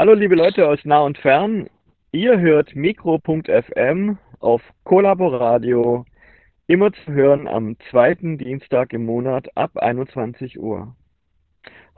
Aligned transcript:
Hallo 0.00 0.14
liebe 0.14 0.34
Leute 0.34 0.66
aus 0.66 0.78
nah 0.84 1.00
und 1.00 1.18
fern. 1.18 1.68
Ihr 2.10 2.40
hört 2.40 2.74
Mikro.fm 2.74 4.16
auf 4.38 4.62
Collaboradio. 4.82 6.06
Immer 6.66 6.90
zu 6.94 7.12
hören 7.12 7.46
am 7.46 7.76
zweiten 7.90 8.38
Dienstag 8.38 8.94
im 8.94 9.04
Monat 9.04 9.54
ab 9.58 9.76
21 9.76 10.58
Uhr. 10.58 10.96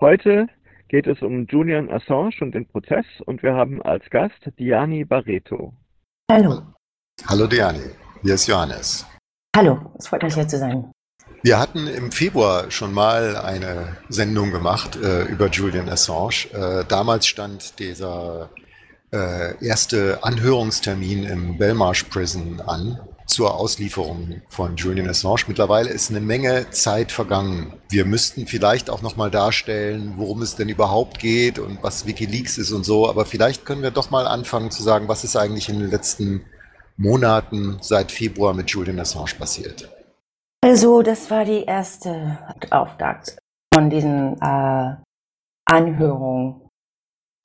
Heute 0.00 0.48
geht 0.88 1.06
es 1.06 1.22
um 1.22 1.46
Julian 1.46 1.92
Assange 1.92 2.34
und 2.40 2.56
den 2.56 2.66
Prozess 2.66 3.06
und 3.24 3.44
wir 3.44 3.54
haben 3.54 3.80
als 3.80 4.10
Gast 4.10 4.50
Diani 4.58 5.04
Barreto. 5.04 5.72
Hallo. 6.28 6.60
Hallo 7.28 7.46
Diani, 7.46 7.88
hier 8.22 8.34
ist 8.34 8.48
Johannes. 8.48 9.06
Hallo, 9.56 9.78
es 9.96 10.08
freut 10.08 10.24
mich 10.24 10.34
hier 10.34 10.48
zu 10.48 10.58
sein. 10.58 10.90
Wir 11.44 11.58
hatten 11.58 11.88
im 11.88 12.12
Februar 12.12 12.70
schon 12.70 12.94
mal 12.94 13.36
eine 13.36 13.96
Sendung 14.08 14.52
gemacht 14.52 14.94
äh, 14.94 15.24
über 15.24 15.48
Julian 15.48 15.88
Assange. 15.88 16.46
Äh, 16.52 16.84
damals 16.86 17.26
stand 17.26 17.80
dieser 17.80 18.50
äh, 19.12 19.56
erste 19.64 20.22
Anhörungstermin 20.22 21.24
im 21.24 21.58
Belmarsh 21.58 22.04
Prison 22.04 22.60
an 22.60 23.00
zur 23.26 23.54
Auslieferung 23.56 24.42
von 24.50 24.76
Julian 24.76 25.08
Assange. 25.08 25.42
Mittlerweile 25.48 25.88
ist 25.88 26.10
eine 26.10 26.20
Menge 26.20 26.70
Zeit 26.70 27.10
vergangen. 27.10 27.72
Wir 27.88 28.04
müssten 28.04 28.46
vielleicht 28.46 28.88
auch 28.88 29.02
noch 29.02 29.16
mal 29.16 29.32
darstellen, 29.32 30.12
worum 30.18 30.42
es 30.42 30.54
denn 30.54 30.68
überhaupt 30.68 31.18
geht 31.18 31.58
und 31.58 31.82
was 31.82 32.06
WikiLeaks 32.06 32.58
ist 32.58 32.70
und 32.70 32.84
so. 32.84 33.08
Aber 33.08 33.26
vielleicht 33.26 33.66
können 33.66 33.82
wir 33.82 33.90
doch 33.90 34.12
mal 34.12 34.28
anfangen 34.28 34.70
zu 34.70 34.84
sagen, 34.84 35.08
was 35.08 35.24
ist 35.24 35.34
eigentlich 35.34 35.68
in 35.68 35.80
den 35.80 35.90
letzten 35.90 36.44
Monaten 36.96 37.78
seit 37.80 38.12
Februar 38.12 38.54
mit 38.54 38.70
Julian 38.70 39.00
Assange 39.00 39.34
passiert. 39.36 39.88
Also, 40.64 41.02
das 41.02 41.30
war 41.30 41.44
die 41.44 41.64
erste 41.64 42.38
Auftakt 42.70 43.36
von 43.74 43.90
diesen 43.90 44.40
äh, 44.40 44.96
Anhörungen. 45.66 46.68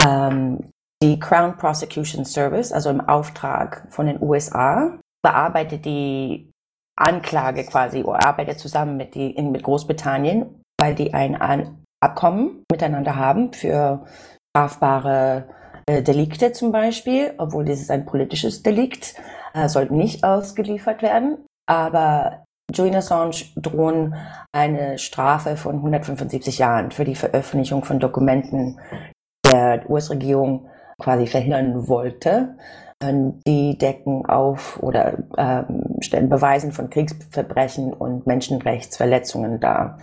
Ähm, 0.03 0.69
die 1.01 1.19
Crown 1.19 1.57
Prosecution 1.57 2.25
Service, 2.25 2.71
also 2.71 2.89
im 2.89 3.01
Auftrag 3.01 3.87
von 3.89 4.05
den 4.05 4.21
USA, 4.21 4.99
bearbeitet 5.23 5.85
die 5.85 6.51
Anklage 6.95 7.63
quasi 7.65 8.03
oder 8.03 8.25
arbeitet 8.25 8.59
zusammen 8.59 8.97
mit, 8.97 9.15
die, 9.15 9.31
in, 9.31 9.51
mit 9.51 9.63
Großbritannien, 9.63 10.61
weil 10.79 10.95
die 10.95 11.13
ein 11.13 11.35
An 11.35 11.83
Abkommen 11.99 12.63
miteinander 12.71 13.15
haben 13.15 13.53
für 13.53 14.05
strafbare 14.55 15.49
äh, 15.87 16.03
Delikte 16.03 16.51
zum 16.51 16.71
Beispiel, 16.71 17.33
obwohl 17.39 17.65
dieses 17.65 17.89
ein 17.89 18.05
politisches 18.05 18.61
Delikt, 18.61 19.15
äh, 19.55 19.67
sollte 19.67 19.95
nicht 19.95 20.23
ausgeliefert 20.23 21.01
werden. 21.01 21.45
Aber 21.67 22.43
Julian 22.73 22.97
Assange 22.97 23.45
drohen 23.55 24.15
eine 24.51 24.97
Strafe 24.97 25.55
von 25.55 25.75
175 25.75 26.57
Jahren 26.57 26.91
für 26.91 27.05
die 27.05 27.15
Veröffentlichung 27.15 27.83
von 27.85 27.99
Dokumenten 27.99 28.79
der 29.45 29.89
US-Regierung 29.89 30.67
quasi 30.99 31.27
verhindern 31.27 31.87
wollte. 31.87 32.57
Ähm, 33.01 33.39
die 33.47 33.77
decken 33.77 34.25
auf 34.25 34.81
oder 34.81 35.17
ähm, 35.37 35.83
stellen 36.01 36.29
Beweisen 36.29 36.71
von 36.71 36.89
Kriegsverbrechen 36.89 37.93
und 37.93 38.25
Menschenrechtsverletzungen 38.25 39.59
dar. 39.59 39.99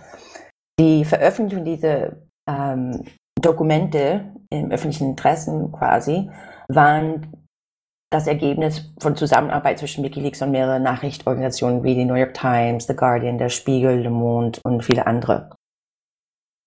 Die 0.79 1.03
Veröffentlichung 1.03 1.65
dieser 1.65 2.13
ähm, 2.49 3.03
Dokumente 3.39 4.31
im 4.49 4.71
öffentlichen 4.71 5.09
Interessen 5.09 5.71
quasi 5.73 6.29
waren 6.69 7.44
das 8.15 8.27
Ergebnis 8.27 8.93
von 8.99 9.17
Zusammenarbeit 9.17 9.77
zwischen 9.77 10.03
Wikileaks 10.03 10.41
und 10.41 10.51
mehreren 10.51 10.83
Nachrichtenorganisationen 10.83 11.83
wie 11.83 11.95
die 11.95 12.05
New 12.05 12.15
York 12.15 12.33
Times, 12.33 12.87
The 12.87 12.95
Guardian, 12.95 13.37
Der 13.37 13.49
Spiegel, 13.49 14.01
Le 14.01 14.09
Monde 14.09 14.59
und 14.63 14.83
viele 14.83 15.05
andere. 15.05 15.49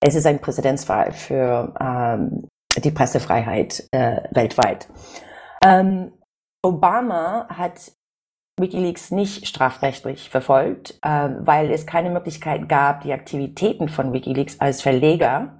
Es 0.00 0.14
ist 0.14 0.26
ein 0.26 0.40
Präzedenzfall 0.40 1.12
für 1.12 1.74
ähm, 1.80 2.46
die 2.76 2.90
Pressefreiheit 2.90 3.88
äh, 3.92 4.20
weltweit. 4.30 4.88
Ähm, 5.64 6.12
Obama 6.62 7.48
hat 7.48 7.92
Wikileaks 8.60 9.10
nicht 9.10 9.46
strafrechtlich 9.46 10.28
verfolgt, 10.28 10.98
äh, 11.02 11.30
weil 11.40 11.70
es 11.70 11.86
keine 11.86 12.10
Möglichkeit 12.10 12.68
gab, 12.68 13.00
die 13.02 13.12
Aktivitäten 13.12 13.88
von 13.88 14.12
Wikileaks 14.12 14.60
als 14.60 14.82
Verleger 14.82 15.57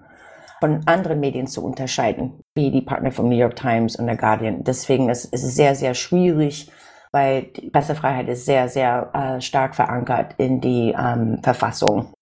von 0.61 0.87
anderen 0.87 1.21
Medien 1.21 1.47
zu 1.47 1.65
unterscheiden, 1.65 2.41
wie 2.55 2.71
die 2.71 2.83
Partner 2.83 3.13
vom 3.13 3.29
New 3.29 3.37
York 3.37 3.57
Times 3.57 3.97
und 3.97 4.07
der 4.07 4.17
Guardian. 4.17 4.65
Deswegen 4.65 5.09
ist 5.09 5.33
es 5.33 5.55
sehr, 5.55 5.75
sehr 5.75 5.95
schwierig, 5.95 6.71
weil 7.13 7.43
die 7.43 7.71
Pressefreiheit 7.71 8.29
ist 8.29 8.45
sehr, 8.45 8.69
sehr 8.69 9.11
äh, 9.15 9.41
stark 9.41 9.75
verankert 9.75 10.35
in 10.39 10.61
die 10.61 10.95
ähm, 10.99 11.41
Verfassung. 11.43 12.13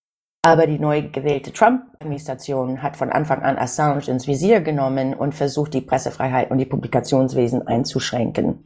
Aber 0.43 0.69
die 0.69 0.79
neu 0.79 1.03
gewählte 1.11 1.53
Trump-Administration 1.53 2.81
hat 2.81 2.97
von 2.97 3.11
Anfang 3.11 3.43
an 3.43 3.59
Assange 3.59 4.07
ins 4.07 4.29
Visier 4.29 4.61
genommen 4.61 5.13
und 5.15 5.35
versucht, 5.35 5.75
die 5.75 5.81
Pressefreiheit 5.81 6.53
und 6.53 6.59
die 6.59 6.67
Publikationswesen 6.67 7.67
einzuschränken. 7.67 8.65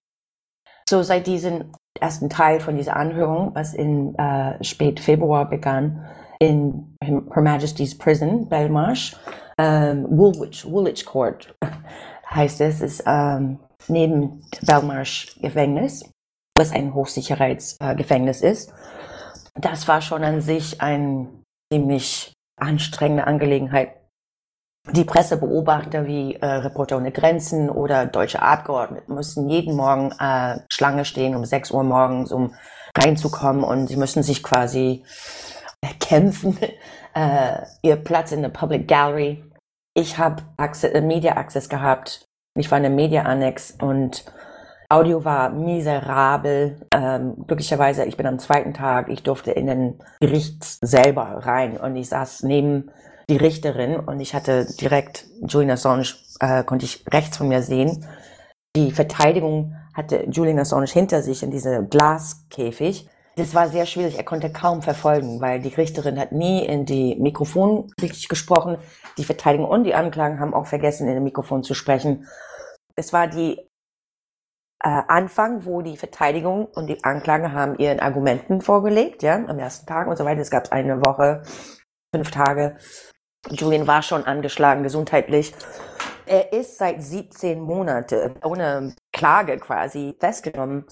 So 0.88 1.02
seit 1.02 1.26
diesem 1.26 1.72
ersten 1.98 2.28
Teil 2.28 2.60
von 2.60 2.76
dieser 2.76 2.96
Anhörung, 2.96 3.54
was 3.54 3.72
in 3.72 4.14
äh, 4.16 4.62
spät 4.62 5.00
Februar 5.00 5.48
begann, 5.48 6.04
in 6.38 6.96
Her 7.02 7.42
Majesty's 7.42 7.96
Prison, 7.96 8.48
Belmarsh, 8.48 9.16
ähm, 9.58 10.06
Woolwich, 10.08 10.64
Woolwich 10.64 11.04
Court 11.04 11.54
heißt 12.30 12.60
es, 12.60 12.80
ist 12.80 13.02
ähm, 13.06 13.58
neben 13.88 14.42
Belmarsh 14.62 15.36
Gefängnis, 15.40 16.04
was 16.56 16.72
ein 16.72 16.94
Hochsicherheitsgefängnis 16.94 18.42
äh, 18.42 18.50
ist. 18.50 18.72
Das 19.54 19.88
war 19.88 20.00
schon 20.00 20.24
an 20.24 20.40
sich 20.40 20.80
ein 20.80 21.42
ziemlich 21.72 22.32
anstrengende 22.60 23.26
Angelegenheit. 23.26 23.96
Die 24.92 25.04
Pressebeobachter 25.04 26.06
wie 26.06 26.34
äh, 26.36 26.46
Reporter 26.46 26.96
ohne 26.96 27.12
Grenzen 27.12 27.68
oder 27.68 28.06
deutsche 28.06 28.40
Abgeordnete 28.42 29.12
müssen 29.12 29.48
jeden 29.50 29.76
Morgen 29.76 30.12
äh, 30.18 30.60
Schlange 30.72 31.04
stehen 31.04 31.36
um 31.36 31.44
6 31.44 31.70
Uhr 31.70 31.84
morgens, 31.84 32.32
um 32.32 32.54
reinzukommen 32.96 33.62
und 33.62 33.88
sie 33.88 33.96
müssen 33.96 34.22
sich 34.22 34.42
quasi 34.42 35.04
kämpfen, 36.00 36.58
äh, 37.14 37.62
ihr 37.82 37.96
Platz 37.96 38.32
in 38.32 38.42
der 38.42 38.48
Public 38.48 38.88
Gallery. 38.88 39.44
Ich 39.94 40.18
habe 40.18 40.42
äh, 40.58 41.00
Media 41.00 41.36
Access 41.36 41.68
gehabt. 41.68 42.24
Ich 42.58 42.70
war 42.70 42.78
in 42.78 42.84
der 42.84 42.92
Media 42.92 43.22
Annex 43.22 43.76
und 43.80 44.24
Audio 44.88 45.24
war 45.24 45.50
miserabel. 45.50 46.80
Ähm, 46.92 47.44
glücklicherweise, 47.46 48.04
ich 48.04 48.16
bin 48.16 48.26
am 48.26 48.40
zweiten 48.40 48.74
Tag, 48.74 49.08
ich 49.08 49.22
durfte 49.22 49.52
in 49.52 49.66
den 49.66 49.98
Gericht 50.20 50.64
selber 50.64 51.22
rein 51.22 51.76
und 51.76 51.94
ich 51.94 52.08
saß 52.08 52.42
neben 52.42 52.90
die 53.28 53.36
Richterin 53.36 54.00
und 54.00 54.18
ich 54.18 54.34
hatte 54.34 54.66
direkt 54.80 55.26
Julian 55.46 55.70
Assange, 55.70 56.08
äh, 56.40 56.64
konnte 56.64 56.86
ich 56.86 57.04
rechts 57.12 57.36
von 57.36 57.48
mir 57.48 57.62
sehen. 57.62 58.04
Die 58.74 58.90
Verteidigung 58.90 59.76
hatte 59.94 60.26
Julian 60.28 60.58
Assange 60.58 60.86
hinter 60.86 61.22
sich 61.22 61.44
in 61.44 61.52
diese 61.52 61.84
Glaskäfig. 61.84 63.08
Das 63.36 63.54
war 63.54 63.68
sehr 63.68 63.86
schwierig. 63.86 64.16
Er 64.16 64.24
konnte 64.24 64.52
kaum 64.52 64.82
verfolgen, 64.82 65.40
weil 65.40 65.60
die 65.60 65.68
Richterin 65.74 66.18
hat 66.18 66.32
nie 66.32 66.64
in 66.64 66.84
die 66.84 67.16
Mikrofon 67.16 67.92
richtig 68.00 68.28
gesprochen. 68.28 68.76
Die 69.18 69.24
Verteidigung 69.24 69.68
und 69.68 69.84
die 69.84 69.94
Anklagen 69.94 70.40
haben 70.40 70.54
auch 70.54 70.66
vergessen, 70.66 71.08
in 71.08 71.14
den 71.14 71.24
Mikrofon 71.24 71.62
zu 71.62 71.74
sprechen. 71.74 72.26
Es 72.96 73.12
war 73.12 73.28
die 73.28 73.58
äh, 74.82 75.02
Anfang, 75.08 75.64
wo 75.64 75.82
die 75.82 75.96
Verteidigung 75.96 76.66
und 76.66 76.86
die 76.86 77.04
Anklage 77.04 77.52
haben 77.52 77.78
ihren 77.78 78.00
Argumenten 78.00 78.60
vorgelegt, 78.60 79.22
ja, 79.22 79.36
am 79.36 79.58
ersten 79.58 79.86
Tag 79.86 80.08
und 80.08 80.16
so 80.16 80.24
weiter. 80.24 80.40
Es 80.40 80.50
gab 80.50 80.72
eine 80.72 81.00
Woche, 81.00 81.42
fünf 82.14 82.30
Tage. 82.30 82.76
Julian 83.50 83.86
war 83.86 84.02
schon 84.02 84.24
angeschlagen 84.24 84.82
gesundheitlich. 84.82 85.54
Er 86.30 86.52
ist 86.52 86.78
seit 86.78 87.02
17 87.02 87.60
Monaten 87.60 88.36
ohne 88.44 88.94
Klage 89.12 89.58
quasi 89.58 90.14
festgenommen 90.20 90.84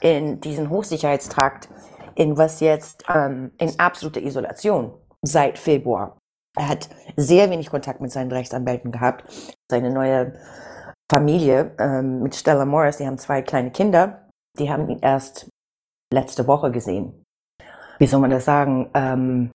in 0.00 0.40
diesen 0.40 0.68
Hochsicherheitstrakt, 0.68 1.68
in 2.16 2.36
was 2.36 2.58
jetzt 2.58 3.04
ähm, 3.08 3.52
in 3.58 3.78
absoluter 3.78 4.20
Isolation 4.20 4.92
seit 5.22 5.60
Februar. 5.60 6.18
Er 6.58 6.70
hat 6.70 6.88
sehr 7.16 7.48
wenig 7.50 7.70
Kontakt 7.70 8.00
mit 8.00 8.10
seinen 8.10 8.32
Rechtsanwälten 8.32 8.90
gehabt. 8.90 9.54
Seine 9.70 9.92
neue 9.92 10.32
Familie 11.08 11.70
ähm, 11.78 12.24
mit 12.24 12.34
Stella 12.34 12.64
Morris, 12.64 12.96
die 12.96 13.06
haben 13.06 13.18
zwei 13.18 13.42
kleine 13.42 13.70
Kinder, 13.70 14.28
die 14.58 14.72
haben 14.72 14.88
ihn 14.88 14.98
erst 14.98 15.48
letzte 16.12 16.48
Woche 16.48 16.72
gesehen. 16.72 17.22
Wie 18.00 18.08
soll 18.08 18.18
man 18.18 18.30
das 18.30 18.44
sagen? 18.44 18.90
Ähm, 18.94 19.52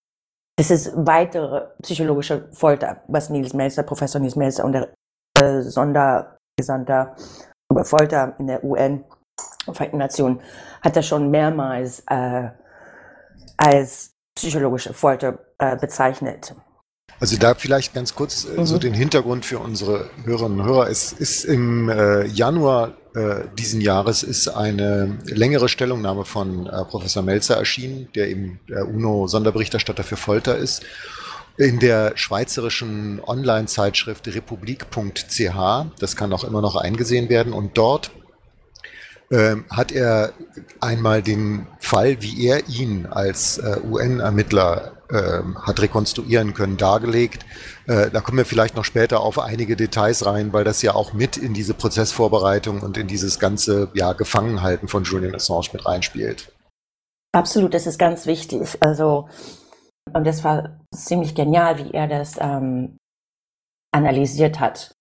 das 0.57 0.71
ist 0.71 0.93
weitere 0.95 1.71
psychologische 1.81 2.47
Folter, 2.53 3.03
was 3.09 3.29
Nils 3.29 3.53
Melzer, 3.53 3.83
Professor 3.83 4.21
Nils 4.21 4.37
Melzer 4.37 4.63
und 4.63 4.71
der 4.71 4.93
Sondergesandter 5.37 7.15
über 7.71 7.85
Folter 7.85 8.35
in 8.39 8.47
der 8.47 8.63
UN, 8.63 9.03
Vereinten 9.71 9.97
Nationen, 9.97 10.41
hat 10.81 10.95
er 10.95 11.03
schon 11.03 11.31
mehrmals 11.31 12.03
äh, 12.07 12.49
als 13.57 14.11
psychologische 14.37 14.93
Folter 14.93 15.39
äh, 15.57 15.75
bezeichnet. 15.75 16.53
Also 17.19 17.37
da 17.37 17.55
vielleicht 17.55 17.93
ganz 17.93 18.13
kurz 18.13 18.45
äh, 18.45 18.59
mhm. 18.59 18.65
so 18.65 18.77
den 18.77 18.93
Hintergrund 18.93 19.45
für 19.45 19.59
unsere 19.59 20.09
Hörerinnen 20.23 20.59
und 20.59 20.65
Hörer. 20.65 20.89
Es 20.89 21.13
ist 21.13 21.45
im 21.45 21.89
äh, 21.89 22.25
Januar 22.25 22.93
äh, 23.15 23.45
diesen 23.57 23.79
Jahres 23.79 24.23
ist 24.23 24.49
eine 24.49 25.17
längere 25.25 25.69
Stellungnahme 25.69 26.25
von 26.25 26.67
äh, 26.67 26.83
Professor 26.83 27.23
Melzer 27.23 27.55
erschienen, 27.55 28.09
der 28.13 28.27
eben 28.27 28.59
der 28.67 28.87
UNO-Sonderberichterstatter 28.89 30.03
für 30.03 30.17
Folter 30.17 30.57
ist. 30.57 30.83
In 31.57 31.79
der 31.79 32.13
schweizerischen 32.15 33.21
Online-Zeitschrift 33.23 34.27
republik.ch. 34.27 35.85
Das 35.99 36.15
kann 36.15 36.33
auch 36.33 36.43
immer 36.43 36.61
noch 36.61 36.75
eingesehen 36.75 37.29
werden. 37.29 37.53
Und 37.53 37.77
dort 37.77 38.11
ähm, 39.31 39.65
hat 39.69 39.91
er 39.91 40.33
einmal 40.81 41.21
den 41.21 41.67
Fall, 41.79 42.21
wie 42.21 42.45
er 42.45 42.67
ihn 42.69 43.07
als 43.07 43.57
äh, 43.57 43.79
UN-Ermittler 43.83 44.93
äh, 45.09 45.41
hat 45.61 45.81
rekonstruieren 45.81 46.53
können, 46.53 46.77
dargelegt. 46.77 47.45
Äh, 47.87 48.11
da 48.11 48.21
kommen 48.21 48.37
wir 48.37 48.45
vielleicht 48.45 48.75
noch 48.75 48.85
später 48.85 49.21
auf 49.21 49.39
einige 49.39 49.75
Details 49.75 50.25
rein, 50.25 50.53
weil 50.53 50.63
das 50.63 50.81
ja 50.81 50.93
auch 50.93 51.13
mit 51.13 51.37
in 51.37 51.53
diese 51.53 51.73
Prozessvorbereitung 51.73 52.81
und 52.81 52.97
in 52.97 53.07
dieses 53.07 53.39
ganze 53.39 53.89
ja, 53.93 54.13
Gefangenhalten 54.13 54.87
von 54.87 55.03
Julian 55.03 55.35
Assange 55.35 55.69
mit 55.73 55.85
reinspielt. 55.85 56.51
Absolut, 57.31 57.73
das 57.73 57.85
ist 57.85 57.99
ganz 57.99 58.25
wichtig. 58.25 58.61
Also, 58.79 59.27
und 60.15 60.25
das 60.25 60.43
war 60.45 60.79
ziemlich 60.93 61.35
genial, 61.35 61.77
wie 61.77 61.91
er 61.91 62.07
das 62.07 62.37
ähm, 62.39 62.97
analysiert 63.93 64.61
hat. 64.61 64.95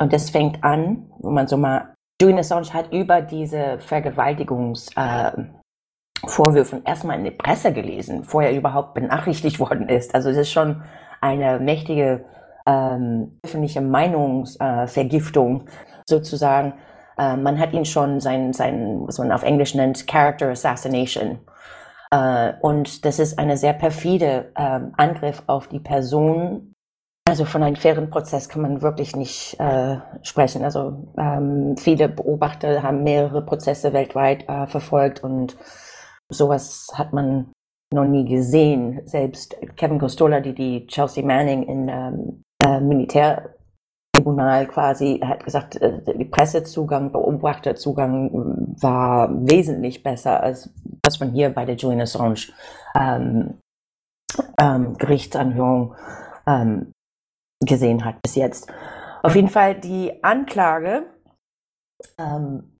Und 0.00 0.12
das 0.12 0.30
fängt 0.30 0.62
an, 0.62 1.10
wo 1.18 1.30
man 1.30 1.48
so 1.48 1.56
mal 1.56 1.92
Julian 2.22 2.38
Assange 2.38 2.72
hat 2.72 2.92
über 2.92 3.20
diese 3.20 3.80
Vergewaltigungsvorwürfe 3.80 6.76
äh, 6.76 6.82
erstmal 6.84 7.18
in 7.18 7.24
der 7.24 7.32
Presse 7.32 7.72
gelesen, 7.72 8.20
bevor 8.20 8.44
er 8.44 8.56
überhaupt 8.56 8.94
benachrichtigt 8.94 9.58
worden 9.58 9.88
ist. 9.88 10.14
Also 10.14 10.28
das 10.28 10.38
ist 10.38 10.52
schon 10.52 10.84
eine 11.20 11.58
mächtige 11.58 12.24
ähm, 12.64 13.40
öffentliche 13.44 13.80
Meinungsvergiftung 13.80 15.62
äh, 15.62 15.70
sozusagen. 16.08 16.74
Äh, 17.18 17.36
man 17.36 17.58
hat 17.58 17.72
ihn 17.72 17.84
schon 17.84 18.20
sein, 18.20 18.52
sein, 18.52 19.02
was 19.04 19.18
man 19.18 19.32
auf 19.32 19.42
Englisch 19.42 19.74
nennt, 19.74 20.06
Character 20.06 20.50
Assassination. 20.50 21.40
Äh, 22.10 22.54
und 22.60 23.04
das 23.04 23.18
ist 23.18 23.38
eine 23.38 23.56
sehr 23.56 23.74
perfide 23.74 24.52
ähm, 24.56 24.92
Angriff 24.96 25.42
auf 25.46 25.68
die 25.68 25.80
Person 25.80 26.74
also 27.28 27.44
von 27.44 27.62
einem 27.62 27.76
fairen 27.76 28.08
Prozess 28.08 28.48
kann 28.48 28.62
man 28.62 28.80
wirklich 28.80 29.14
nicht 29.14 29.60
äh, 29.60 29.98
sprechen. 30.22 30.64
Also 30.64 31.12
ähm, 31.18 31.76
viele 31.76 32.08
Beobachter 32.08 32.82
haben 32.82 33.04
mehrere 33.04 33.44
Prozesse 33.44 33.92
weltweit 33.92 34.48
äh, 34.48 34.66
verfolgt 34.66 35.22
und 35.22 35.54
sowas 36.30 36.86
hat 36.94 37.12
man 37.12 37.52
noch 37.92 38.06
nie 38.06 38.24
gesehen. 38.24 39.02
Selbst 39.04 39.58
Kevin 39.76 39.98
Costola, 39.98 40.40
die 40.40 40.54
die 40.54 40.86
Chelsea 40.86 41.22
Manning 41.22 41.64
in 41.64 41.88
ähm, 41.90 42.42
äh, 42.64 42.80
Militärtribunal 44.18 44.66
quasi 44.66 45.20
hat 45.24 45.44
gesagt, 45.44 45.76
äh, 45.76 46.00
die 46.16 46.24
Pressezugang, 46.24 47.12
Beobachterzugang 47.12 48.74
war 48.80 49.30
wesentlich 49.48 50.02
besser 50.02 50.42
als 50.42 50.70
was 51.04 51.20
man 51.20 51.32
hier 51.32 51.50
bei 51.50 51.64
der 51.64 51.76
Julian 51.76 52.02
Assange 52.02 52.48
ähm, 52.94 53.58
ähm, 54.60 54.96
Gerichtsanhörung 54.98 55.94
ähm, 56.46 56.92
gesehen 57.64 58.04
hat 58.04 58.20
bis 58.22 58.34
jetzt. 58.34 58.70
Auf 59.22 59.34
jeden 59.34 59.48
Fall 59.48 59.74
die 59.80 60.22
Anklage. 60.22 61.06
Ähm, 62.18 62.76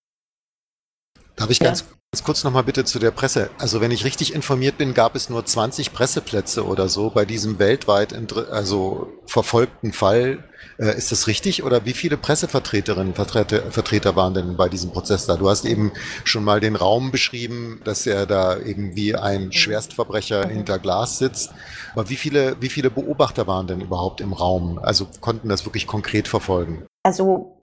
Darf 1.37 1.51
ich 1.51 1.61
ganz, 1.61 1.81
ja. 1.81 1.87
ganz 2.13 2.25
kurz 2.25 2.45
nochmal 2.45 2.65
bitte 2.65 2.85
zu 2.85 2.99
der 2.99 3.11
Presse? 3.11 3.51
Also 3.59 3.81
wenn 3.81 3.91
ich 3.91 4.05
richtig 4.05 4.35
informiert 4.35 4.79
bin, 4.79 4.95
gab 4.95 5.15
es 5.15 5.31
nur 5.31 5.45
20 5.45 5.93
Presseplätze 5.93 6.67
oder 6.67 6.89
so 6.89 7.11
bei 7.11 7.25
diesem 7.25 7.59
weltweit 7.59 8.13
also 8.51 9.13
verfolgten 9.27 9.93
Fall 9.93 10.45
äh, 10.79 10.97
ist 10.97 11.13
das 11.13 11.27
richtig? 11.27 11.65
Oder 11.65 11.85
wie 11.85 11.93
viele 11.93 12.17
Pressevertreterinnen, 12.17 13.15
Vertreter, 13.15 13.71
Vertreter 13.71 14.17
waren 14.17 14.35
denn 14.35 14.57
bei 14.57 14.69
diesem 14.69 14.91
Prozess 14.91 15.27
da? 15.27 15.37
Du 15.37 15.49
hast 15.49 15.65
eben 15.65 15.93
schon 16.25 16.45
mal 16.45 16.61
den 16.61 16.77
Raum 16.77 17.11
beschrieben, 17.11 17.81
dass 17.85 18.07
er 18.07 18.27
da 18.27 18.57
irgendwie 18.57 19.15
ein 19.15 19.47
mhm. 19.47 19.53
Schwerstverbrecher 19.53 20.47
mhm. 20.47 20.51
hinter 20.51 20.79
Glas 20.79 21.19
sitzt. 21.19 21.53
Aber 21.93 22.09
wie 22.09 22.17
viele, 22.17 22.61
wie 22.61 22.69
viele 22.69 22.91
Beobachter 22.91 23.47
waren 23.47 23.67
denn 23.67 23.81
überhaupt 23.81 24.21
im 24.21 24.33
Raum? 24.33 24.79
Also 24.79 25.09
konnten 25.21 25.49
das 25.49 25.65
wirklich 25.65 25.87
konkret 25.87 26.29
verfolgen? 26.29 26.87
Also 27.03 27.63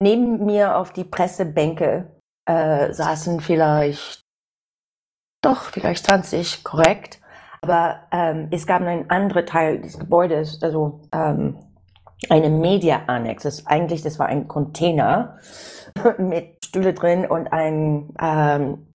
neben 0.00 0.44
mir 0.46 0.76
auf 0.76 0.92
die 0.92 1.04
Pressebänke 1.04 2.10
äh, 2.46 2.92
saßen 2.92 3.40
vielleicht 3.40 4.22
doch 5.42 5.62
vielleicht 5.62 6.06
20, 6.06 6.64
korrekt. 6.64 7.20
Aber 7.62 8.00
ähm, 8.12 8.48
es 8.50 8.66
gab 8.66 8.82
einen 8.82 9.10
anderen 9.10 9.46
Teil 9.46 9.80
des 9.80 9.98
Gebäudes, 9.98 10.62
also 10.62 11.00
ähm, 11.12 11.56
eine 12.28 12.48
Media 12.50 13.02
Annex. 13.06 13.42
Das 13.42 13.66
eigentlich, 13.66 14.02
das 14.02 14.18
war 14.18 14.26
ein 14.26 14.48
Container 14.48 15.38
mit 16.18 16.64
Stühle 16.64 16.94
drin 16.94 17.26
und 17.26 17.52
ein 17.52 18.14
ähm, 18.20 18.86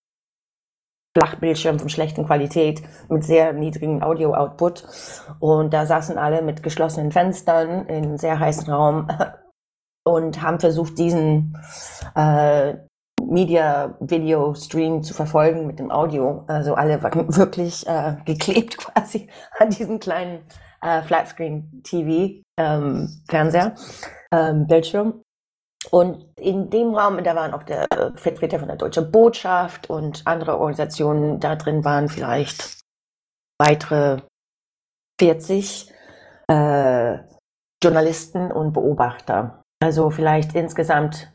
Flachbildschirm 1.17 1.79
von 1.79 1.89
schlechten 1.89 2.25
Qualität 2.25 2.81
mit 3.09 3.23
sehr 3.23 3.53
niedrigem 3.53 4.03
Audio-Output. 4.03 4.85
Und 5.39 5.73
da 5.73 5.85
saßen 5.85 6.17
alle 6.17 6.41
mit 6.41 6.63
geschlossenen 6.63 7.11
Fenstern 7.11 7.85
in 7.87 8.17
sehr 8.17 8.39
heißen 8.39 8.71
Raum 8.71 9.07
und 10.05 10.41
haben 10.41 10.59
versucht, 10.59 10.97
diesen 10.97 11.57
äh, 12.15 12.75
Media-Video-Stream 13.21 15.03
zu 15.03 15.13
verfolgen 15.13 15.67
mit 15.67 15.79
dem 15.79 15.91
Audio. 15.91 16.43
Also 16.47 16.75
alle 16.75 17.01
waren 17.03 17.35
wirklich 17.35 17.85
äh, 17.87 18.15
geklebt 18.25 18.77
quasi 18.77 19.29
an 19.57 19.69
diesem 19.69 19.99
kleinen 19.99 20.41
äh, 20.81 21.01
Flatscreen-TV, 21.01 22.41
ähm, 22.57 23.21
Fernseher, 23.27 23.75
ähm, 24.31 24.67
Bildschirm. 24.67 25.21
Und 25.91 26.25
in 26.37 26.69
dem 26.69 26.93
Raum, 26.93 27.23
da 27.23 27.35
waren 27.35 27.53
auch 27.53 27.63
der 27.63 27.87
Vertreter 28.15 28.59
von 28.59 28.67
der 28.67 28.77
Deutschen 28.77 29.11
Botschaft 29.11 29.89
und 29.89 30.21
andere 30.25 30.59
Organisationen. 30.59 31.39
Da 31.39 31.55
drin 31.55 31.85
waren 31.85 32.09
vielleicht 32.09 32.81
weitere 33.57 34.21
40 35.19 35.91
äh, 36.49 37.19
Journalisten 37.81 38.51
und 38.51 38.73
Beobachter. 38.73 39.63
Also 39.81 40.09
vielleicht 40.09 40.53
insgesamt 40.55 41.31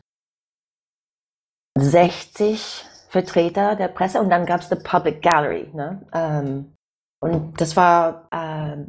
60 1.77 2.85
Vertreter 3.09 3.75
der 3.75 3.87
Presse 3.87 4.19
und 4.19 4.29
dann 4.29 4.45
gab 4.45 4.61
es 4.61 4.69
die 4.69 4.75
Public 4.75 5.21
Gallery. 5.21 5.69
Ne? 5.73 6.05
Ähm, 6.13 6.75
und 7.21 7.59
das 7.59 7.75
war 7.75 8.27
äh, 8.31 8.85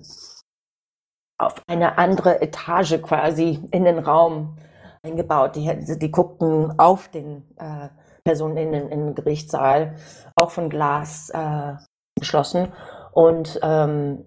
auf 1.39 1.63
eine 1.67 1.99
andere 1.99 2.41
Etage 2.41 3.01
quasi 3.03 3.61
in 3.71 3.85
den 3.85 3.99
Raum 3.99 4.57
eingebaut. 5.03 5.57
Die, 5.57 5.99
die 5.99 6.11
guckten 6.11 6.79
auf 6.79 7.09
den 7.09 7.43
äh, 7.57 7.89
Personen 8.25 8.57
in, 8.57 8.73
in, 8.73 8.89
den 8.89 9.15
Gerichtssaal, 9.15 9.97
auch 10.35 10.51
von 10.51 10.69
Glas 10.69 11.31
äh, 11.31 11.75
geschlossen. 12.19 12.73
Und 13.13 13.61
ähm, 13.63 14.27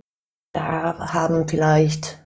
da 0.53 1.13
haben 1.13 1.47
vielleicht 1.47 2.23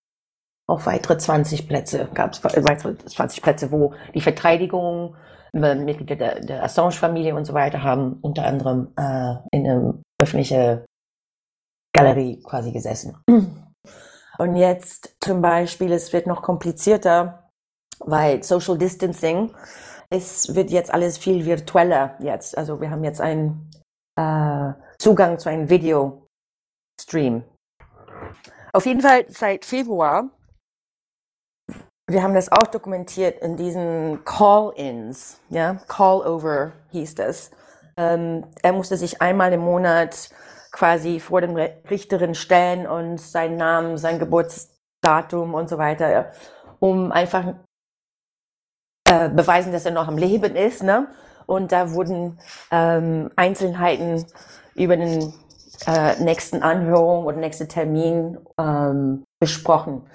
auch 0.70 0.86
weitere 0.86 1.18
20 1.18 1.68
Plätze, 1.68 2.08
gab 2.14 2.34
es 2.34 2.44
weitere 2.44 2.96
20 2.98 3.42
Plätze, 3.42 3.72
wo 3.72 3.94
die 4.14 4.22
Verteidigung, 4.22 5.16
äh, 5.54 5.75
Mitglieder 5.75 6.16
der, 6.16 6.40
der 6.40 6.63
Assange-Familie 6.63 7.36
und 7.36 7.46
so 7.46 7.54
weiter 7.54 7.84
haben 7.84 8.13
unter 8.22 8.46
anderem 8.46 8.94
äh, 8.98 9.36
in 9.52 9.68
einer 9.68 9.96
öffentlichen 10.22 10.86
Galerie 11.94 12.42
quasi 12.42 12.72
gesessen. 12.72 13.18
Und 14.38 14.56
jetzt 14.56 15.16
zum 15.22 15.42
Beispiel, 15.42 15.92
es 15.92 16.12
wird 16.13 16.28
noch 16.28 16.42
komplizierter, 16.42 17.50
weil 18.00 18.44
Social 18.44 18.78
Distancing, 18.78 19.54
es 20.10 20.56
wird 20.56 20.72
jetzt 20.72 20.94
alles 20.94 21.18
viel 21.18 21.46
virtueller 21.46 22.16
jetzt. 22.20 22.58
Also 22.58 22.82
wir 22.82 22.90
haben 22.90 23.04
jetzt 23.04 23.22
einen 23.22 23.70
äh, 24.16 24.74
Zugang 25.00 25.40
zu 25.40 25.50
einem 25.50 25.70
Video-Stream. 25.70 27.44
Auf 28.74 28.86
jeden 28.86 29.02
Fall 29.02 29.25
seit 29.30 29.66
Februar, 29.66 30.30
wir 32.10 32.22
haben 32.22 32.34
das 32.34 32.52
auch 32.52 32.68
dokumentiert 32.68 33.42
in 33.42 33.56
diesen 33.56 34.25
Call-ins, 34.25 35.40
ja, 35.50 35.75
Call-over 35.88 36.74
hieß 36.92 37.16
das. 37.16 37.52
Ähm, 37.96 38.46
er 38.62 38.74
musste 38.74 38.98
sich 38.98 39.22
einmal 39.22 39.54
im 39.54 39.62
Monat 39.62 40.30
quasi 40.74 41.20
vor 41.20 41.39
den 41.39 41.56
Richterin 41.56 42.36
stellen 42.36 42.88
und 42.88 43.22
seinen 43.22 43.56
Namen, 43.56 43.98
sein 43.98 44.20
Geburtsdatum 44.20 45.53
und 45.53 45.70
so 45.70 45.77
weiter, 45.77 46.34
um 46.80 47.12
einfach 47.12 47.53
äh, 49.08 49.30
beweisen, 49.30 49.72
dass 49.72 49.86
er 49.86 49.92
noch 49.92 50.08
am 50.08 50.18
Leben 50.18 50.56
ist. 50.56 50.84
Ne? 50.84 51.08
Und 51.46 51.72
da 51.72 51.92
wurden 51.92 52.39
ähm, 52.72 53.30
Einzelheiten 53.36 54.25
über 54.75 54.98
den 54.98 55.34
äh, 55.86 56.22
nächsten 56.22 56.63
Anhörung 56.63 57.25
oder 57.25 57.38
nächsten 57.38 57.70
Termin 57.70 58.39
ähm, 58.58 59.24
besprochen. 59.39 60.10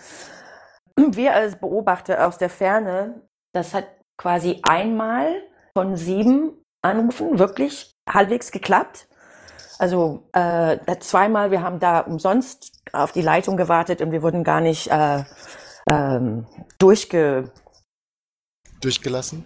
Wir 0.97 1.35
als 1.35 1.57
Beobachter 1.57 2.27
aus 2.27 2.39
der 2.39 2.51
Ferne, 2.51 3.23
das 3.55 3.75
hat 3.75 3.87
quasi 4.17 4.59
einmal 4.65 5.43
von 5.77 5.97
sieben 5.97 6.65
Anrufen 6.83 7.39
wirklich 7.39 7.93
halbwegs 8.09 8.51
geklappt. 8.51 9.09
Also 9.79 10.29
äh, 10.33 10.77
zweimal, 10.99 11.51
wir 11.51 11.63
haben 11.63 11.79
da 11.79 12.01
umsonst 12.01 12.83
auf 12.93 13.13
die 13.13 13.23
Leitung 13.23 13.57
gewartet 13.57 14.01
und 14.01 14.11
wir 14.11 14.23
wurden 14.23 14.43
gar 14.43 14.61
nicht 14.61 14.89
äh, 14.89 15.23
ähm, 15.89 16.47
durchge 16.79 17.53
durchgelassen. 18.81 19.45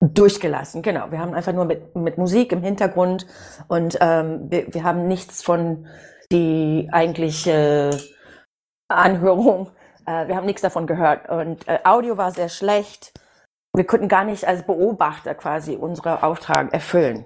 Durchgelassen, 0.00 0.82
genau. 0.82 1.10
Wir 1.10 1.20
haben 1.20 1.34
einfach 1.34 1.52
nur 1.52 1.64
mit, 1.64 1.94
mit 1.94 2.18
Musik 2.18 2.52
im 2.52 2.62
Hintergrund 2.62 3.26
und 3.68 3.96
ähm, 4.00 4.50
wir, 4.50 4.72
wir 4.74 4.84
haben 4.84 5.06
nichts 5.06 5.42
von 5.42 5.86
die 6.32 6.88
eigentliche 6.90 7.96
Anhörung. 8.88 9.70
Äh, 10.06 10.28
wir 10.28 10.36
haben 10.36 10.46
nichts 10.46 10.62
davon 10.62 10.86
gehört 10.86 11.28
und 11.28 11.66
äh, 11.68 11.78
Audio 11.84 12.16
war 12.16 12.32
sehr 12.32 12.48
schlecht. 12.48 13.12
Wir 13.74 13.86
konnten 13.86 14.08
gar 14.08 14.24
nicht 14.24 14.46
als 14.46 14.66
Beobachter 14.66 15.34
quasi 15.34 15.76
unseren 15.76 16.22
Auftrag 16.22 16.72
erfüllen. 16.74 17.24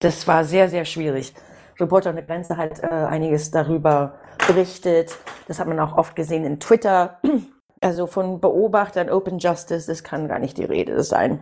Das 0.00 0.26
war 0.26 0.44
sehr, 0.44 0.68
sehr 0.68 0.84
schwierig. 0.84 1.34
Reporter 1.80 2.10
ohne 2.10 2.24
Grenze 2.24 2.56
hat 2.56 2.82
äh, 2.82 2.86
einiges 2.86 3.50
darüber 3.50 4.14
berichtet. 4.46 5.16
Das 5.46 5.60
hat 5.60 5.68
man 5.68 5.80
auch 5.80 5.96
oft 5.96 6.16
gesehen 6.16 6.44
in 6.44 6.60
Twitter. 6.60 7.20
Also 7.80 8.08
von 8.08 8.40
Beobachtern, 8.40 9.08
Open 9.08 9.38
Justice, 9.38 9.86
das 9.86 10.02
kann 10.02 10.26
gar 10.26 10.40
nicht 10.40 10.58
die 10.58 10.64
Rede 10.64 11.00
sein. 11.04 11.38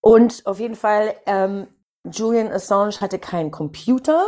Und 0.00 0.46
auf 0.46 0.60
jeden 0.60 0.76
Fall, 0.76 1.16
ähm, 1.26 1.66
Julian 2.08 2.52
Assange 2.52 3.00
hatte 3.00 3.18
keinen 3.18 3.50
Computer. 3.50 4.24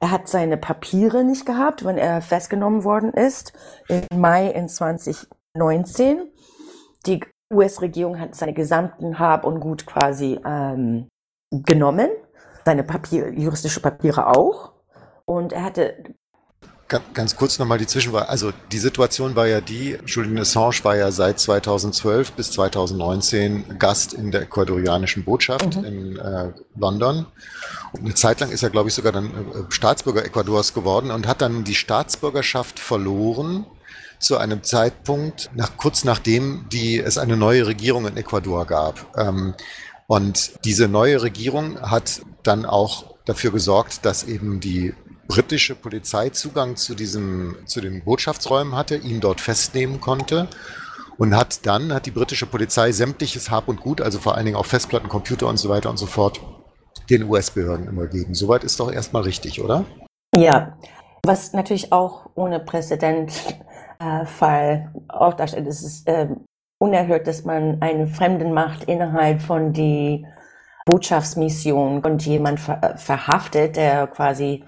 Er 0.00 0.10
hat 0.10 0.28
seine 0.28 0.56
Papiere 0.56 1.22
nicht 1.22 1.44
gehabt, 1.44 1.84
wenn 1.84 1.98
er 1.98 2.22
festgenommen 2.22 2.82
worden 2.82 3.12
ist, 3.12 3.52
im 3.88 4.06
Mai 4.18 4.48
in 4.48 4.70
2019. 4.70 6.32
Die 7.04 7.20
US-Regierung 7.52 8.18
hat 8.18 8.34
seine 8.34 8.54
gesamten 8.54 9.18
Hab 9.18 9.44
und 9.44 9.60
Gut 9.60 9.86
quasi 9.86 10.40
ähm, 10.44 11.08
genommen, 11.50 12.08
seine 12.64 12.84
Papier, 12.84 13.32
juristische 13.32 13.80
Papiere 13.80 14.26
auch. 14.26 14.72
Und 15.24 15.52
er 15.52 15.64
hatte 15.64 16.14
Ganz 17.14 17.36
kurz 17.36 17.58
nochmal 17.58 17.78
die 17.78 17.86
Zwischenwahl. 17.86 18.24
Also 18.24 18.52
die 18.70 18.78
Situation 18.78 19.34
war 19.34 19.46
ja 19.46 19.62
die, 19.62 19.96
Julian 20.04 20.38
Assange 20.38 20.76
war 20.82 20.96
ja 20.96 21.10
seit 21.10 21.40
2012 21.40 22.32
bis 22.32 22.50
2019 22.52 23.78
Gast 23.78 24.12
in 24.12 24.30
der 24.30 24.42
ecuadorianischen 24.42 25.24
Botschaft 25.24 25.76
mhm. 25.76 25.84
in 25.84 26.16
äh, 26.18 26.52
London. 26.76 27.26
Und 27.92 28.04
eine 28.04 28.14
Zeit 28.14 28.40
lang 28.40 28.50
ist 28.50 28.62
er, 28.62 28.70
glaube 28.70 28.90
ich, 28.90 28.94
sogar 28.94 29.12
dann 29.12 29.26
äh, 29.26 29.70
Staatsbürger 29.70 30.24
Ecuadors 30.24 30.74
geworden 30.74 31.10
und 31.10 31.26
hat 31.26 31.40
dann 31.40 31.64
die 31.64 31.74
Staatsbürgerschaft 31.74 32.78
verloren 32.78 33.64
zu 34.18 34.36
einem 34.36 34.62
Zeitpunkt, 34.62 35.50
nach, 35.54 35.76
kurz 35.76 36.04
nachdem 36.04 36.66
die, 36.70 36.98
es 36.98 37.18
eine 37.18 37.36
neue 37.36 37.66
Regierung 37.66 38.06
in 38.06 38.16
Ecuador 38.16 38.66
gab. 38.66 39.18
Ähm, 39.18 39.54
und 40.12 40.62
diese 40.66 40.88
neue 40.88 41.22
Regierung 41.22 41.80
hat 41.80 42.20
dann 42.42 42.66
auch 42.66 43.14
dafür 43.24 43.50
gesorgt, 43.50 44.04
dass 44.04 44.24
eben 44.24 44.60
die 44.60 44.92
britische 45.26 45.74
Polizei 45.74 46.28
Zugang 46.28 46.76
zu 46.76 46.94
diesem, 46.94 47.56
zu 47.64 47.80
den 47.80 48.04
Botschaftsräumen 48.04 48.76
hatte, 48.76 48.96
ihn 48.96 49.20
dort 49.20 49.40
festnehmen 49.40 50.02
konnte 50.02 50.48
und 51.16 51.34
hat 51.34 51.64
dann, 51.64 51.94
hat 51.94 52.04
die 52.04 52.10
britische 52.10 52.44
Polizei 52.44 52.92
sämtliches 52.92 53.50
Hab 53.50 53.68
und 53.68 53.80
Gut, 53.80 54.02
also 54.02 54.18
vor 54.18 54.34
allen 54.34 54.44
Dingen 54.44 54.58
auch 54.58 54.66
Festplatten, 54.66 55.08
Computer 55.08 55.46
und 55.46 55.56
so 55.56 55.70
weiter 55.70 55.88
und 55.88 55.96
so 55.96 56.04
fort, 56.04 56.42
den 57.08 57.22
US-Behörden 57.22 57.88
übergeben. 57.88 58.34
Soweit 58.34 58.64
ist 58.64 58.78
doch 58.80 58.92
erstmal 58.92 59.22
richtig, 59.22 59.64
oder? 59.64 59.86
Ja, 60.36 60.76
was 61.24 61.54
natürlich 61.54 61.90
auch 61.90 62.28
ohne 62.34 62.60
Präzedentfall 62.60 63.56
äh, 63.98 64.88
auch 65.08 65.32
darstellt, 65.32 65.66
ist 65.68 65.82
es 65.82 66.04
äh, 66.04 66.28
unerhört, 66.82 67.28
dass 67.28 67.44
man 67.44 67.80
eine 67.80 68.08
fremden 68.08 68.52
Macht 68.52 68.84
innerhalb 68.84 69.40
von 69.40 69.72
die 69.72 70.26
Botschaftsmission 70.84 72.00
und 72.00 72.26
jemand 72.26 72.58
ver 72.58 72.94
verhaftet, 72.96 73.76
der 73.76 74.08
quasi 74.08 74.64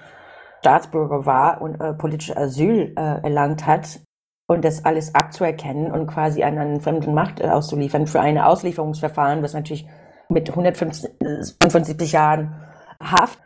Staatsbürger 0.61 1.26
war 1.26 1.61
und 1.61 1.80
äh, 1.80 1.92
politisches 1.92 2.37
Asyl 2.37 2.94
äh, 2.97 3.21
erlangt 3.23 3.66
hat. 3.66 4.00
Und 4.47 4.64
das 4.64 4.85
alles 4.85 5.14
abzuerkennen 5.14 5.90
und 5.90 6.06
quasi 6.06 6.44
an 6.44 6.59
eine 6.59 6.78
fremde 6.78 7.11
Macht 7.11 7.40
äh, 7.40 7.49
auszuliefern 7.49 8.06
für 8.06 8.21
ein 8.21 8.38
Auslieferungsverfahren, 8.38 9.42
was 9.42 9.54
natürlich 9.54 9.87
mit 10.28 10.49
175 10.49 12.12
Jahren 12.12 12.54
Haft 13.00 13.40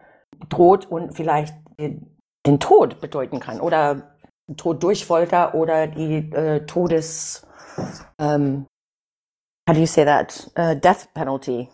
droht 0.51 0.85
und 0.87 1.17
vielleicht 1.17 1.55
den, 1.81 2.19
den 2.47 2.61
Tod 2.61 3.01
bedeuten 3.01 3.41
kann 3.41 3.61
oder 3.61 4.15
Tod 4.57 4.83
durch 4.83 5.07
Folter 5.07 5.55
oder 5.55 5.87
die 5.87 6.31
äh, 6.33 6.67
Todes 6.67 7.48
um, 8.19 8.67
how 9.69 9.75
do 9.75 9.81
you 9.81 9.87
say 9.87 10.05
that? 10.05 10.49
Uh, 10.57 10.75
death 10.75 11.09
penalty, 11.15 11.69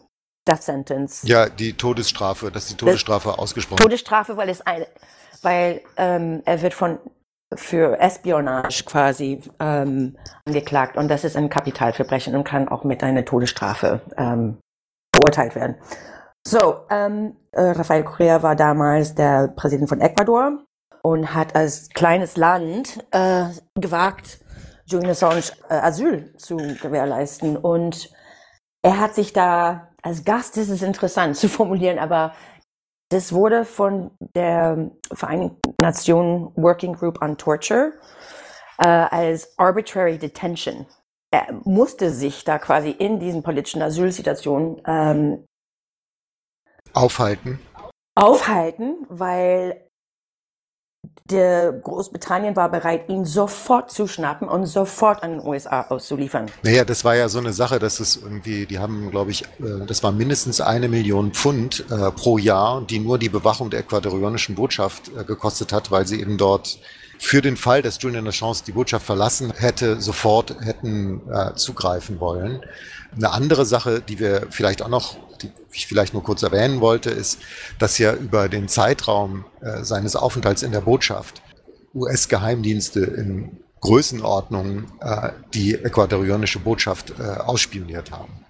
death 0.47 0.63
sentence. 0.63 1.23
Ja, 1.25 1.49
die 1.49 1.75
Todesstrafe, 1.75 2.51
dass 2.51 2.67
die 2.67 2.75
Todesstrafe 2.75 3.29
das 3.31 3.39
ausgesprochen 3.39 3.79
Todesstrafe, 3.79 4.37
weil 4.37 4.49
es 4.49 4.61
eine, 4.61 4.87
weil 5.43 5.83
ähm, 5.97 6.43
er 6.45 6.63
wird 6.63 6.75
von 6.75 6.99
für 7.57 8.01
Espionage 8.01 8.85
quasi 8.85 9.41
ähm, 9.61 10.17
angeklagt 10.45 10.97
und 10.97 11.09
das 11.09 11.25
ist 11.25 11.37
ein 11.37 11.49
Kapitalverbrechen 11.49 12.35
und 12.35 12.45
kann 12.45 12.69
auch 12.69 12.85
mit 12.85 13.03
einer 13.03 13.25
Todesstrafe 13.25 14.01
ähm, 14.17 14.59
verurteilt 15.15 15.55
werden. 15.55 15.77
So, 16.47 16.81
ähm, 16.91 17.37
äh, 17.53 17.63
Rafael 17.63 18.05
Correa 18.05 18.43
war 18.43 18.57
damals 18.57 19.15
der 19.15 19.49
Präsident 19.49 19.89
von 19.89 20.01
Ecuador 20.01 20.65
und 21.03 21.35
hat 21.35 21.55
als 21.55 21.89
kleines 21.91 22.37
Land 22.37 23.05
äh, 23.13 23.47
gewagt, 23.79 24.41
Julian 24.87 25.11
Assange 25.11 25.53
äh, 25.69 25.75
Asyl 25.75 26.35
zu 26.37 26.57
gewährleisten. 26.57 27.57
Und 27.57 28.11
er 28.83 29.00
hat 29.00 29.14
sich 29.14 29.33
da 29.33 29.88
als 30.03 30.25
Gast, 30.25 30.57
das 30.57 30.69
ist 30.69 30.83
interessant 30.83 31.37
zu 31.38 31.49
formulieren, 31.49 31.99
aber 31.99 32.35
das 33.11 33.33
wurde 33.33 33.64
von 33.64 34.11
der 34.35 34.91
Vereinten 35.12 35.75
Nationen 35.79 36.53
Working 36.57 36.95
Group 36.95 37.23
on 37.23 37.37
Torture 37.37 37.93
äh, 38.79 38.87
als 38.87 39.57
arbitrary 39.59 40.19
detention. 40.19 40.87
Er 41.31 41.53
musste 41.64 42.11
sich 42.11 42.45
da 42.45 42.59
quasi 42.59 42.91
in 42.91 43.21
diesen 43.21 43.43
politischen 43.43 43.83
Asylsituationen 43.83 44.81
ähm, 44.87 45.45
aufhalten. 46.93 47.61
Aufhalten, 48.14 49.05
weil 49.09 49.84
der 51.31 51.73
Großbritannien 51.73 52.55
war 52.55 52.71
bereit, 52.71 53.09
ihn 53.09 53.25
sofort 53.25 53.91
zu 53.91 54.07
schnappen 54.07 54.47
und 54.49 54.67
sofort 54.67 55.23
an 55.23 55.39
den 55.39 55.47
USA 55.47 55.87
auszuliefern. 55.89 56.51
Naja, 56.63 56.85
das 56.85 57.05
war 57.05 57.17
ja 57.17 57.29
so 57.29 57.39
eine 57.39 57.53
Sache, 57.53 57.79
dass 57.79 57.99
es 58.01 58.17
irgendwie, 58.17 58.67
die 58.67 58.79
haben, 58.79 59.11
glaube 59.11 59.31
ich, 59.31 59.43
äh, 59.43 59.87
das 59.87 60.03
war 60.03 60.13
mindestens 60.13 60.61
eine 60.61 60.89
Million 60.89 61.33
Pfund 61.33 61.85
äh, 61.91 62.11
pro 62.11 62.39
Jahr, 62.39 62.83
die 62.83 62.99
nur 62.99 63.19
die 63.19 63.31
Bewachung 63.31 63.71
der 63.71 63.81
ecuadorianischen 63.81 64.55
Botschaft 64.55 65.11
äh, 65.19 65.25
gekostet 65.25 65.73
hat, 65.73 65.91
weil 65.91 66.07
sie 66.07 66.21
eben 66.21 66.37
dort 66.37 66.79
für 67.19 67.41
den 67.41 67.57
Fall, 67.57 67.81
dass 67.81 68.01
Julian 68.03 68.27
Assange 68.27 68.59
die 68.67 68.73
Botschaft 68.73 69.07
verlassen 69.07 69.53
hätte, 69.57 70.01
sofort 70.01 70.57
hätten 70.61 71.23
äh, 71.31 71.55
zugreifen 71.55 72.21
wollen. 72.21 72.61
Eine 73.16 73.33
andere 73.33 73.64
Sache, 73.64 74.00
die 74.00 74.18
wir 74.18 74.47
vielleicht 74.50 74.83
auch 74.83 74.88
noch 74.88 75.16
die 75.42 75.50
ich 75.73 75.87
vielleicht 75.87 76.14
nur 76.14 76.23
kurz 76.23 76.42
erwähnen 76.42 76.80
wollte, 76.80 77.11
ist, 77.11 77.40
dass 77.78 77.99
ja 77.99 78.14
über 78.14 78.49
den 78.49 78.68
Zeitraum 78.68 79.44
äh, 79.61 79.83
seines 79.83 80.16
Aufenthalts 80.16 80.62
in 80.62 80.73
der 80.73 80.80
Botschaft 80.80 81.42
US-Geheimdienste 81.94 83.00
in 83.00 83.59
Größenordnung 83.80 84.85
äh, 85.00 85.30
die 85.52 85.75
ecuadorianische 85.75 86.59
Botschaft 86.59 87.12
äh, 87.18 87.23
ausspioniert 87.40 88.11
haben. 88.11 88.44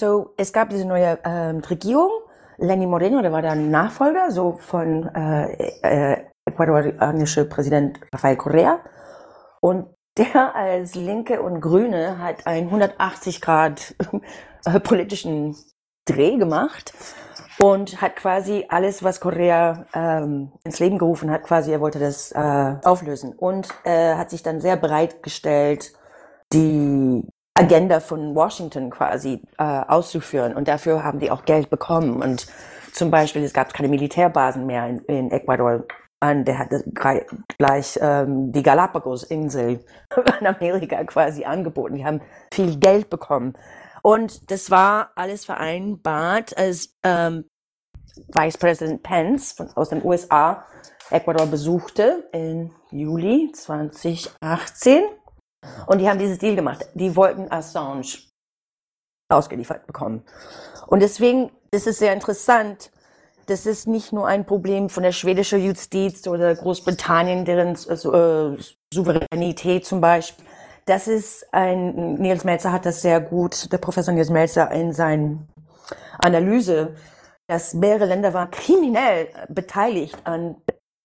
So, 0.00 0.34
es 0.36 0.52
gab 0.52 0.70
diese 0.70 0.86
neue 0.86 1.18
ähm, 1.24 1.58
Regierung, 1.58 2.10
Lenny 2.58 2.86
Moreno, 2.86 3.20
der 3.20 3.32
war 3.32 3.42
der 3.42 3.54
Nachfolger 3.54 4.30
so 4.30 4.58
von 4.58 5.08
äh, 5.14 5.52
äh, 5.82 6.24
ecuadorianische 6.46 7.44
Präsident 7.44 8.00
Rafael 8.12 8.36
Correa 8.36 8.80
und 9.60 9.86
der 10.18 10.54
als 10.54 10.94
Linke 10.94 11.42
und 11.42 11.60
Grüne 11.60 12.18
hat 12.18 12.46
einen 12.46 12.66
180 12.66 13.40
Grad 13.40 13.94
äh, 14.64 14.80
politischen 14.80 15.56
Dreh 16.04 16.36
gemacht 16.36 16.92
und 17.58 18.00
hat 18.00 18.16
quasi 18.16 18.66
alles, 18.68 19.02
was 19.02 19.20
Korea 19.20 19.86
ähm, 19.92 20.52
ins 20.64 20.78
Leben 20.78 20.98
gerufen 20.98 21.30
hat, 21.30 21.42
quasi, 21.42 21.72
er 21.72 21.80
wollte 21.80 21.98
das 21.98 22.32
äh, 22.32 22.76
auflösen. 22.84 23.34
Und 23.34 23.68
äh, 23.84 24.14
hat 24.14 24.30
sich 24.30 24.42
dann 24.42 24.60
sehr 24.60 24.76
bereitgestellt, 24.76 25.92
die 26.52 27.26
Agenda 27.54 28.00
von 28.00 28.34
Washington 28.34 28.90
quasi 28.90 29.42
äh, 29.58 29.64
auszuführen. 29.64 30.54
Und 30.54 30.68
dafür 30.68 31.02
haben 31.02 31.18
die 31.18 31.30
auch 31.30 31.44
Geld 31.44 31.68
bekommen. 31.68 32.22
Und 32.22 32.46
zum 32.92 33.10
Beispiel, 33.10 33.42
es 33.42 33.52
gab 33.52 33.74
keine 33.74 33.88
Militärbasen 33.88 34.64
mehr 34.64 34.86
in, 34.86 34.98
in 35.00 35.30
Ecuador. 35.30 35.84
Und 36.20 36.46
der 36.46 36.58
hat 36.58 36.70
gleich 37.58 37.98
ähm, 38.02 38.50
die 38.50 38.62
Galapagos-Insel 38.62 39.84
in 40.40 40.46
Amerika 40.46 41.04
quasi 41.04 41.44
angeboten. 41.44 41.94
Die 41.94 42.04
haben 42.04 42.20
viel 42.52 42.78
Geld 42.78 43.08
bekommen. 43.08 43.56
Und 44.02 44.50
das 44.50 44.70
war 44.70 45.12
alles 45.14 45.44
vereinbart, 45.44 46.56
als 46.56 46.96
ähm, 47.04 47.44
Vice 48.28 48.58
President 48.58 49.02
Pence 49.02 49.52
von, 49.52 49.70
aus 49.76 49.90
den 49.90 50.04
USA 50.04 50.64
Ecuador 51.10 51.46
besuchte 51.46 52.28
im 52.32 52.74
Juli 52.90 53.50
2018. 53.54 55.04
Und 55.86 55.98
die 55.98 56.08
haben 56.08 56.18
dieses 56.18 56.38
Deal 56.38 56.56
gemacht. 56.56 56.88
Die 56.94 57.14
wollten 57.16 57.50
Assange 57.50 58.18
ausgeliefert 59.30 59.86
bekommen. 59.86 60.24
Und 60.86 61.00
deswegen 61.00 61.50
ist 61.70 61.86
es 61.86 61.98
sehr 61.98 62.12
interessant, 62.12 62.90
das 63.48 63.64
ist 63.64 63.86
nicht 63.88 64.12
nur 64.12 64.26
ein 64.26 64.44
Problem 64.44 64.90
von 64.90 65.02
der 65.02 65.12
schwedischen 65.12 65.64
Justiz 65.64 66.26
oder 66.26 66.54
Großbritannien, 66.54 67.46
deren 67.46 67.74
äh, 67.74 68.62
Souveränität 68.92 69.86
zum 69.86 70.02
Beispiel, 70.02 70.44
das 70.84 71.08
ist 71.08 71.46
ein, 71.52 72.14
Nils 72.14 72.44
Melzer 72.44 72.72
hat 72.72 72.84
das 72.84 73.00
sehr 73.00 73.20
gut, 73.20 73.72
der 73.72 73.78
Professor 73.78 74.12
Nils 74.12 74.28
Melzer 74.28 74.70
in 74.70 74.92
seiner 74.92 75.38
Analyse, 76.18 76.94
dass 77.46 77.72
mehrere 77.72 78.04
Länder 78.04 78.34
waren 78.34 78.50
kriminell 78.50 79.28
beteiligt 79.48 80.16
an 80.24 80.56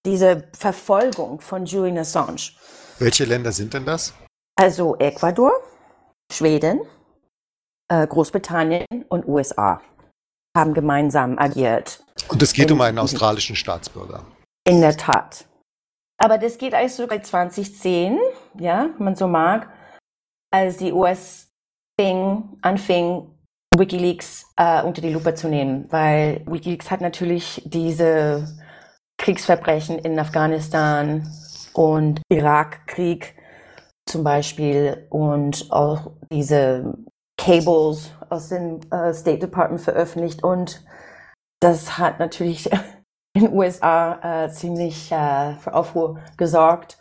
dieser 0.06 0.44
Verfolgung 0.58 1.40
von 1.40 1.66
Julian 1.66 2.00
Assange. 2.00 2.52
Welche 3.00 3.24
Länder 3.24 3.54
sind 3.54 3.74
denn 3.74 3.86
das? 3.86 4.14
Also 4.58 4.98
Ecuador, 4.98 5.54
Schweden, 6.30 6.82
äh, 7.88 8.06
Großbritannien 8.06 8.86
und 9.08 9.26
USA 9.28 9.82
haben 10.56 10.74
gemeinsam 10.74 11.38
agiert. 11.40 12.04
Und 12.30 12.42
es 12.42 12.54
geht 12.54 12.70
In- 12.70 12.74
um 12.74 12.82
einen 12.82 13.00
australischen 13.00 13.56
Staatsbürger. 13.56 14.24
In 14.68 14.82
der 14.82 14.96
Tat. 14.96 15.46
Aber 16.22 16.38
das 16.38 16.58
geht 16.58 16.74
eigentlich 16.74 16.94
so 16.94 17.08
seit 17.08 17.26
2010, 17.26 18.18
ja, 18.60 18.90
wenn 18.98 19.06
man 19.06 19.16
so 19.16 19.28
mag, 19.28 19.68
als 20.54 20.78
die 20.78 20.94
US 20.94 21.50
fing, 22.00 22.58
anfing, 22.62 23.30
WikiLeaks 23.76 24.46
äh, 24.56 24.84
unter 24.84 25.02
die 25.02 25.12
Lupe 25.12 25.34
zu 25.34 25.48
nehmen, 25.50 25.88
weil 25.92 26.44
WikiLeaks 26.46 26.92
hat 26.92 27.02
natürlich 27.02 27.62
diese 27.66 28.48
Kriegsverbrechen 29.18 29.98
in 30.00 30.18
Afghanistan 30.20 31.28
und 31.74 32.22
Irakkrieg 32.30 33.36
zum 34.08 34.24
Beispiel 34.24 35.08
und 35.10 35.72
auch 35.72 36.12
diese 36.32 36.94
Cables 37.38 38.12
aus 38.34 38.50
dem 38.50 38.80
äh, 38.92 39.13
State 39.13 39.40
Department 39.40 39.82
veröffentlicht 39.82 40.44
und 40.44 40.84
das 41.62 41.98
hat 41.98 42.20
natürlich 42.20 42.70
in 43.34 43.46
den 43.46 43.54
USA 43.54 44.46
äh, 44.46 44.52
ziemlich 44.52 45.12
äh, 45.12 45.56
für 45.56 45.74
Aufruhr 45.74 46.20
gesorgt. 46.38 46.98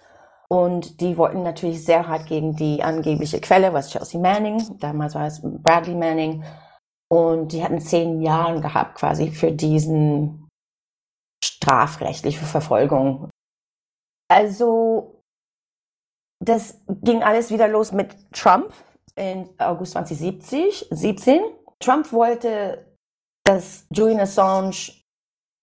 Und 0.48 1.00
die 1.00 1.16
wollten 1.16 1.42
natürlich 1.42 1.82
sehr 1.82 2.06
hart 2.06 2.26
gegen 2.26 2.54
die 2.54 2.82
angebliche 2.82 3.40
Quelle, 3.40 3.72
was 3.72 3.90
Chelsea 3.90 4.20
Manning, 4.20 4.78
damals 4.78 5.14
war 5.14 5.26
es 5.26 5.40
Bradley 5.42 5.94
Manning. 5.94 6.44
Und 7.10 7.52
die 7.52 7.64
hatten 7.64 7.80
zehn 7.80 8.20
Jahre 8.20 8.60
gehabt 8.60 8.96
quasi 8.96 9.30
für 9.30 9.50
diesen 9.50 10.48
strafrechtliche 11.42 12.44
Verfolgung. 12.44 13.30
Also 14.30 15.22
das 16.44 16.80
ging 16.88 17.22
alles 17.22 17.50
wieder 17.50 17.68
los 17.68 17.92
mit 17.92 18.14
Trump 18.32 18.72
in 19.16 19.48
August 19.58 19.92
2070, 19.92 20.88
17. 20.90 21.40
Trump 21.80 22.12
wollte, 22.12 22.86
dass 23.44 23.86
Julian 23.90 24.20
Assange 24.20 24.92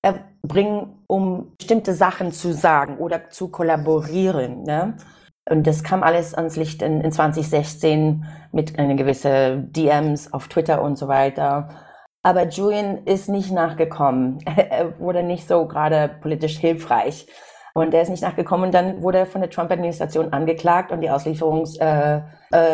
erbringen, 0.01 1.03
um 1.07 1.55
bestimmte 1.57 1.93
Sachen 1.93 2.31
zu 2.31 2.53
sagen 2.53 2.97
oder 2.97 3.29
zu 3.29 3.49
kollaborieren. 3.49 4.63
Ne? 4.63 4.97
Und 5.49 5.65
das 5.65 5.83
kam 5.83 6.03
alles 6.03 6.33
ans 6.33 6.55
Licht 6.55 6.81
in, 6.81 7.01
in 7.01 7.11
2016 7.11 8.25
mit 8.51 8.77
einer 8.77 8.95
gewissen 8.95 9.71
DMs 9.73 10.31
auf 10.31 10.47
Twitter 10.47 10.81
und 10.81 10.97
so 10.97 11.07
weiter. 11.07 11.69
Aber 12.21 12.47
Julian 12.47 13.05
ist 13.05 13.29
nicht 13.29 13.51
nachgekommen. 13.51 14.39
Er 14.45 14.99
wurde 14.99 15.23
nicht 15.23 15.47
so 15.47 15.67
gerade 15.67 16.09
politisch 16.21 16.57
hilfreich. 16.57 17.27
Und 17.88 17.93
er 17.93 18.01
ist 18.01 18.09
nicht 18.09 18.24
nachgekommen. 18.24 18.67
Und 18.67 18.74
dann 18.74 19.01
wurde 19.01 19.19
er 19.19 19.25
von 19.25 19.41
der 19.41 19.50
Trump-Administration 19.50 20.33
angeklagt 20.33 20.91
und 20.91 21.01
die 21.01 21.09
Auslieferungssuch 21.09 21.79
äh, 21.81 22.21
äh, 22.51 22.74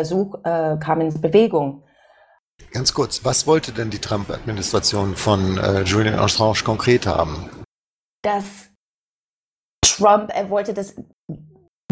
äh, 0.72 0.78
kam 0.78 1.00
in 1.00 1.20
Bewegung. 1.20 1.82
Ganz 2.72 2.92
kurz, 2.94 3.24
was 3.24 3.46
wollte 3.46 3.72
denn 3.72 3.90
die 3.90 4.00
Trump-Administration 4.00 5.14
von 5.14 5.58
äh, 5.58 5.82
Julian 5.82 6.18
Assange 6.18 6.62
konkret 6.64 7.06
haben? 7.06 7.50
Dass 8.22 8.70
Trump, 9.84 10.30
er 10.34 10.50
wollte, 10.50 10.74
dass 10.74 10.96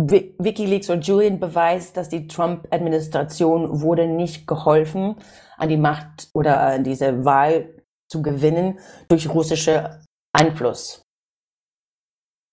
Wi- 0.01 0.35
WikiLeaks 0.39 0.91
und 0.91 1.07
Julian 1.07 1.39
beweist, 1.39 1.97
dass 1.97 2.09
die 2.09 2.27
Trump-Administration 2.27 3.81
wurde 3.83 4.07
nicht 4.09 4.47
geholfen, 4.47 5.17
an 5.57 5.69
die 5.69 5.77
Macht 5.77 6.29
oder 6.35 6.61
an 6.61 6.83
diese 6.83 7.25
Wahl 7.25 7.83
zu 8.11 8.23
gewinnen 8.23 8.81
durch 9.09 9.29
russische 9.29 10.01
Einfluss. 10.33 11.04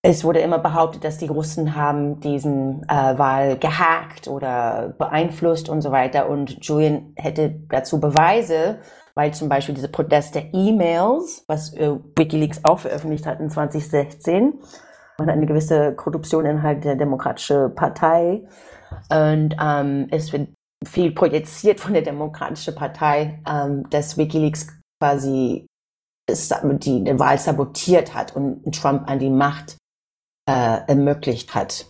Es 0.04 0.24
wurde 0.24 0.40
immer 0.40 0.58
behauptet, 0.58 1.04
dass 1.04 1.20
die 1.20 1.28
Russen 1.28 1.76
haben 1.76 2.20
diesen 2.22 2.82
äh, 2.90 3.18
Wahl 3.20 3.58
gehackt 3.58 4.28
oder 4.28 4.96
beeinflusst 4.98 5.70
und 5.70 5.82
so 5.82 5.92
weiter. 5.92 6.28
Und 6.28 6.66
Julian 6.66 7.14
hätte 7.16 7.62
dazu 7.70 8.00
Beweise, 8.00 8.80
weil 9.14 9.32
zum 9.32 9.48
Beispiel 9.48 9.76
diese 9.76 9.90
Proteste-E-Mails, 9.90 11.44
was 11.48 11.74
äh, 11.76 11.92
WikiLeaks 12.16 12.66
auch 12.66 12.80
veröffentlicht 12.80 13.28
hat 13.28 13.40
in 13.40 13.52
2016, 13.52 14.60
und 15.20 15.30
eine 15.30 15.46
gewisse 15.46 15.94
Korruption 15.94 16.48
innerhalb 16.48 16.82
der 16.82 16.96
Demokratischen 16.96 17.76
Partei. 17.76 18.42
Und 19.12 19.56
ähm, 19.62 20.08
es 20.10 20.34
wird 20.34 20.50
viel 20.84 21.12
projiziert 21.12 21.80
von 21.80 21.94
der 21.94 22.02
Demokratischen 22.02 22.74
Partei, 22.74 23.40
ähm, 23.48 23.88
dass 23.92 24.18
WikiLeaks 24.18 24.68
quasi 25.00 25.68
die, 26.28 27.20
Wahl 27.20 27.38
sabotiert 27.38 28.16
hat 28.16 28.36
und 28.36 28.64
Trump 28.74 29.08
an 29.08 29.20
die 29.20 29.30
Macht 29.30 29.78
ermöglicht 30.46 31.54
hat. 31.56 31.86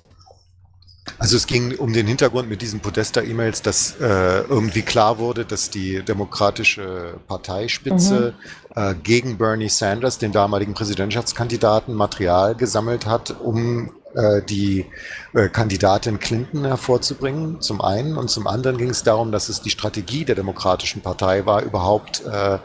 Also 1.17 1.35
es 1.35 1.47
ging 1.47 1.75
um 1.77 1.93
den 1.93 2.07
Hintergrund 2.07 2.49
mit 2.49 2.61
diesen 2.61 2.79
Podesta-E-Mails, 2.79 3.61
dass 3.61 3.95
äh, 3.99 4.41
irgendwie 4.41 4.81
klar 4.81 5.17
wurde, 5.17 5.45
dass 5.45 5.69
die 5.69 6.03
demokratische 6.03 7.19
Parteispitze 7.27 8.35
äh, 8.75 8.93
gegen 8.95 9.37
Bernie 9.37 9.69
Sanders, 9.69 10.19
den 10.19 10.31
damaligen 10.31 10.73
Präsidentschaftskandidaten, 10.73 11.93
Material 11.95 12.55
gesammelt 12.55 13.05
hat, 13.05 13.35
um 13.39 13.87
äh, 13.87 13.91
die 14.41 14.85
äh, 15.33 15.47
Kandidatin 15.49 16.19
Clinton 16.19 16.65
hervorzubringen, 16.65 17.61
zum 17.61 17.81
einen. 17.81 18.17
Und 18.17 18.29
zum 18.29 18.47
anderen 18.47 18.77
ging 18.77 18.89
es 18.89 19.03
darum, 19.03 19.31
dass 19.31 19.49
es 19.49 19.61
die 19.61 19.69
Strategie 19.69 20.25
der 20.25 20.35
Demokratischen 20.35 21.01
Partei 21.01 21.45
war, 21.45 21.61
überhaupt 21.63 22.23
äh, 22.25 22.57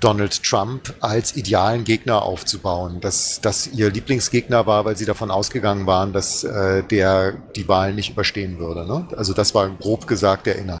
Donald 0.00 0.42
Trump 0.42 0.94
als 1.00 1.36
idealen 1.36 1.84
Gegner 1.84 2.22
aufzubauen. 2.22 3.00
Dass 3.00 3.40
das 3.40 3.68
ihr 3.68 3.90
Lieblingsgegner 3.90 4.66
war, 4.66 4.84
weil 4.84 4.96
sie 4.96 5.06
davon 5.06 5.30
ausgegangen 5.30 5.86
waren, 5.86 6.12
dass 6.12 6.44
äh, 6.44 6.82
der 6.82 7.32
die 7.54 7.68
Wahlen 7.68 7.94
nicht 7.94 8.10
überstehen 8.10 8.58
würde. 8.58 8.86
Ne? 8.86 9.08
Also 9.16 9.34
das 9.34 9.54
war 9.54 9.68
grob 9.70 10.06
gesagt 10.06 10.46
der 10.46 10.56
Inhalt. 10.56 10.80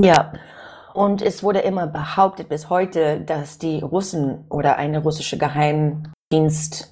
Ja. 0.00 0.32
Und 0.94 1.22
es 1.22 1.44
wurde 1.44 1.60
immer 1.60 1.86
behauptet 1.86 2.48
bis 2.48 2.70
heute, 2.70 3.20
dass 3.20 3.58
die 3.58 3.80
Russen 3.80 4.46
oder 4.48 4.78
eine 4.78 4.98
russische 4.98 5.38
Geheimdienst 5.38 6.90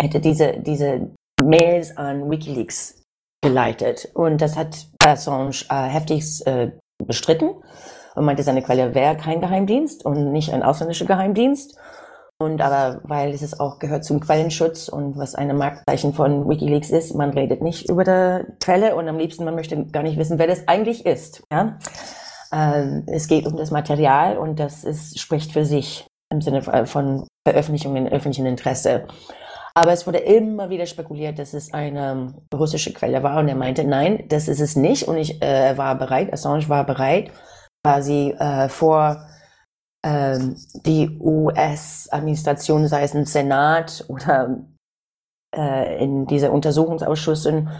hätte 0.00 0.20
diese, 0.20 0.58
diese 0.58 1.10
Mails 1.42 1.96
an 1.96 2.30
WikiLeaks 2.30 3.02
geleitet. 3.42 4.08
Und 4.14 4.40
das 4.40 4.56
hat 4.56 4.86
Assange 5.04 5.64
äh, 5.70 5.88
heftig 5.88 6.46
äh, 6.46 6.72
bestritten 7.04 7.50
und 8.14 8.24
meinte, 8.24 8.42
seine 8.42 8.62
Quelle 8.62 8.94
wäre 8.94 9.16
kein 9.16 9.40
Geheimdienst 9.40 10.04
und 10.04 10.32
nicht 10.32 10.52
ein 10.52 10.62
ausländischer 10.62 11.06
Geheimdienst. 11.06 11.78
Und 12.40 12.60
aber 12.60 13.00
weil 13.02 13.34
es 13.34 13.58
auch 13.58 13.80
gehört 13.80 14.04
zum 14.04 14.20
Quellenschutz 14.20 14.88
und 14.88 15.18
was 15.18 15.34
eine 15.34 15.54
Marktzeichen 15.54 16.14
von 16.14 16.48
WikiLeaks 16.48 16.90
ist, 16.90 17.14
man 17.16 17.30
redet 17.30 17.62
nicht 17.62 17.90
über 17.90 18.04
die 18.04 18.44
Quelle 18.60 18.94
und 18.94 19.08
am 19.08 19.18
liebsten 19.18 19.44
man 19.44 19.56
möchte 19.56 19.86
gar 19.86 20.04
nicht 20.04 20.18
wissen, 20.18 20.38
wer 20.38 20.46
das 20.46 20.68
eigentlich 20.68 21.04
ist. 21.04 21.42
Ja? 21.52 21.78
Ähm, 22.52 23.04
es 23.08 23.26
geht 23.26 23.44
um 23.46 23.56
das 23.56 23.72
Material 23.72 24.38
und 24.38 24.60
das 24.60 24.84
ist, 24.84 25.18
spricht 25.18 25.52
für 25.52 25.64
sich 25.64 26.06
im 26.30 26.40
Sinne 26.40 26.62
von 26.62 27.26
Veröffentlichung 27.44 27.96
in 27.96 28.06
öffentlichem 28.06 28.46
Interesse. 28.46 29.08
Aber 29.78 29.92
es 29.92 30.08
wurde 30.08 30.18
immer 30.18 30.70
wieder 30.70 30.86
spekuliert, 30.86 31.38
dass 31.38 31.54
es 31.54 31.72
eine 31.72 32.34
russische 32.52 32.92
Quelle 32.92 33.22
war 33.22 33.38
und 33.38 33.46
er 33.46 33.54
meinte, 33.54 33.84
nein, 33.84 34.24
das 34.28 34.48
ist 34.48 34.58
es 34.58 34.74
nicht 34.74 35.06
und 35.06 35.16
ich 35.18 35.40
äh, 35.40 35.78
war 35.78 35.94
bereit, 35.94 36.32
Assange 36.32 36.68
war 36.68 36.84
bereit, 36.84 37.30
quasi 37.86 38.34
äh, 38.40 38.68
vor 38.68 39.24
ähm, 40.04 40.56
die 40.84 41.16
US-Administration, 41.20 42.88
sei 42.88 43.04
es 43.04 43.14
im 43.14 43.24
Senat 43.24 44.04
oder 44.08 44.64
äh, 45.54 46.02
in 46.02 46.26
diese 46.26 46.50
Untersuchungsausschüssen, 46.50 47.70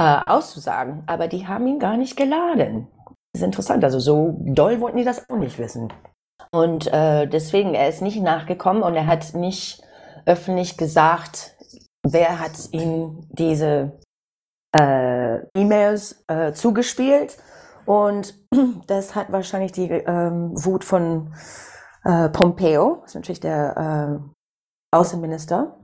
äh, 0.00 0.20
auszusagen. 0.24 1.02
Aber 1.06 1.28
die 1.28 1.46
haben 1.46 1.66
ihn 1.66 1.78
gar 1.78 1.98
nicht 1.98 2.16
geladen. 2.16 2.88
Das 3.34 3.42
ist 3.42 3.44
interessant. 3.44 3.84
Also 3.84 4.00
so 4.00 4.38
doll 4.40 4.80
wollten 4.80 4.96
die 4.96 5.04
das 5.04 5.28
auch 5.28 5.36
nicht 5.36 5.58
wissen. 5.58 5.92
Und 6.50 6.86
äh, 6.94 7.26
deswegen, 7.26 7.74
er 7.74 7.90
ist 7.90 8.00
nicht 8.00 8.22
nachgekommen 8.22 8.82
und 8.82 8.94
er 8.94 9.06
hat 9.06 9.34
nicht 9.34 9.82
öffentlich 10.26 10.76
gesagt, 10.76 11.56
wer 12.02 12.38
hat 12.40 12.52
ihm 12.72 13.26
diese 13.30 13.98
äh, 14.74 15.38
E-Mails 15.54 16.24
äh, 16.28 16.52
zugespielt. 16.52 17.36
Und 17.84 18.34
das 18.86 19.14
hat 19.14 19.32
wahrscheinlich 19.32 19.72
die 19.72 19.90
ähm, 19.90 20.52
Wut 20.54 20.84
von 20.84 21.34
äh, 22.04 22.28
Pompeo, 22.28 23.02
ist 23.04 23.14
natürlich 23.14 23.40
der 23.40 24.20
äh, 24.22 24.96
Außenminister 24.96 25.76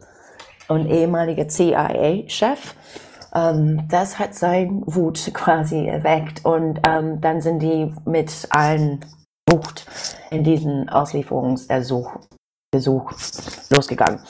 und 0.69 0.87
ehemaliger 0.87 1.49
CIA-Chef. 1.49 2.75
Ähm, 3.35 3.87
das 3.89 4.19
hat 4.19 4.35
sein 4.35 4.83
Wut 4.87 5.31
quasi 5.35 5.87
erweckt 5.87 6.45
und 6.45 6.81
ähm, 6.87 7.21
dann 7.21 7.41
sind 7.41 7.61
die 7.61 7.95
mit 8.05 8.49
allen 8.51 9.05
Wucht 9.49 9.87
in 10.31 10.45
diesen 10.45 10.89
Auslieferungsersuch 10.89 12.17
Besuch 12.71 13.13
losgegangen. 13.71 14.21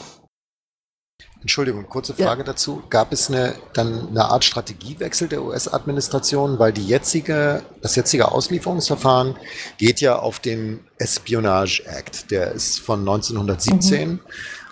Entschuldigung, 1.41 1.89
kurze 1.89 2.15
Ja. 2.17 2.27
Frage 2.27 2.43
dazu. 2.43 2.83
Gab 2.91 3.13
es 3.13 3.29
eine, 3.29 3.55
dann 3.73 4.09
eine 4.09 4.25
Art 4.25 4.45
Strategiewechsel 4.45 5.29
der 5.29 5.43
US-Administration, 5.45 6.59
weil 6.59 6.73
die 6.73 6.87
jetzige, 6.87 7.63
das 7.81 7.95
jetzige 7.95 8.31
Auslieferungsverfahren 8.33 9.37
geht 9.79 10.01
ja 10.01 10.19
auf 10.19 10.41
den 10.41 10.81
Espionage 10.99 11.85
Act. 11.87 12.31
Der 12.33 12.53
ist 12.53 12.81
von 12.81 13.01
1917. 13.01 14.21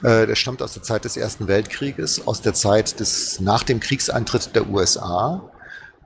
Äh, 0.03 0.27
der 0.27 0.35
stammt 0.35 0.61
aus 0.61 0.75
der 0.75 0.83
Zeit 0.83 1.05
des 1.05 1.17
Ersten 1.17 1.47
Weltkrieges, 1.47 2.27
aus 2.27 2.43
der 2.43 2.53
Zeit 2.53 2.99
des 3.01 3.41
nach 3.41 3.63
dem 3.63 3.81
Kriegseintritt 3.81 4.55
der 4.55 4.69
USA. 4.69 5.51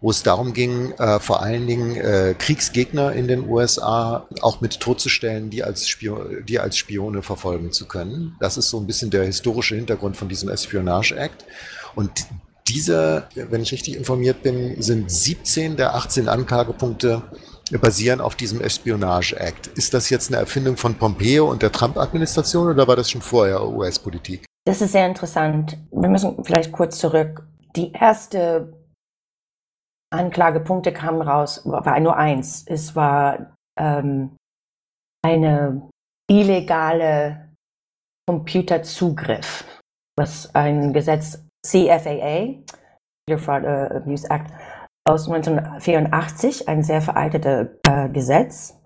Wo 0.01 0.11
es 0.11 0.23
darum 0.23 0.53
ging, 0.53 0.93
äh, 0.93 1.21
vor 1.21 1.43
allen 1.43 1.67
Dingen 1.67 1.97
äh, 1.97 2.35
Kriegsgegner 2.39 3.13
in 3.13 3.29
den 3.29 3.49
USA 3.49 4.27
auch 4.41 4.61
mit 4.61 4.81
totzustellen, 4.81 5.51
die 5.51 5.63
als, 5.63 5.97
die 6.49 6.59
als 6.59 6.77
Spione 6.77 7.23
verfolgen 7.23 7.73
zu 7.73 7.87
können. 7.87 8.37
Das 8.41 8.57
ist 8.57 8.71
so 8.71 8.79
ein 8.79 8.87
bisschen 8.87 9.11
der 9.11 9.25
historische 9.25 9.77
Hintergrund 9.77 10.17
von 10.17 10.29
diesem 10.29 10.49
Espionage 10.49 11.17
Act. 11.17 11.45
Und 11.95 12.11
diese, 12.69 13.25
wenn 13.35 13.63
ich 13.63 13.73
richtig 13.73 13.97
informiert 13.97 14.43
bin, 14.43 14.81
sind 14.81 15.11
17 15.11 15.77
der 15.77 15.95
18 15.95 16.29
Anklagepunkte 16.29 17.23
basieren 17.79 18.21
auf 18.21 18.35
diesem 18.35 18.61
Espionage 18.61 19.39
Act. 19.39 19.69
Ist 19.69 19.95
das 19.95 20.11
jetzt 20.11 20.31
eine 20.31 20.41
Erfindung 20.41 20.77
von 20.77 20.95
Pompeo 20.95 21.49
und 21.49 21.63
der 21.63 21.71
Trump-Administration 21.71 22.69
oder 22.69 22.89
war 22.89 22.97
das 22.97 23.11
schon 23.11 23.21
vorher 23.21 23.65
US-Politik? 23.65 24.45
Das 24.65 24.81
ist 24.81 24.93
sehr 24.93 25.07
interessant. 25.07 25.79
Wir 25.93 26.09
müssen 26.09 26.45
vielleicht 26.45 26.73
kurz 26.73 26.99
zurück. 26.99 27.43
Die 27.77 27.93
erste 27.93 28.73
Anklagepunkte 30.13 30.93
kamen 30.93 31.23
raus, 31.23 31.63
war 31.65 32.01
nur 32.01 32.17
eins. 32.17 32.65
Es 32.67 32.97
war 32.97 33.55
ähm, 33.79 34.37
eine 35.25 35.89
illegale 36.29 37.51
Computerzugriff, 38.29 39.65
was 40.17 40.55
ein 40.55 40.93
Gesetz 40.93 41.45
CFAA, 41.67 42.63
Computer 43.27 43.39
Fraud 43.39 43.65
uh, 43.65 43.97
Abuse 43.97 44.29
Act, 44.31 44.53
aus 45.07 45.29
1984, 45.29 46.69
ein 46.69 46.83
sehr 46.83 47.03
veraltetes 47.03 47.69
äh, 47.87 48.09
Gesetz. 48.09 48.77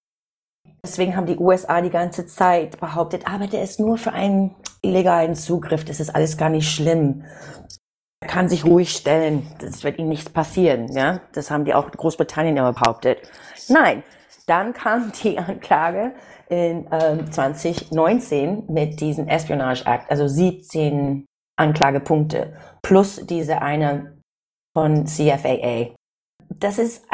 Deswegen 0.85 1.17
haben 1.17 1.27
die 1.27 1.39
USA 1.39 1.81
die 1.81 1.91
ganze 1.91 2.27
Zeit 2.27 2.79
behauptet, 2.79 3.27
aber 3.27 3.47
der 3.47 3.63
ist 3.63 3.81
nur 3.81 3.97
für 3.97 4.13
einen 4.13 4.55
illegalen 4.83 5.35
Zugriff, 5.35 5.85
das 5.85 6.01
ist 6.01 6.15
alles 6.15 6.37
gar 6.37 6.51
nicht 6.51 6.71
schlimm. 6.71 7.25
Kann 8.27 8.49
sich 8.49 8.65
ruhig 8.65 8.91
stellen, 8.91 9.47
das 9.59 9.85
wird 9.85 9.99
ihm 9.99 10.09
nichts 10.09 10.31
passieren. 10.31 10.93
Ja? 10.93 11.21
Das 11.33 11.51
haben 11.51 11.65
die 11.65 11.75
auch 11.75 11.87
in 11.87 11.93
Großbritannien 11.93 12.57
immer 12.57 12.73
behauptet. 12.73 13.19
Nein, 13.69 14.03
dann 14.47 14.73
kam 14.73 15.13
die 15.23 15.39
Anklage 15.39 16.15
in 16.49 16.87
ähm, 16.91 17.31
2019 17.31 18.65
mit 18.69 19.01
diesem 19.01 19.29
Espionage 19.29 19.85
Act, 19.87 20.11
also 20.11 20.29
17 20.29 21.27
Anklagepunkte 21.57 22.57
plus 22.83 23.25
diese 23.27 23.63
eine 23.63 24.19
von 24.77 25.07
CFAA. 25.07 25.95
Das 26.49 26.79
ist 26.79 27.05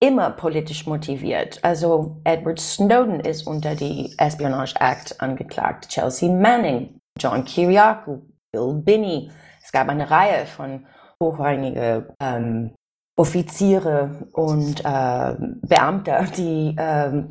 immer 0.00 0.30
politisch 0.30 0.86
motiviert. 0.86 1.58
Also 1.62 2.20
Edward 2.24 2.60
Snowden 2.60 3.20
ist 3.20 3.46
unter 3.46 3.74
die 3.74 4.14
Espionage 4.18 4.74
Act 4.78 5.20
angeklagt, 5.20 5.88
Chelsea 5.88 6.30
Manning, 6.30 6.98
John 7.18 7.44
Kiriakou, 7.44 8.22
Bill 8.52 8.74
Binney. 8.74 9.30
Es 9.66 9.72
gab 9.72 9.88
eine 9.88 10.08
Reihe 10.08 10.46
von 10.46 10.86
hochrangige 11.20 12.14
ähm, 12.20 12.76
Offiziere 13.18 14.28
und 14.32 14.80
äh, 14.84 15.34
Beamte, 15.66 16.24
die 16.36 16.76
äh, 16.76 17.24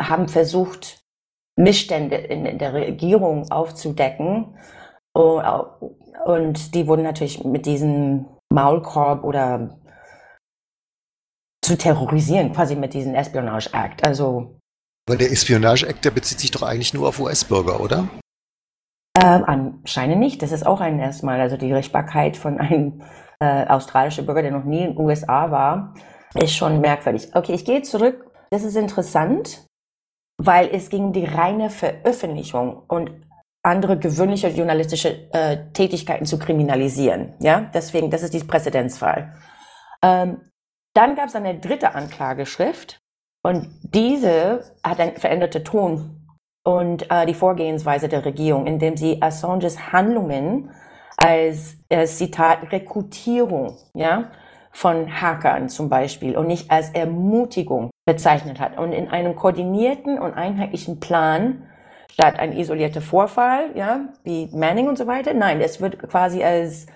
haben 0.00 0.28
versucht, 0.28 1.02
Missstände 1.58 2.16
in, 2.16 2.46
in 2.46 2.58
der 2.58 2.72
Regierung 2.72 3.50
aufzudecken. 3.50 4.56
Und, 5.12 5.44
und 6.24 6.74
die 6.74 6.86
wurden 6.86 7.02
natürlich 7.02 7.44
mit 7.44 7.66
diesem 7.66 8.24
Maulkorb 8.50 9.22
oder 9.22 9.78
zu 11.62 11.76
terrorisieren, 11.76 12.54
quasi 12.54 12.74
mit 12.74 12.94
diesem 12.94 13.14
Espionage 13.14 13.68
Act. 13.74 14.02
Also. 14.02 14.58
Aber 15.06 15.18
der 15.18 15.30
Espionage 15.30 15.86
Act, 15.86 16.06
der 16.06 16.10
bezieht 16.10 16.40
sich 16.40 16.50
doch 16.52 16.62
eigentlich 16.62 16.94
nur 16.94 17.08
auf 17.08 17.20
US-Bürger, 17.20 17.80
oder? 17.80 18.08
Ähm, 19.16 19.44
anscheinend 19.46 20.18
nicht. 20.18 20.42
Das 20.42 20.52
ist 20.52 20.66
auch 20.66 20.80
ein 20.80 20.98
erstmal, 20.98 21.40
also 21.40 21.56
die 21.56 21.72
Richtbarkeit 21.72 22.36
von 22.36 22.58
einem 22.58 23.02
äh, 23.40 23.66
australischen 23.66 24.26
Bürger, 24.26 24.42
der 24.42 24.50
noch 24.50 24.64
nie 24.64 24.82
in 24.82 24.94
den 24.94 24.98
USA 24.98 25.50
war, 25.50 25.94
ist 26.34 26.54
schon 26.54 26.80
merkwürdig. 26.80 27.30
Okay, 27.34 27.52
ich 27.54 27.64
gehe 27.64 27.82
zurück. 27.82 28.30
Das 28.50 28.62
ist 28.62 28.76
interessant, 28.76 29.66
weil 30.38 30.68
es 30.72 30.90
ging 30.90 31.04
um 31.04 31.12
die 31.12 31.24
reine 31.24 31.70
Veröffentlichung 31.70 32.82
und 32.88 33.10
andere 33.62 33.98
gewöhnliche 33.98 34.48
journalistische 34.48 35.32
äh, 35.32 35.72
Tätigkeiten 35.72 36.26
zu 36.26 36.38
kriminalisieren. 36.38 37.34
Ja, 37.40 37.70
deswegen, 37.74 38.10
das 38.10 38.22
ist 38.22 38.34
die 38.34 38.44
Präzedenzfall. 38.44 39.34
Ähm, 40.02 40.42
dann 40.94 41.16
gab 41.16 41.28
es 41.28 41.34
eine 41.34 41.58
dritte 41.58 41.94
Anklageschrift 41.94 43.00
und 43.42 43.68
diese 43.82 44.62
hat 44.84 45.00
einen 45.00 45.16
veränderten 45.16 45.64
Ton 45.64 46.15
und 46.66 47.08
äh, 47.12 47.26
die 47.26 47.34
Vorgehensweise 47.34 48.08
der 48.08 48.24
Regierung, 48.24 48.66
indem 48.66 48.96
sie 48.96 49.22
Assanges 49.22 49.92
Handlungen 49.92 50.70
als, 51.16 51.76
als 51.88 52.18
Zitat 52.18 52.72
Rekrutierung 52.72 53.76
ja, 53.94 54.32
von 54.72 55.20
Hackern 55.20 55.68
zum 55.68 55.88
Beispiel 55.88 56.36
und 56.36 56.48
nicht 56.48 56.68
als 56.68 56.90
Ermutigung 56.90 57.90
bezeichnet 58.04 58.58
hat. 58.58 58.78
Und 58.78 58.92
in 58.92 59.08
einem 59.08 59.36
koordinierten 59.36 60.18
und 60.18 60.34
einheitlichen 60.34 60.98
Plan 60.98 61.68
statt 62.10 62.40
ein 62.40 62.52
isolierter 62.52 63.00
Vorfall, 63.00 63.70
ja, 63.76 64.00
wie 64.24 64.48
Manning 64.52 64.88
und 64.88 64.98
so 64.98 65.06
weiter. 65.06 65.34
Nein, 65.34 65.60
es 65.60 65.80
wird 65.80 66.00
quasi 66.08 66.42
als 66.42 66.86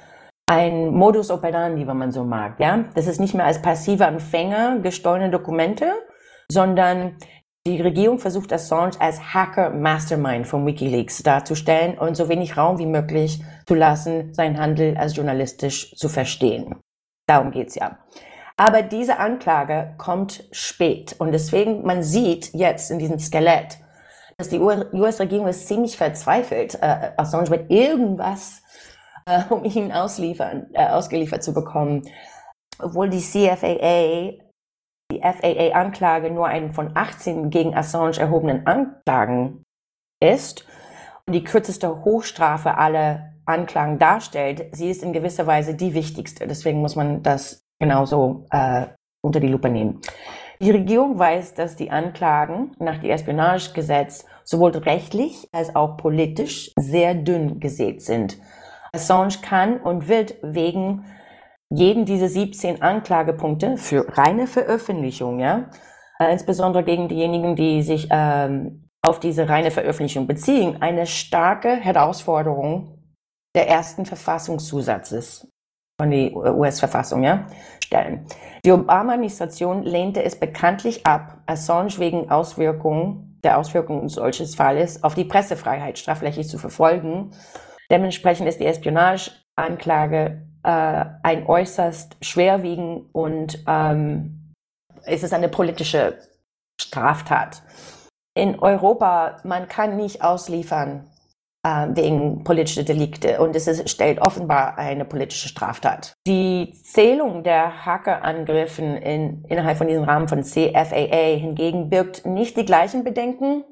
ein 0.46 0.88
Modus 0.88 1.30
operandi, 1.30 1.86
wenn 1.86 1.96
man 1.96 2.10
so 2.10 2.24
mag. 2.24 2.58
Ja, 2.58 2.86
das 2.96 3.06
ist 3.06 3.20
nicht 3.20 3.34
mehr 3.34 3.46
als 3.46 3.62
passiver 3.62 4.08
Empfänger 4.08 4.80
gestohlene 4.80 5.30
Dokumente, 5.30 5.92
sondern 6.50 7.14
die 7.66 7.80
Regierung 7.80 8.18
versucht 8.18 8.52
Assange 8.52 8.98
als 9.00 9.34
Hacker 9.34 9.70
Mastermind 9.70 10.46
von 10.46 10.64
WikiLeaks 10.64 11.22
darzustellen 11.22 11.98
und 11.98 12.16
so 12.16 12.28
wenig 12.28 12.56
Raum 12.56 12.78
wie 12.78 12.86
möglich 12.86 13.42
zu 13.66 13.74
lassen, 13.74 14.32
seinen 14.32 14.58
Handel 14.58 14.96
als 14.96 15.14
journalistisch 15.14 15.94
zu 15.94 16.08
verstehen. 16.08 16.76
Darum 17.26 17.50
geht's 17.50 17.74
ja. 17.74 17.98
Aber 18.56 18.82
diese 18.82 19.18
Anklage 19.18 19.94
kommt 19.98 20.44
spät 20.52 21.14
und 21.18 21.32
deswegen, 21.32 21.82
man 21.82 22.02
sieht 22.02 22.52
jetzt 22.54 22.90
in 22.90 22.98
diesem 22.98 23.18
Skelett, 23.18 23.78
dass 24.38 24.48
die 24.48 24.58
US-Regierung 24.58 25.46
ist 25.46 25.68
ziemlich 25.68 25.96
verzweifelt. 25.96 26.76
Äh, 26.80 27.12
Assange 27.16 27.50
wird 27.50 27.70
irgendwas 27.70 28.62
äh, 29.26 29.42
um 29.50 29.64
ihn 29.64 29.92
ausliefern, 29.92 30.68
äh, 30.72 30.86
ausgeliefert 30.86 31.42
zu 31.42 31.52
bekommen. 31.52 32.02
Obwohl 32.78 33.10
die 33.10 33.20
CFAA, 33.20 34.49
die 35.10 35.20
FAA-Anklage 35.20 36.30
nur 36.30 36.46
einen 36.46 36.72
von 36.72 36.90
18 36.94 37.50
gegen 37.50 37.74
Assange 37.74 38.18
erhobenen 38.18 38.66
Anklagen 38.66 39.64
ist 40.22 40.66
und 41.26 41.34
die 41.34 41.44
kürzeste 41.44 42.04
Hochstrafe 42.04 42.76
aller 42.76 43.32
Anklagen 43.46 43.98
darstellt, 43.98 44.66
sie 44.72 44.90
ist 44.90 45.02
in 45.02 45.12
gewisser 45.12 45.46
Weise 45.46 45.74
die 45.74 45.94
wichtigste. 45.94 46.46
Deswegen 46.46 46.80
muss 46.80 46.96
man 46.96 47.22
das 47.22 47.64
genauso 47.78 48.46
äh, 48.50 48.86
unter 49.22 49.40
die 49.40 49.48
Lupe 49.48 49.68
nehmen. 49.68 50.00
Die 50.60 50.70
Regierung 50.70 51.18
weiß, 51.18 51.54
dass 51.54 51.76
die 51.76 51.90
Anklagen 51.90 52.72
nach 52.78 52.98
dem 52.98 53.10
Espionagegesetz 53.10 54.26
sowohl 54.44 54.72
rechtlich 54.76 55.48
als 55.52 55.74
auch 55.74 55.96
politisch 55.96 56.70
sehr 56.78 57.14
dünn 57.14 57.60
gesät 57.60 58.02
sind. 58.02 58.38
Assange 58.92 59.38
kann 59.42 59.78
und 59.78 60.08
wird 60.08 60.36
wegen 60.42 61.06
jeden 61.70 62.04
dieser 62.04 62.28
17 62.28 62.82
Anklagepunkte 62.82 63.76
für 63.76 64.06
reine 64.16 64.46
Veröffentlichung, 64.46 65.40
ja, 65.40 65.70
äh, 66.18 66.32
insbesondere 66.32 66.84
gegen 66.84 67.08
diejenigen, 67.08 67.56
die 67.56 67.82
sich 67.82 68.08
ähm, 68.10 68.88
auf 69.02 69.20
diese 69.20 69.48
reine 69.48 69.70
Veröffentlichung 69.70 70.26
beziehen, 70.26 70.82
eine 70.82 71.06
starke 71.06 71.76
Herausforderung 71.76 72.98
der 73.54 73.68
ersten 73.68 74.04
Verfassungszusatzes 74.04 75.48
von 76.00 76.10
der 76.10 76.34
US-Verfassung 76.34 77.22
ja, 77.22 77.46
stellen. 77.82 78.26
Die 78.64 78.72
Obama-Administration 78.72 79.82
lehnte 79.82 80.22
es 80.22 80.38
bekanntlich 80.38 81.06
ab, 81.06 81.42
Assange 81.46 81.98
wegen 81.98 82.30
Auswirkungen 82.30 83.30
der 83.42 83.58
Auswirkungen 83.58 84.08
solches 84.08 84.54
Falles 84.54 85.02
auf 85.02 85.14
die 85.14 85.24
Pressefreiheit 85.24 85.98
strafrechtlich 85.98 86.48
zu 86.48 86.58
verfolgen. 86.58 87.30
Dementsprechend 87.90 88.48
ist 88.48 88.60
die 88.60 88.66
Espionageanklage 88.66 90.46
äh, 90.62 91.04
ein 91.22 91.46
äußerst 91.46 92.16
schwerwiegend 92.20 93.06
und 93.12 93.62
ähm, 93.66 94.52
es 95.04 95.22
ist 95.22 95.32
eine 95.32 95.48
politische 95.48 96.18
Straftat. 96.80 97.62
In 98.36 98.58
Europa, 98.58 99.38
man 99.44 99.68
kann 99.68 99.96
nicht 99.96 100.22
ausliefern 100.22 101.08
äh, 101.66 101.88
wegen 101.90 102.44
politischer 102.44 102.84
Delikte 102.84 103.40
und 103.40 103.54
es 103.56 103.66
ist, 103.66 103.88
stellt 103.90 104.20
offenbar 104.20 104.78
eine 104.78 105.04
politische 105.04 105.48
Straftat. 105.48 106.14
Die 106.26 106.72
Zählung 106.84 107.42
der 107.42 107.84
Hackerangriffen 107.84 108.96
in, 108.96 109.44
innerhalb 109.44 109.78
von 109.78 109.88
diesem 109.88 110.04
Rahmen 110.04 110.28
von 110.28 110.42
CFAA 110.42 111.36
hingegen 111.36 111.90
birgt 111.90 112.24
nicht 112.26 112.56
die 112.56 112.64
gleichen 112.64 113.04
Bedenken 113.04 113.64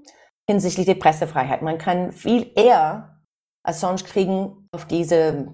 hinsichtlich 0.50 0.86
der 0.86 0.94
Pressefreiheit. 0.94 1.62
Man 1.62 1.78
kann 1.78 2.12
viel 2.12 2.50
eher 2.56 3.18
Assange 3.66 4.02
kriegen 4.04 4.66
auf 4.72 4.86
diese 4.86 5.48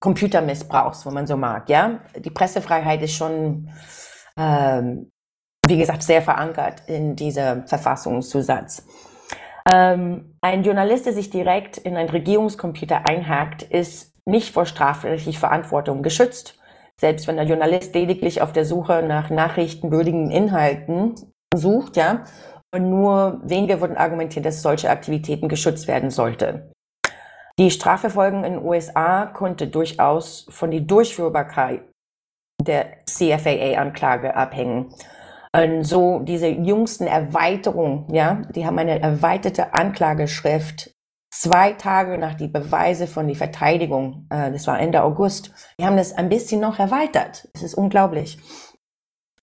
Computermissbrauchs, 0.00 1.06
wo 1.06 1.10
man 1.10 1.26
so 1.26 1.36
mag. 1.36 1.68
Ja, 1.68 2.00
die 2.16 2.30
Pressefreiheit 2.30 3.02
ist 3.02 3.14
schon, 3.14 3.70
ähm, 4.38 5.10
wie 5.66 5.78
gesagt, 5.78 6.02
sehr 6.02 6.22
verankert 6.22 6.82
in 6.86 7.16
dieser 7.16 7.66
Verfassungszusatz. 7.66 8.86
Ähm, 9.68 10.36
ein 10.40 10.62
Journalist, 10.62 11.06
der 11.06 11.12
sich 11.12 11.30
direkt 11.30 11.78
in 11.78 11.96
einen 11.96 12.08
Regierungscomputer 12.10 13.04
einhakt, 13.04 13.62
ist 13.62 14.14
nicht 14.26 14.52
vor 14.52 14.66
strafrechtlicher 14.66 15.40
Verantwortung 15.40 16.02
geschützt. 16.02 16.58
selbst 16.98 17.26
wenn 17.28 17.36
der 17.36 17.44
Journalist 17.44 17.94
lediglich 17.94 18.40
auf 18.40 18.52
der 18.52 18.64
Suche 18.64 19.02
nach 19.06 19.28
nachrichtenwürdigen 19.28 20.30
Inhalten 20.30 21.14
sucht, 21.54 21.96
ja, 21.96 22.24
und 22.74 22.90
nur 22.90 23.40
wenige 23.44 23.80
wurden 23.80 23.96
argumentiert, 23.96 24.44
dass 24.44 24.62
solche 24.62 24.90
Aktivitäten 24.90 25.48
geschützt 25.48 25.88
werden 25.88 26.10
sollte. 26.10 26.72
Die 27.58 27.70
Strafverfolgung 27.70 28.44
in 28.44 28.54
den 28.54 28.64
USA 28.64 29.26
konnte 29.26 29.66
durchaus 29.66 30.46
von 30.50 30.70
der 30.70 30.80
Durchführbarkeit 30.80 31.82
der 32.60 33.04
CFAA-Anklage 33.06 34.36
abhängen. 34.36 34.92
Und 35.52 35.84
so 35.84 36.18
diese 36.18 36.48
jüngsten 36.48 37.06
Erweiterungen, 37.06 38.12
ja, 38.12 38.42
die 38.54 38.66
haben 38.66 38.78
eine 38.78 39.00
erweiterte 39.00 39.72
Anklageschrift 39.72 40.90
zwei 41.30 41.72
Tage 41.72 42.18
nach 42.18 42.34
die 42.34 42.48
Beweise 42.48 43.06
von 43.06 43.26
der 43.26 43.36
Verteidigung, 43.36 44.26
äh, 44.30 44.52
das 44.52 44.66
war 44.66 44.78
Ende 44.78 45.02
August, 45.02 45.52
die 45.78 45.84
haben 45.84 45.96
das 45.96 46.12
ein 46.12 46.28
bisschen 46.28 46.60
noch 46.60 46.78
erweitert. 46.78 47.48
Es 47.54 47.62
ist 47.62 47.74
unglaublich. 47.74 48.38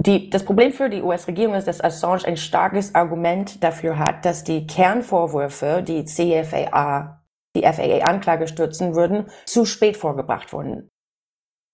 Die, 0.06 0.30
das 0.30 0.44
Problem 0.44 0.74
für 0.74 0.90
die 0.90 1.02
US-Regierung 1.02 1.56
ist, 1.56 1.68
dass 1.68 1.84
Assange 1.84 2.26
ein 2.26 2.38
starkes 2.38 2.94
Argument 2.94 3.64
dafür 3.64 3.98
hat, 3.98 4.26
dass 4.26 4.44
die 4.44 4.68
Kernvorwürfe, 4.68 5.82
die 5.82 6.04
CFAA, 6.06 7.23
die 7.56 7.64
FAA-Anklage 7.64 8.48
stützen 8.48 8.96
würden, 8.96 9.30
zu 9.46 9.66
spät 9.66 9.98
vorgebracht 9.98 10.54
worden 10.54 10.90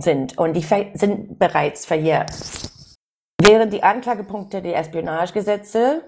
sind 0.01 0.37
und 0.37 0.53
die 0.53 0.61
sind 0.61 1.39
bereits 1.39 1.85
verjährt. 1.85 2.31
Während 3.41 3.73
die 3.73 3.83
Anklagepunkte 3.83 4.61
der 4.61 4.77
Espionagegesetze 4.77 6.03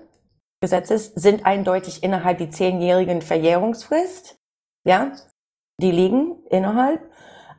Gesetzes 0.63 1.12
sind 1.15 1.45
eindeutig 1.45 2.03
innerhalb 2.03 2.38
die 2.38 2.49
zehnjährigen 2.49 3.23
Verjährungsfrist. 3.23 4.38
Ja, 4.88 5.13
die 5.81 5.91
liegen 5.91 6.45
innerhalb. 6.49 7.01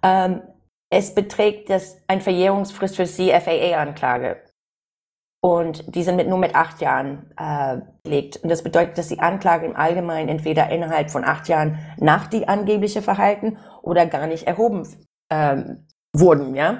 Ähm, 0.05 0.43
es 0.89 1.13
beträgt 1.13 1.69
das 1.69 2.01
ein 2.07 2.21
Verjährungsfrist 2.21 2.97
für 2.97 3.07
CFAA-Anklage. 3.07 4.45
Und 5.45 5.95
die 5.95 6.05
sind 6.05 6.17
mit, 6.17 6.29
nur 6.29 6.39
mit 6.39 6.55
acht 6.55 6.81
Jahren 6.81 7.33
äh, 7.37 7.79
belegt. 8.05 8.37
Und 8.37 8.49
das 8.49 8.63
bedeutet, 8.63 8.97
dass 8.97 9.09
die 9.09 9.19
Anklage 9.19 9.67
im 9.67 9.75
Allgemeinen 9.75 10.29
entweder 10.29 10.71
innerhalb 10.71 11.11
von 11.11 11.25
acht 11.25 11.49
Jahren 11.49 11.81
nach 11.99 12.29
die 12.29 12.47
angebliche 12.47 13.03
Verhalten 13.03 13.59
oder 13.83 14.07
gar 14.07 14.29
nicht 14.29 14.47
erhoben 14.47 14.87
ähm, 15.31 15.87
wurden. 16.15 16.55
Ja? 16.55 16.79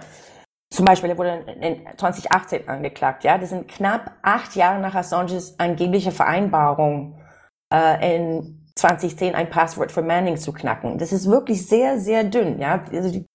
Zum 0.73 0.85
Beispiel, 0.85 1.11
er 1.11 1.19
wurde 1.19 1.45
in 1.61 1.87
2018 1.97 2.69
angeklagt. 2.69 3.25
Ja, 3.25 3.37
das 3.37 3.51
sind 3.51 3.67
knapp 3.67 4.13
acht 4.23 4.55
Jahre 4.55 4.81
nach 4.81 4.95
Assanges 4.95 5.59
angebliche 5.59 6.13
Vereinbarung 6.13 7.21
äh, 7.75 8.17
in 8.17 8.63
2010 8.77 9.35
ein 9.35 9.51
Passwort 9.51 9.91
für 9.91 10.03
Manning 10.03 10.37
zu 10.37 10.53
knacken. 10.53 10.99
Das 10.99 11.13
ist 11.13 11.29
wirklich 11.29 11.67
sehr, 11.67 11.99
sehr 11.99 12.23
dünn. 12.23 12.61
Ja, 12.61 12.85
also 12.93 13.11
die, 13.11 13.27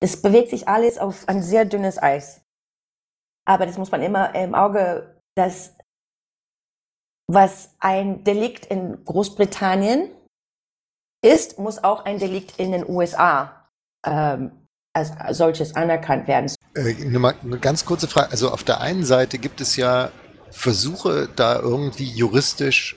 das 0.00 0.22
bewegt 0.22 0.50
sich 0.50 0.68
alles 0.68 0.98
auf 0.98 1.28
ein 1.28 1.42
sehr 1.42 1.64
dünnes 1.64 2.00
Eis. 2.00 2.42
Aber 3.48 3.64
das 3.64 3.78
muss 3.78 3.90
man 3.90 4.02
immer 4.02 4.34
im 4.34 4.54
Auge, 4.54 5.16
dass 5.34 5.74
was 7.28 7.70
ein 7.80 8.22
Delikt 8.22 8.66
in 8.66 9.02
Großbritannien 9.04 10.10
ist, 11.24 11.58
muss 11.58 11.82
auch 11.82 12.04
ein 12.04 12.18
Delikt 12.18 12.58
in 12.58 12.72
den 12.72 12.86
USA 12.86 13.68
ähm, 14.06 14.52
als 14.94 15.12
solches 15.36 15.74
anerkannt 15.76 16.28
werden. 16.28 16.52
Äh, 16.74 16.92
nur 17.06 17.20
mal 17.20 17.34
eine 17.42 17.58
ganz 17.58 17.86
kurze 17.86 18.06
Frage. 18.06 18.30
Also 18.32 18.50
auf 18.50 18.64
der 18.64 18.82
einen 18.82 19.04
Seite 19.04 19.38
gibt 19.38 19.62
es 19.62 19.76
ja 19.76 20.10
Versuche, 20.50 21.28
da 21.34 21.58
irgendwie 21.58 22.10
juristisch 22.10 22.96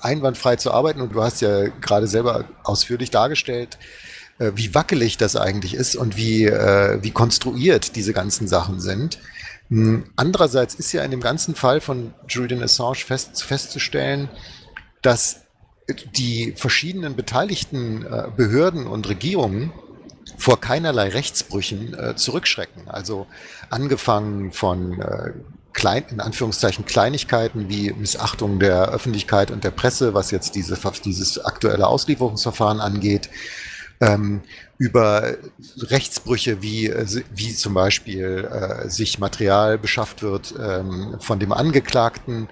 einwandfrei 0.00 0.56
zu 0.56 0.72
arbeiten. 0.72 1.00
Und 1.00 1.14
du 1.14 1.22
hast 1.22 1.40
ja 1.40 1.68
gerade 1.80 2.06
selber 2.06 2.44
ausführlich 2.62 3.10
dargestellt, 3.10 3.78
äh, 4.38 4.52
wie 4.54 4.74
wackelig 4.76 5.16
das 5.16 5.34
eigentlich 5.34 5.74
ist 5.74 5.96
und 5.96 6.16
wie, 6.16 6.44
äh, 6.44 7.02
wie 7.02 7.10
konstruiert 7.10 7.96
diese 7.96 8.12
ganzen 8.12 8.46
Sachen 8.46 8.80
sind. 8.80 9.18
Hm, 9.72 10.04
andererseits 10.16 10.74
ist 10.74 10.92
ja 10.92 11.02
in 11.02 11.10
dem 11.10 11.20
ganzen 11.20 11.54
Fall 11.54 11.80
von 11.80 12.12
Julian 12.28 12.62
Assange 12.62 12.96
fest, 12.96 13.42
festzustellen, 13.42 14.28
dass 15.00 15.46
die 16.14 16.52
verschiedenen 16.54 17.16
beteiligten 17.16 18.04
Behörden 18.36 18.86
und 18.86 19.08
Regierungen 19.08 19.72
vor 20.36 20.60
keinerlei 20.60 21.08
Rechtsbrüchen 21.08 21.94
äh, 21.94 22.16
zurückschrecken. 22.16 22.86
Also 22.86 23.26
angefangen 23.70 24.52
von 24.52 25.00
äh, 25.00 25.32
klein, 25.72 26.04
in 26.10 26.20
Anführungszeichen 26.20 26.84
Kleinigkeiten 26.84 27.70
wie 27.70 27.94
Missachtung 27.94 28.60
der 28.60 28.90
Öffentlichkeit 28.90 29.50
und 29.50 29.64
der 29.64 29.70
Presse, 29.70 30.12
was 30.12 30.30
jetzt 30.30 30.54
diese, 30.54 30.76
dieses 31.02 31.42
aktuelle 31.42 31.86
Auslieferungsverfahren 31.86 32.80
angeht, 32.80 33.30
ähm, 34.02 34.42
über 34.82 35.36
Rechtsbrüche 35.78 36.60
wie, 36.60 36.88
äh, 36.88 37.06
wie 37.32 37.54
zum 37.54 37.72
Beispiel 37.72 38.48
äh, 38.50 38.88
sich 38.88 39.20
Material 39.20 39.78
beschafft 39.78 40.22
wird 40.22 40.54
ähm, 40.60 41.18
von 41.20 41.38
dem 41.38 41.52
Angeklagten, 41.52 42.48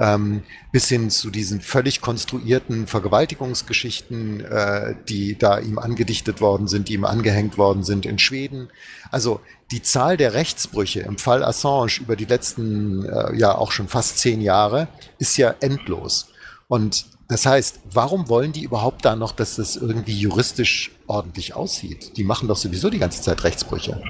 ähm, 0.00 0.42
bis 0.72 0.88
hin 0.88 1.08
zu 1.08 1.30
diesen 1.30 1.60
völlig 1.60 2.00
konstruierten 2.00 2.88
Vergewaltigungsgeschichten, 2.88 4.40
äh, 4.40 4.96
die 5.08 5.38
da 5.38 5.60
ihm 5.60 5.78
angedichtet 5.78 6.40
worden 6.40 6.66
sind, 6.66 6.88
die 6.88 6.94
ihm 6.94 7.04
angehängt 7.04 7.58
worden 7.58 7.84
sind 7.84 8.06
in 8.06 8.18
Schweden. 8.18 8.70
Also 9.12 9.40
die 9.70 9.82
Zahl 9.82 10.16
der 10.16 10.34
Rechtsbrüche 10.34 11.00
im 11.02 11.16
Fall 11.16 11.44
Assange 11.44 12.00
über 12.00 12.16
die 12.16 12.24
letzten 12.24 13.04
äh, 13.04 13.36
ja 13.36 13.54
auch 13.54 13.70
schon 13.70 13.86
fast 13.86 14.18
zehn 14.18 14.40
Jahre 14.40 14.88
ist 15.18 15.36
ja 15.36 15.54
endlos. 15.60 16.30
Und 16.66 17.06
das 17.28 17.44
heißt, 17.44 17.80
warum 17.92 18.28
wollen 18.28 18.52
die 18.52 18.64
überhaupt 18.64 19.04
da 19.04 19.14
noch, 19.14 19.32
dass 19.32 19.56
das 19.56 19.76
irgendwie 19.76 20.18
juristisch 20.18 20.92
ordentlich 21.06 21.54
aussieht? 21.54 22.16
Die 22.16 22.24
machen 22.24 22.48
doch 22.48 22.56
sowieso 22.56 22.88
die 22.88 22.98
ganze 22.98 23.20
Zeit 23.20 23.44
Rechtsbrüche. 23.44 24.02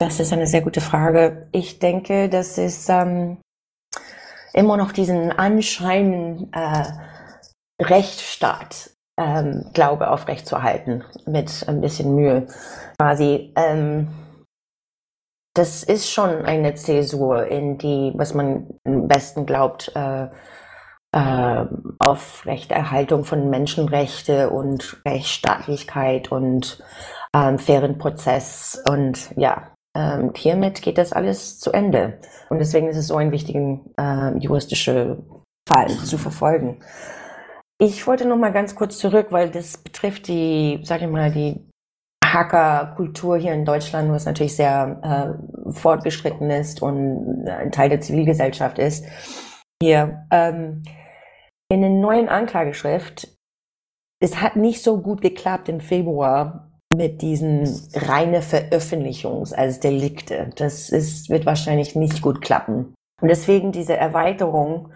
Das 0.00 0.18
ist 0.18 0.32
eine 0.32 0.48
sehr 0.48 0.62
gute 0.62 0.80
Frage. 0.80 1.46
Ich 1.52 1.78
denke, 1.78 2.28
das 2.28 2.58
ist 2.58 2.88
ähm, 2.88 3.38
immer 4.52 4.76
noch 4.76 4.90
diesen 4.90 5.30
Anschein 5.30 6.48
äh, 6.52 6.84
Rechtsstaat 7.80 8.90
ähm, 9.16 9.70
Glaube 9.72 10.10
aufrechtzuerhalten 10.10 11.04
mit 11.26 11.68
ein 11.68 11.80
bisschen 11.80 12.16
Mühe. 12.16 12.48
Quasi, 12.98 13.52
ähm, 13.56 14.08
das 15.54 15.82
ist 15.84 16.10
schon 16.10 16.44
eine 16.46 16.74
Zäsur 16.74 17.46
in 17.46 17.78
die, 17.78 18.12
was 18.16 18.34
man 18.34 18.78
am 18.84 19.06
besten 19.06 19.46
glaubt, 19.46 19.92
äh, 19.94 20.28
äh, 21.12 21.64
Aufrechterhaltung 21.98 23.24
von 23.24 23.50
Menschenrechte 23.50 24.50
und 24.50 25.00
Rechtsstaatlichkeit 25.06 26.32
und 26.32 26.82
ähm, 27.34 27.58
fairen 27.58 27.98
Prozess 27.98 28.82
und 28.88 29.30
ja, 29.36 29.72
ähm, 29.94 30.32
hiermit 30.34 30.82
geht 30.82 30.98
das 30.98 31.12
alles 31.12 31.58
zu 31.60 31.72
Ende. 31.72 32.18
Und 32.48 32.58
deswegen 32.58 32.88
ist 32.88 32.96
es 32.96 33.08
so 33.08 33.16
ein 33.16 33.30
wichtiger 33.30 33.80
äh, 33.98 34.38
juristischer 34.38 35.18
Fall 35.68 35.88
zu 35.88 36.18
verfolgen. 36.18 36.80
Ich 37.78 38.06
wollte 38.06 38.26
noch 38.26 38.36
mal 38.36 38.52
ganz 38.52 38.74
kurz 38.74 38.98
zurück, 38.98 39.28
weil 39.30 39.50
das 39.50 39.76
betrifft 39.78 40.28
die, 40.28 40.80
sage 40.84 41.04
ich 41.04 41.10
mal, 41.10 41.30
die 41.30 41.68
Hackerkultur 42.24 43.36
hier 43.36 43.52
in 43.52 43.64
Deutschland, 43.64 44.10
was 44.10 44.24
natürlich 44.24 44.56
sehr 44.56 45.36
äh, 45.68 45.72
fortgeschritten 45.72 46.50
ist 46.50 46.80
und 46.80 47.46
ein 47.46 47.72
Teil 47.72 47.90
der 47.90 48.00
Zivilgesellschaft 48.00 48.78
ist. 48.78 49.04
Hier 49.82 50.26
ähm, 50.30 50.82
in 51.72 51.80
der 51.80 51.90
neuen 51.90 52.28
Anklageschrift, 52.28 53.28
es 54.22 54.42
hat 54.42 54.56
nicht 54.56 54.82
so 54.82 55.00
gut 55.00 55.22
geklappt 55.22 55.70
im 55.70 55.80
Februar 55.80 56.70
mit 56.94 57.22
diesen 57.22 57.66
reine 57.94 58.42
Veröffentlichungs 58.42 59.54
als 59.54 59.80
Delikte. 59.80 60.50
Das 60.56 60.90
ist, 60.90 61.30
wird 61.30 61.46
wahrscheinlich 61.46 61.96
nicht 61.96 62.20
gut 62.20 62.42
klappen. 62.42 62.94
Und 63.22 63.28
deswegen 63.28 63.72
diese 63.72 63.96
Erweiterung, 63.96 64.92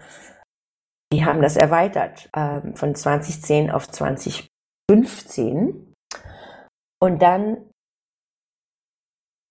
die 1.11 1.25
haben 1.25 1.41
das 1.41 1.57
erweitert 1.57 2.29
äh, 2.33 2.61
von 2.75 2.93
2010 2.93 3.71
auf 3.71 3.87
2015. 3.87 5.93
Und 7.01 7.21
dann, 7.23 7.71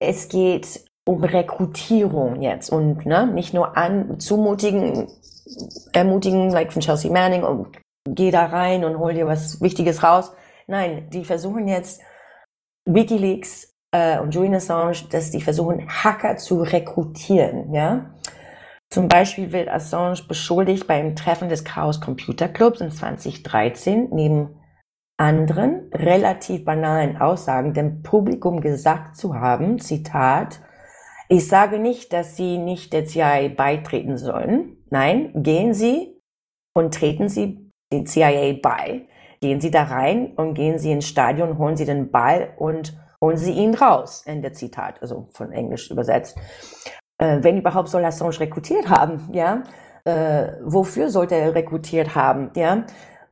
es 0.00 0.28
geht 0.28 0.86
um 1.06 1.22
Rekrutierung 1.22 2.42
jetzt 2.42 2.70
und 2.70 3.06
ne, 3.06 3.26
nicht 3.26 3.54
nur 3.54 3.76
an 3.76 4.18
zumutigen, 4.18 5.06
ermutigen, 5.92 6.50
like 6.50 6.72
von 6.72 6.82
Chelsea 6.82 7.12
Manning, 7.12 7.44
und 7.44 7.68
geh 8.04 8.30
da 8.30 8.46
rein 8.46 8.84
und 8.84 8.98
hol 8.98 9.14
dir 9.14 9.26
was 9.26 9.60
Wichtiges 9.60 10.02
raus. 10.02 10.32
Nein, 10.66 11.08
die 11.10 11.24
versuchen 11.24 11.68
jetzt 11.68 12.00
Wikileaks 12.86 13.72
äh, 13.92 14.18
und 14.18 14.34
Julian 14.34 14.56
Assange, 14.56 14.96
dass 15.10 15.30
die 15.30 15.40
versuchen, 15.40 15.88
Hacker 15.88 16.36
zu 16.36 16.62
rekrutieren, 16.62 17.72
ja. 17.72 18.10
Zum 18.90 19.08
Beispiel 19.08 19.52
wird 19.52 19.68
Assange 19.68 20.22
beschuldigt 20.28 20.86
beim 20.86 21.16
Treffen 21.16 21.48
des 21.48 21.64
Chaos 21.64 22.00
Computer 22.00 22.48
Clubs 22.48 22.80
in 22.80 22.90
2013 22.90 24.08
neben 24.12 24.60
anderen 25.18 25.90
relativ 25.92 26.64
banalen 26.64 27.16
Aussagen 27.16 27.74
dem 27.74 28.02
Publikum 28.02 28.60
gesagt 28.60 29.16
zu 29.16 29.34
haben, 29.34 29.78
Zitat, 29.80 30.60
ich 31.28 31.48
sage 31.48 31.78
nicht, 31.78 32.12
dass 32.12 32.36
Sie 32.36 32.58
nicht 32.58 32.92
der 32.92 33.06
CIA 33.06 33.48
beitreten 33.48 34.16
sollen. 34.16 34.76
Nein, 34.90 35.32
gehen 35.42 35.74
Sie 35.74 36.20
und 36.74 36.94
treten 36.94 37.28
Sie 37.28 37.70
den 37.92 38.06
CIA 38.06 38.58
bei. 38.62 39.08
Gehen 39.40 39.60
Sie 39.60 39.70
da 39.70 39.84
rein 39.84 40.32
und 40.36 40.54
gehen 40.54 40.78
Sie 40.78 40.92
ins 40.92 41.06
Stadion, 41.06 41.58
holen 41.58 41.76
Sie 41.76 41.84
den 41.84 42.10
Ball 42.10 42.54
und 42.58 42.96
holen 43.20 43.36
Sie 43.36 43.52
ihn 43.52 43.74
raus. 43.74 44.22
Ende 44.26 44.52
Zitat, 44.52 45.02
also 45.02 45.28
von 45.32 45.52
Englisch 45.52 45.90
übersetzt. 45.90 46.38
Äh, 47.18 47.38
wenn 47.42 47.58
überhaupt 47.58 47.88
soll 47.88 48.04
Assange 48.04 48.40
rekrutiert 48.40 48.88
haben, 48.88 49.28
ja? 49.32 49.62
Äh, 50.04 50.52
wofür 50.62 51.10
sollte 51.10 51.34
er 51.34 51.54
rekrutiert 51.54 52.14
haben, 52.14 52.50
ja? 52.54 52.86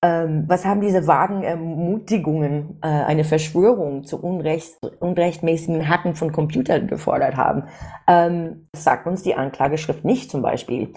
Ähm, 0.04 0.44
was 0.46 0.66
haben 0.66 0.82
diese 0.82 1.06
vagen 1.06 1.42
Ermutigungen, 1.44 2.78
äh, 2.82 2.88
eine 2.88 3.24
Verschwörung 3.24 4.04
zu 4.04 4.22
Unrecht, 4.22 4.76
unrechtmäßigen 5.00 5.88
Hacken 5.88 6.14
von 6.14 6.30
Computern 6.30 6.88
gefordert 6.88 7.36
haben? 7.36 7.68
Ähm, 8.06 8.66
das 8.72 8.84
sagt 8.84 9.06
uns 9.06 9.22
die 9.22 9.34
Anklageschrift 9.34 10.04
nicht 10.04 10.30
zum 10.30 10.42
Beispiel. 10.42 10.92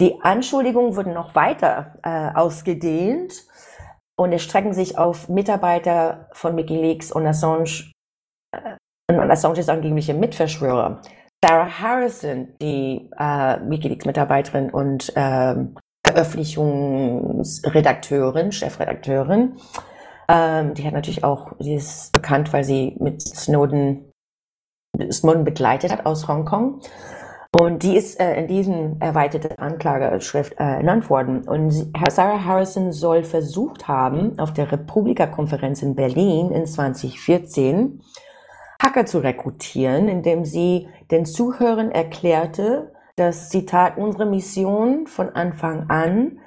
Die 0.00 0.22
Anschuldigungen 0.22 0.96
wurden 0.96 1.12
noch 1.12 1.34
weiter 1.34 1.98
äh, 2.02 2.30
ausgedehnt 2.34 3.44
und 4.16 4.32
erstrecken 4.32 4.72
sich 4.72 4.96
auf 4.96 5.28
Mitarbeiter 5.28 6.30
von 6.32 6.56
Wikileaks 6.56 7.12
und 7.12 7.26
Assange 7.26 7.92
äh, 8.52 8.78
und 9.12 9.30
Assange 9.30 9.60
ist 9.60 9.68
angebliche 9.68 10.14
Mitverschwörer. 10.14 11.02
Sarah 11.44 11.78
Harrison, 11.78 12.54
die 12.62 13.10
äh, 13.18 13.58
Wikileaks-Mitarbeiterin 13.68 14.70
und 14.70 15.12
ähm, 15.14 15.76
Veröffentlichungsredakteurin, 16.16 18.50
Chefredakteurin. 18.50 19.56
Ähm, 20.28 20.72
die 20.72 20.86
hat 20.86 20.94
natürlich 20.94 21.24
auch, 21.24 21.52
die 21.58 21.74
ist 21.74 22.10
bekannt, 22.12 22.54
weil 22.54 22.64
sie 22.64 22.96
mit 22.98 23.20
Snowden, 23.20 24.10
Snowden 25.12 25.44
begleitet 25.44 25.92
hat 25.92 26.06
aus 26.06 26.26
Hongkong. 26.26 26.80
Und 27.54 27.82
die 27.82 27.96
ist 27.96 28.18
äh, 28.18 28.40
in 28.40 28.48
diesem 28.48 28.98
erweiterten 29.00 29.58
Anklageschrift 29.58 30.54
äh, 30.54 30.64
ernannt 30.64 31.10
worden. 31.10 31.46
Und 31.46 31.70
sie, 31.70 31.92
Sarah 32.08 32.44
Harrison 32.44 32.92
soll 32.92 33.22
versucht 33.22 33.86
haben, 33.86 34.38
auf 34.38 34.54
der 34.54 34.72
Republika-Konferenz 34.72 35.82
in 35.82 35.94
Berlin 35.94 36.50
in 36.50 36.64
2014 36.66 38.00
Hacker 38.82 39.04
zu 39.04 39.18
rekrutieren, 39.18 40.08
indem 40.08 40.46
sie 40.46 40.88
den 41.10 41.26
Zuhörern 41.26 41.90
erklärte, 41.90 42.92
dass, 43.16 43.48
Zitat, 43.48 43.96
unsere 43.96 44.26
Mission 44.26 45.06
von 45.06 45.30
Anfang 45.30 45.88
an 45.88 46.38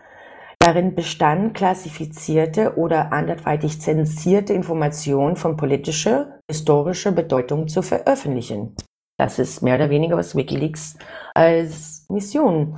darin 0.59 0.93
bestand, 0.93 1.53
klassifizierte 1.55 2.77
oder 2.77 3.11
anderweitig 3.13 3.81
zensierte 3.81 4.53
Informationen 4.53 5.35
von 5.35 5.57
politischer, 5.57 6.39
historischer 6.49 7.11
Bedeutung 7.11 7.67
zu 7.67 7.81
veröffentlichen. 7.81 8.75
Das 9.17 9.39
ist 9.39 9.61
mehr 9.61 9.75
oder 9.75 9.89
weniger, 9.89 10.15
was 10.17 10.35
Wikileaks 10.35 10.97
als 11.33 12.05
Mission 12.09 12.77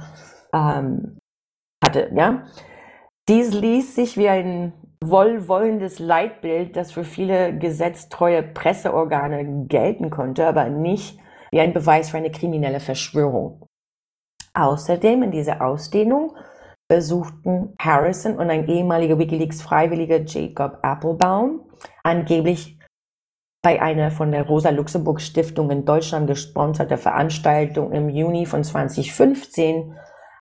ähm, 0.54 1.18
hatte. 1.84 2.12
Ja? 2.16 2.46
Dies 3.28 3.54
ließ 3.54 3.96
sich 3.96 4.18
wie 4.18 4.30
ein 4.30 4.74
wohlwollendes 5.04 6.00
Leitbild, 6.00 6.76
das 6.76 6.92
für 6.92 7.04
viele 7.04 7.58
gesetztreue 7.58 8.44
Presseorgane 8.44 9.66
gelten 9.68 10.12
konnte, 10.12 10.48
aber 10.48 10.70
nicht 10.70 11.20
wie 11.52 11.60
ein 11.60 11.74
Beweis 11.74 12.12
für 12.12 12.18
eine 12.18 12.32
kriminelle 12.32 12.80
Verschwörung. 12.80 13.66
Außerdem 14.54 15.24
in 15.24 15.32
dieser 15.32 15.62
Ausdehnung 15.62 16.36
besuchten 16.90 17.74
Harrison 17.80 18.38
und 18.38 18.50
ein 18.50 18.68
ehemaliger 18.68 19.18
Wikileaks-Freiwilliger 19.18 20.26
Jacob 20.26 20.80
Applebaum 20.84 21.62
angeblich 22.04 22.78
bei 23.64 23.82
einer 23.82 24.12
von 24.12 24.32
der 24.32 24.46
Rosa-Luxemburg-Stiftung 24.46 25.70
in 25.72 25.86
Deutschland 25.86 26.28
gesponserte 26.28 26.98
Veranstaltung 26.98 27.92
im 27.92 28.10
Juni 28.10 28.46
von 28.46 28.64
2015 28.64 29.96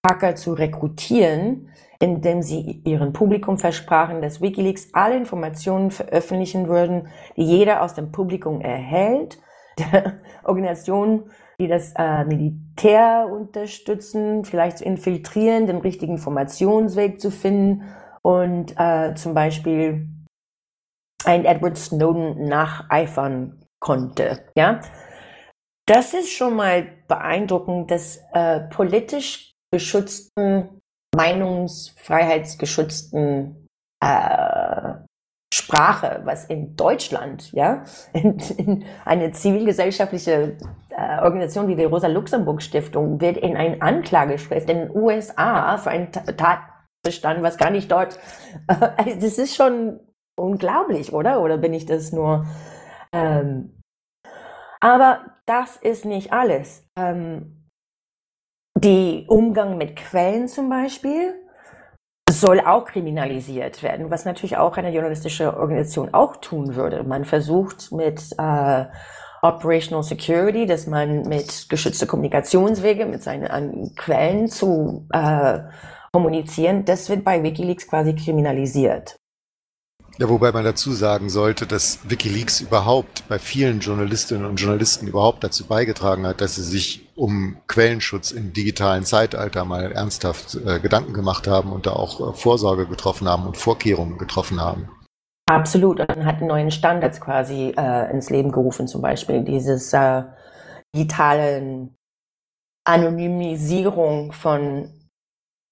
Hacker 0.05 0.35
zu 0.35 0.55
rekrutieren, 0.55 1.69
indem 2.01 2.43
sie 2.43 2.81
ihrem 2.85 3.13
Publikum 3.13 3.59
versprachen, 3.59 4.23
dass 4.23 4.41
Wikileaks 4.41 4.89
alle 4.95 5.17
Informationen 5.17 5.91
veröffentlichen 5.91 6.69
würden, 6.69 7.09
die 7.37 7.45
jeder 7.45 7.83
aus 7.83 7.95
dem 7.95 8.11
Publikum 8.11 8.61
erhält. 8.61 9.39
Der 9.79 10.15
Organisation 10.43 11.31
die 11.61 11.69
das 11.69 11.93
äh, 11.97 12.25
Militär 12.25 13.29
unterstützen, 13.31 14.45
vielleicht 14.45 14.79
zu 14.79 14.85
infiltrieren, 14.85 15.67
den 15.67 15.77
richtigen 15.77 16.15
Informationsweg 16.15 17.21
zu 17.21 17.31
finden 17.31 17.85
und 18.23 18.75
äh, 18.79 19.15
zum 19.15 19.35
Beispiel 19.35 20.09
ein 21.25 21.45
Edward 21.45 21.77
Snowden 21.77 22.49
nacheifern 22.49 23.63
konnte. 23.79 24.43
Ja, 24.57 24.81
das 25.87 26.15
ist 26.15 26.31
schon 26.31 26.57
mal 26.57 26.89
beeindruckend, 27.09 27.91
dass 27.91 28.23
äh, 28.33 28.61
politisch 28.61 29.53
geschützten, 29.71 30.81
meinungsfreiheitsgeschützten 31.15 33.67
äh, 34.03 34.90
Sprache, 35.53 36.21
was 36.25 36.45
in 36.45 36.77
Deutschland, 36.77 37.53
ja, 37.53 37.85
in, 38.13 38.39
in 38.57 38.85
eine 39.05 39.33
zivilgesellschaftliche 39.33 40.57
äh, 40.91 41.23
Organisation 41.23 41.69
wie 41.69 41.77
die 41.77 41.85
Rosa-Luxemburg-Stiftung 41.85 43.21
wird 43.21 43.37
in 43.37 43.57
ein 43.57 43.83
Anklageschrift 43.83 44.71
in 44.71 44.79
den 44.79 44.97
USA 44.97 45.77
für 45.79 45.91
einen 45.91 46.13
Tatbestand, 46.13 47.43
was 47.43 47.59
gar 47.59 47.71
nicht 47.71 47.91
dort, 47.91 48.19
äh, 48.69 49.17
das 49.21 49.39
ist 49.39 49.57
schon 49.57 50.01
unglaublich, 50.39 51.13
oder? 51.13 51.41
Oder 51.41 51.59
bin 51.59 51.75
ich 51.75 51.87
das 51.87 52.13
nur? 52.13 52.47
Ähm, 53.13 53.81
aber 54.81 55.37
das 55.47 55.77
ist 55.77 56.05
nicht 56.05 56.33
alles. 56.33 56.87
Ähm, 56.97 57.67
die 58.79 59.27
Umgang 59.29 59.77
mit 59.77 59.97
Quellen 59.97 60.49
zum 60.49 60.71
Beispiel, 60.71 61.35
soll 62.31 62.61
auch 62.61 62.85
kriminalisiert 62.87 63.83
werden, 63.83 64.11
was 64.11 64.25
natürlich 64.25 64.57
auch 64.57 64.77
eine 64.77 64.93
journalistische 64.93 65.57
Organisation 65.57 66.13
auch 66.13 66.37
tun 66.37 66.75
würde. 66.75 67.03
Man 67.05 67.25
versucht 67.25 67.93
mit 67.93 68.21
äh, 68.39 68.85
Operational 69.43 70.03
Security, 70.03 70.67
dass 70.67 70.87
man 70.87 71.23
mit 71.23 71.69
geschützte 71.69 72.07
Kommunikationswege, 72.07 73.07
mit 73.07 73.23
seinen 73.23 73.95
Quellen 73.97 74.49
zu 74.49 75.07
äh, 75.13 75.61
kommunizieren, 76.13 76.85
das 76.85 77.09
wird 77.09 77.25
bei 77.25 77.43
Wikileaks 77.43 77.87
quasi 77.87 78.15
kriminalisiert. 78.15 79.17
Ja, 80.21 80.29
wobei 80.29 80.53
man 80.53 80.65
dazu 80.65 80.93
sagen 80.93 81.31
sollte, 81.31 81.67
dass 81.67 82.11
Wikileaks 82.11 82.61
überhaupt 82.61 83.27
bei 83.31 83.39
vielen 83.39 83.81
Journalistinnen 83.81 84.45
und 84.45 84.57
Journalisten 84.57 85.07
überhaupt 85.07 85.43
dazu 85.43 85.67
beigetragen 85.67 86.27
hat, 86.27 86.43
dass 86.43 86.57
sie 86.57 86.63
sich 86.63 87.09
um 87.17 87.57
Quellenschutz 87.69 88.31
im 88.31 88.53
digitalen 88.53 89.05
Zeitalter 89.05 89.65
mal 89.65 89.91
ernsthaft 89.93 90.57
äh, 90.57 90.79
Gedanken 90.79 91.15
gemacht 91.15 91.49
haben 91.49 91.73
und 91.73 91.87
da 91.87 91.93
auch 91.93 92.21
äh, 92.21 92.35
Vorsorge 92.35 92.87
getroffen 92.87 93.31
haben 93.31 93.47
und 93.47 93.57
Vorkehrungen 93.57 94.19
getroffen 94.19 94.61
haben. 94.61 94.91
Absolut, 95.49 96.01
und 96.01 96.27
hat 96.27 96.43
neuen 96.43 96.71
Standards 96.71 97.19
quasi 97.19 97.73
äh, 97.75 98.11
ins 98.13 98.29
Leben 98.29 98.53
gerufen, 98.53 98.89
zum 98.89 99.01
Beispiel 99.01 99.43
dieses 99.43 99.91
äh, 99.95 100.25
digitalen 100.95 101.97
Anonymisierung 102.85 104.33
von 104.33 104.93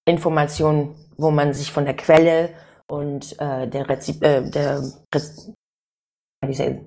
Informationen, 0.07 0.95
wo 1.19 1.31
man 1.31 1.53
sich 1.53 1.71
von 1.71 1.85
der 1.85 1.97
Quelle 1.97 2.55
und 2.91 3.39
äh, 3.41 3.69
der, 3.69 3.89
Rezi 3.89 4.13
äh, 4.21 4.49
der 4.51 4.83
Re 5.15 6.53
say, 6.53 6.87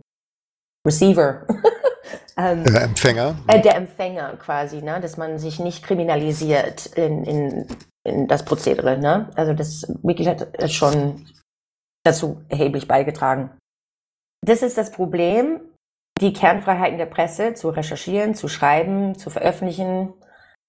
Receiver, 0.85 1.45
ähm, 2.37 2.63
der 2.63 2.83
Empfänger, 2.83 3.37
äh, 3.47 3.61
der 3.61 3.75
Empfänger 3.75 4.37
quasi, 4.37 4.81
ne, 4.81 4.99
dass 4.99 5.17
man 5.17 5.37
sich 5.37 5.59
nicht 5.59 5.83
kriminalisiert 5.83 6.87
in, 6.97 7.23
in, 7.23 7.67
in 8.03 8.27
das 8.27 8.45
Prozedere, 8.45 8.97
ne? 8.97 9.29
Also 9.35 9.53
das 9.53 9.87
Wiki 10.01 10.25
hat 10.25 10.71
schon 10.71 11.25
dazu 12.03 12.41
erheblich 12.49 12.87
beigetragen. 12.87 13.51
Das 14.43 14.63
ist 14.63 14.77
das 14.77 14.91
Problem, 14.91 15.61
die 16.19 16.33
Kernfreiheiten 16.33 16.97
der 16.97 17.05
Presse 17.05 17.53
zu 17.53 17.69
recherchieren, 17.69 18.33
zu 18.33 18.47
schreiben, 18.47 19.15
zu 19.15 19.29
veröffentlichen, 19.29 20.13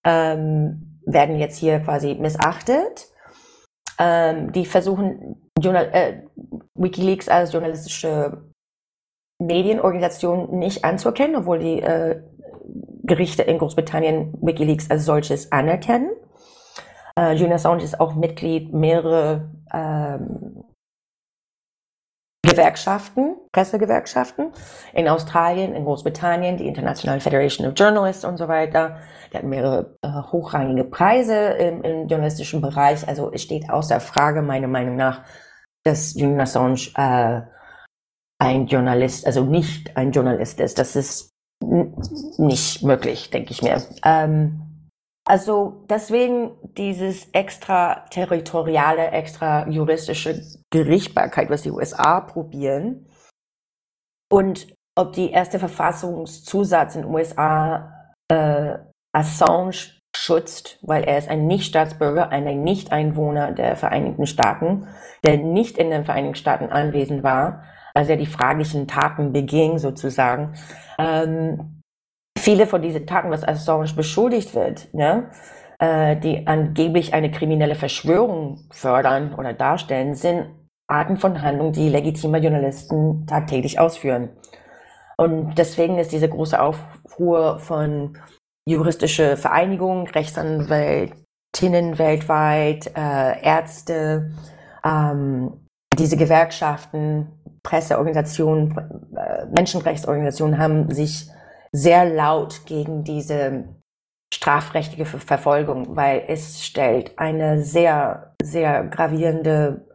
ähm, 0.04 1.00
werden 1.06 1.38
jetzt 1.38 1.56
hier 1.56 1.80
quasi 1.80 2.14
missachtet 2.14 3.12
ähm, 3.98 4.52
die 4.52 4.66
versuchen, 4.66 5.50
Journal 5.59 5.88
äh, 5.92 6.22
Wikileaks 6.74 7.28
als 7.28 7.52
journalistische 7.52 8.42
Medienorganisation 9.38 10.59
nicht 10.59 10.85
anzuerkennen, 10.85 11.37
obwohl 11.37 11.59
die 11.59 11.81
äh, 11.81 12.23
Gerichte 13.04 13.42
in 13.42 13.58
Großbritannien 13.58 14.35
Wikileaks 14.40 14.90
als 14.90 15.04
solches 15.04 15.50
anerkennen. 15.52 16.10
Äh, 17.19 17.33
Julian 17.33 17.54
Assange 17.54 17.83
ist 17.83 18.00
auch 18.00 18.14
Mitglied 18.14 18.73
mehrerer 18.73 19.50
ähm, 19.73 20.64
Gewerkschaften, 22.42 23.36
Pressegewerkschaften 23.52 24.52
in 24.92 25.08
Australien, 25.08 25.74
in 25.74 25.84
Großbritannien, 25.84 26.56
die 26.56 26.66
International 26.66 27.20
Federation 27.20 27.66
of 27.66 27.74
Journalists 27.76 28.24
und 28.24 28.36
so 28.36 28.48
weiter. 28.48 28.98
Der 29.32 29.40
hat 29.40 29.46
mehrere 29.46 29.96
äh, 30.02 30.08
hochrangige 30.08 30.84
Preise 30.84 31.34
im, 31.34 31.82
im, 31.82 32.08
journalistischen 32.08 32.60
Bereich. 32.60 33.06
Also 33.06 33.32
es 33.32 33.42
steht 33.42 33.70
außer 33.70 34.00
Frage, 34.00 34.42
meiner 34.42 34.66
Meinung 34.66 34.96
nach, 34.96 35.22
dass 35.84 36.14
Julian 36.14 36.40
Assange 36.40 36.90
äh, 36.96 37.42
ein 38.38 38.66
Journalist, 38.66 39.24
also 39.24 39.44
nicht 39.44 39.96
ein 39.96 40.10
Journalist 40.10 40.58
ist. 40.58 40.78
Das 40.78 40.96
ist 40.96 41.30
nicht 42.38 42.82
möglich, 42.82 43.30
denke 43.30 43.52
ich 43.52 43.62
mir. 43.62 43.80
Ähm, 44.04 44.62
also 45.25 45.85
deswegen 45.88 46.52
dieses 46.77 47.29
extraterritoriale, 47.33 49.10
extra 49.12 49.68
juristische 49.68 50.42
Gerichtbarkeit, 50.70 51.48
was 51.48 51.62
die 51.62 51.70
USA 51.70 52.20
probieren. 52.20 53.06
Und 54.31 54.75
ob 54.96 55.12
die 55.12 55.31
erste 55.31 55.58
Verfassungszusatz 55.58 56.96
in 56.96 57.02
den 57.02 57.14
USA 57.14 57.92
äh, 58.29 58.79
Assange 59.14 60.00
schützt, 60.14 60.79
weil 60.83 61.04
er 61.04 61.18
ist 61.18 61.29
ein 61.29 61.46
Nicht-Staatsbürger, 61.46 62.31
ein 62.31 62.62
Nicht-Einwohner 62.62 63.52
der 63.52 63.77
Vereinigten 63.77 64.27
Staaten, 64.27 64.88
der 65.25 65.38
nicht 65.38 65.79
in 65.79 65.90
den 65.90 66.04
Vereinigten 66.04 66.37
Staaten 66.37 66.66
anwesend 66.66 67.23
war, 67.23 67.64
als 67.94 68.08
er 68.08 68.16
die 68.16 68.27
fraglichen 68.27 68.88
Taten 68.88 69.33
beging 69.33 69.79
sozusagen. 69.79 70.54
Ähm, 70.98 71.81
viele 72.42 72.66
von 72.66 72.82
diesen 72.82 73.06
Taten, 73.06 73.30
was 73.30 73.46
Assange 73.46 73.92
beschuldigt 73.94 74.54
wird, 74.54 74.92
ne, 74.92 75.30
äh, 75.78 76.16
die 76.16 76.46
angeblich 76.46 77.14
eine 77.14 77.30
kriminelle 77.30 77.76
Verschwörung 77.76 78.58
fördern 78.70 79.34
oder 79.34 79.52
darstellen, 79.52 80.14
sind 80.14 80.46
Arten 80.88 81.16
von 81.16 81.40
Handlungen, 81.40 81.72
die 81.72 81.88
legitime 81.88 82.38
Journalisten 82.38 83.26
tagtäglich 83.26 83.78
ausführen. 83.78 84.30
Und 85.16 85.54
deswegen 85.56 85.98
ist 85.98 86.10
diese 86.12 86.28
große 86.28 86.60
Aufruhr 86.60 87.58
von 87.60 88.18
juristische 88.68 89.36
Vereinigungen, 89.36 90.08
Rechtsanwältinnen 90.08 91.98
weltweit, 91.98 92.88
äh, 92.96 93.40
Ärzte, 93.42 94.32
ähm, 94.84 95.68
diese 95.96 96.16
Gewerkschaften, 96.16 97.28
Presseorganisationen, 97.62 98.76
äh, 99.16 99.46
Menschenrechtsorganisationen 99.54 100.58
haben 100.58 100.90
sich 100.90 101.30
sehr 101.75 102.04
laut 102.04 102.66
gegen 102.66 103.02
diese 103.04 103.64
strafrechtliche 104.33 105.04
Verfolgung, 105.06 105.96
weil 105.96 106.25
es 106.29 106.64
stellt 106.64 107.18
eine 107.18 107.62
sehr, 107.62 108.35
sehr 108.42 108.85
gravierende 108.85 109.87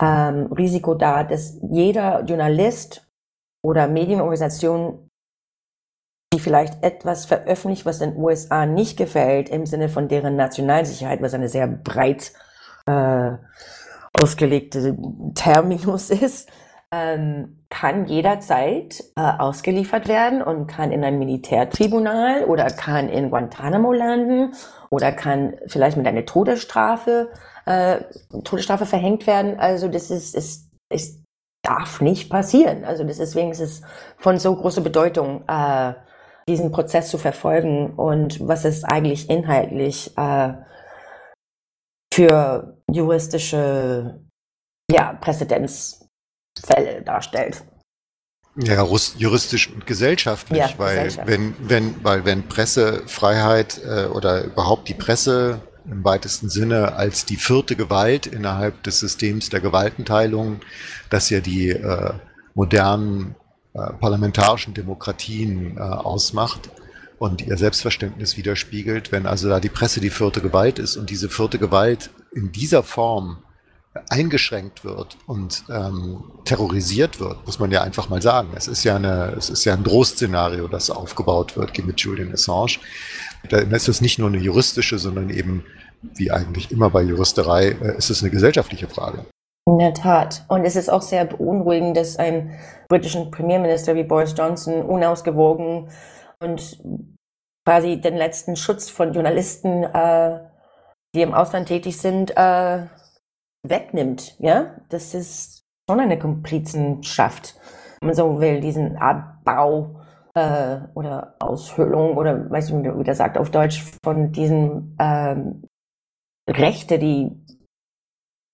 ähm, 0.00 0.52
Risiko 0.52 0.94
dar, 0.94 1.24
dass 1.24 1.58
jeder 1.70 2.24
Journalist 2.24 3.06
oder 3.62 3.88
Medienorganisation, 3.88 5.08
die 6.32 6.40
vielleicht 6.40 6.82
etwas 6.82 7.26
veröffentlicht, 7.26 7.84
was 7.84 7.98
den 7.98 8.16
USA 8.16 8.64
nicht 8.66 8.96
gefällt, 8.96 9.48
im 9.48 9.66
Sinne 9.66 9.88
von 9.88 10.08
deren 10.08 10.36
Nationalsicherheit, 10.36 11.20
was 11.20 11.34
eine 11.34 11.48
sehr 11.48 11.66
breit 11.66 12.32
äh, 12.86 13.32
ausgelegte 14.12 14.96
Terminus 15.34 16.10
ist, 16.10 16.50
ähm, 16.92 17.56
kann 17.68 18.06
jederzeit 18.06 19.04
äh, 19.16 19.20
ausgeliefert 19.20 20.08
werden 20.08 20.42
und 20.42 20.66
kann 20.66 20.90
in 20.90 21.04
ein 21.04 21.18
Militärtribunal 21.18 22.44
oder 22.44 22.66
kann 22.66 23.08
in 23.08 23.30
Guantanamo 23.30 23.92
landen 23.92 24.54
oder 24.90 25.12
kann 25.12 25.54
vielleicht 25.66 25.96
mit 25.96 26.06
einer 26.06 26.26
Todesstrafe, 26.26 27.30
äh, 27.66 28.00
Todesstrafe 28.42 28.86
verhängt 28.86 29.26
werden. 29.26 29.60
Also 29.60 29.88
das 29.88 30.10
ist, 30.10 30.34
ist, 30.34 30.68
ist 30.92 31.22
darf 31.62 32.00
nicht 32.00 32.30
passieren. 32.30 32.84
Also 32.84 33.04
deswegen 33.04 33.52
ist 33.52 33.60
es 33.60 33.82
von 34.16 34.38
so 34.38 34.56
großer 34.56 34.80
Bedeutung, 34.80 35.44
äh, 35.46 35.94
diesen 36.48 36.72
Prozess 36.72 37.10
zu 37.10 37.18
verfolgen 37.18 37.94
und 37.94 38.46
was 38.48 38.64
es 38.64 38.82
eigentlich 38.82 39.30
inhaltlich 39.30 40.16
äh, 40.16 40.54
für 42.12 42.78
juristische 42.90 44.20
ja, 44.90 45.12
Präzedenzfälle 46.60 47.02
darstellt. 47.02 47.62
Ja, 48.56 48.84
juristisch 49.16 49.70
und 49.70 49.86
gesellschaftlich, 49.86 50.58
ja, 50.58 50.70
weil 50.76 50.96
gesellschaftlich. 50.96 51.38
wenn 51.38 51.54
wenn 51.68 52.04
weil 52.04 52.24
wenn 52.24 52.48
Pressefreiheit 52.48 53.80
äh, 53.84 54.06
oder 54.06 54.44
überhaupt 54.44 54.88
die 54.88 54.94
Presse 54.94 55.60
im 55.84 56.04
weitesten 56.04 56.48
Sinne 56.50 56.94
als 56.94 57.24
die 57.24 57.36
vierte 57.36 57.76
Gewalt 57.76 58.26
innerhalb 58.26 58.82
des 58.82 59.00
Systems 59.00 59.50
der 59.50 59.60
Gewaltenteilung, 59.60 60.60
das 61.10 61.30
ja 61.30 61.40
die 61.40 61.70
äh, 61.70 62.12
modernen 62.54 63.36
äh, 63.72 63.92
parlamentarischen 63.94 64.74
Demokratien 64.74 65.76
äh, 65.76 65.80
ausmacht 65.80 66.70
und 67.18 67.42
ihr 67.42 67.56
Selbstverständnis 67.56 68.36
widerspiegelt. 68.36 69.12
Wenn 69.12 69.26
also 69.26 69.48
da 69.48 69.60
die 69.60 69.68
Presse 69.68 70.00
die 70.00 70.10
vierte 70.10 70.40
Gewalt 70.40 70.80
ist 70.80 70.96
und 70.96 71.08
diese 71.08 71.28
vierte 71.28 71.58
Gewalt 71.58 72.10
in 72.32 72.50
dieser 72.50 72.82
Form 72.82 73.38
eingeschränkt 74.08 74.84
wird 74.84 75.16
und 75.26 75.64
ähm, 75.68 76.22
terrorisiert 76.44 77.18
wird, 77.18 77.44
muss 77.44 77.58
man 77.58 77.72
ja 77.72 77.82
einfach 77.82 78.08
mal 78.08 78.22
sagen. 78.22 78.50
Es 78.54 78.68
ist 78.68 78.84
ja 78.84 78.96
eine, 78.96 79.34
es 79.36 79.50
ist 79.50 79.64
ja 79.64 79.74
ein 79.74 79.82
Drohszenario, 79.82 80.68
das 80.68 80.90
aufgebaut 80.90 81.56
wird 81.56 81.76
mit 81.84 82.00
Julian 82.00 82.32
Assange. 82.32 82.78
Da 83.48 83.58
ist 83.58 83.88
es 83.88 84.00
nicht 84.00 84.18
nur 84.18 84.28
eine 84.28 84.38
juristische, 84.38 84.98
sondern 84.98 85.30
eben, 85.30 85.64
wie 86.02 86.30
eigentlich 86.30 86.70
immer 86.70 86.90
bei 86.90 87.02
Juristerei, 87.02 87.70
äh, 87.70 87.96
ist 87.96 88.10
es 88.10 88.22
eine 88.22 88.30
gesellschaftliche 88.30 88.88
Frage. 88.88 89.24
In 89.66 89.78
der 89.78 89.94
Tat. 89.94 90.44
Und 90.48 90.64
es 90.64 90.76
ist 90.76 90.88
auch 90.88 91.02
sehr 91.02 91.24
beunruhigend, 91.24 91.96
dass 91.96 92.16
ein 92.16 92.58
britischer 92.88 93.24
Premierminister 93.26 93.94
wie 93.96 94.04
Boris 94.04 94.34
Johnson 94.36 94.82
unausgewogen 94.82 95.90
und 96.38 96.80
quasi 97.66 98.00
den 98.00 98.16
letzten 98.16 98.56
Schutz 98.56 98.88
von 98.88 99.12
Journalisten, 99.12 99.82
äh, 99.84 100.40
die 101.14 101.22
im 101.22 101.34
Ausland 101.34 101.68
tätig 101.68 101.98
sind, 101.98 102.36
äh, 102.36 102.86
wegnimmt. 103.62 104.36
Ja, 104.38 104.76
das 104.88 105.14
ist 105.14 105.64
schon 105.88 106.00
eine 106.00 106.18
Komplizenschaft, 106.18 107.54
wenn 108.00 108.08
man 108.08 108.16
so 108.16 108.40
will, 108.40 108.60
diesen 108.60 108.96
Abbau 108.96 110.00
äh, 110.34 110.78
oder 110.94 111.34
Aushöhlung 111.38 112.16
oder 112.16 112.50
weiß 112.50 112.70
ich, 112.70 112.74
wie 112.74 113.04
der 113.04 113.14
sagt 113.14 113.38
auf 113.38 113.50
Deutsch 113.50 113.84
von 114.04 114.32
diesen 114.32 114.96
ähm, 114.98 115.64
Rechte, 116.48 116.98
die 116.98 117.30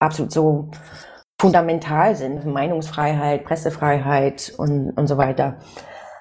absolut 0.01 0.33
so 0.33 0.71
fundamental 1.41 2.17
sind, 2.17 2.47
Meinungsfreiheit, 2.47 3.45
Pressefreiheit 3.45 4.55
und, 4.57 4.91
und 4.93 5.07
so 5.07 5.19
weiter. 5.19 5.59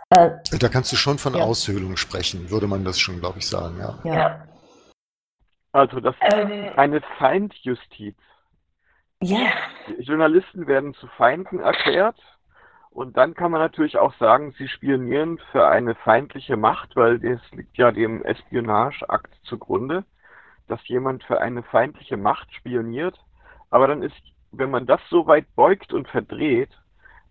Äh, 0.10 0.32
da 0.60 0.70
kannst 0.70 0.92
du 0.92 0.96
schon 0.96 1.18
von 1.18 1.36
ja. 1.36 1.44
Aushöhlung 1.44 1.98
sprechen, 1.98 2.50
würde 2.50 2.68
man 2.68 2.84
das 2.84 3.00
schon, 3.00 3.20
glaube 3.20 3.40
ich, 3.40 3.48
sagen, 3.48 3.78
ja. 3.80 4.00
ja. 4.04 4.48
Also 5.72 6.00
das 6.00 6.16
ähm, 6.22 6.52
ist 6.52 6.78
eine 6.78 7.02
Feindjustiz. 7.18 8.16
Ja. 9.28 9.50
Journalisten 10.02 10.68
werden 10.68 10.94
zu 10.94 11.08
Feinden 11.08 11.60
erklärt 11.60 12.20
und 12.92 13.18
dann 13.18 13.34
kann 13.34 13.50
man 13.50 13.60
natürlich 13.60 13.98
auch 13.98 14.14
sagen, 14.20 14.54
sie 14.56 14.68
spionieren 14.68 15.40
für 15.52 15.68
eine 15.68 15.96
feindliche 15.96 16.58
Macht, 16.58 16.96
weil 16.96 17.18
das 17.18 17.42
liegt 17.52 17.76
ja 17.76 17.92
dem 17.92 18.24
Espionageakt 18.24 19.34
zugrunde, 19.46 20.06
dass 20.68 20.88
jemand 20.88 21.24
für 21.24 21.42
eine 21.42 21.64
feindliche 21.64 22.18
Macht 22.18 22.54
spioniert. 22.54 23.18
Aber 23.72 23.88
dann 23.88 24.04
ist, 24.04 24.16
wenn 24.52 24.70
man 24.70 24.86
das 24.86 25.02
so 25.10 25.26
weit 25.26 25.48
beugt 25.56 25.92
und 25.92 26.08
verdreht, 26.08 26.70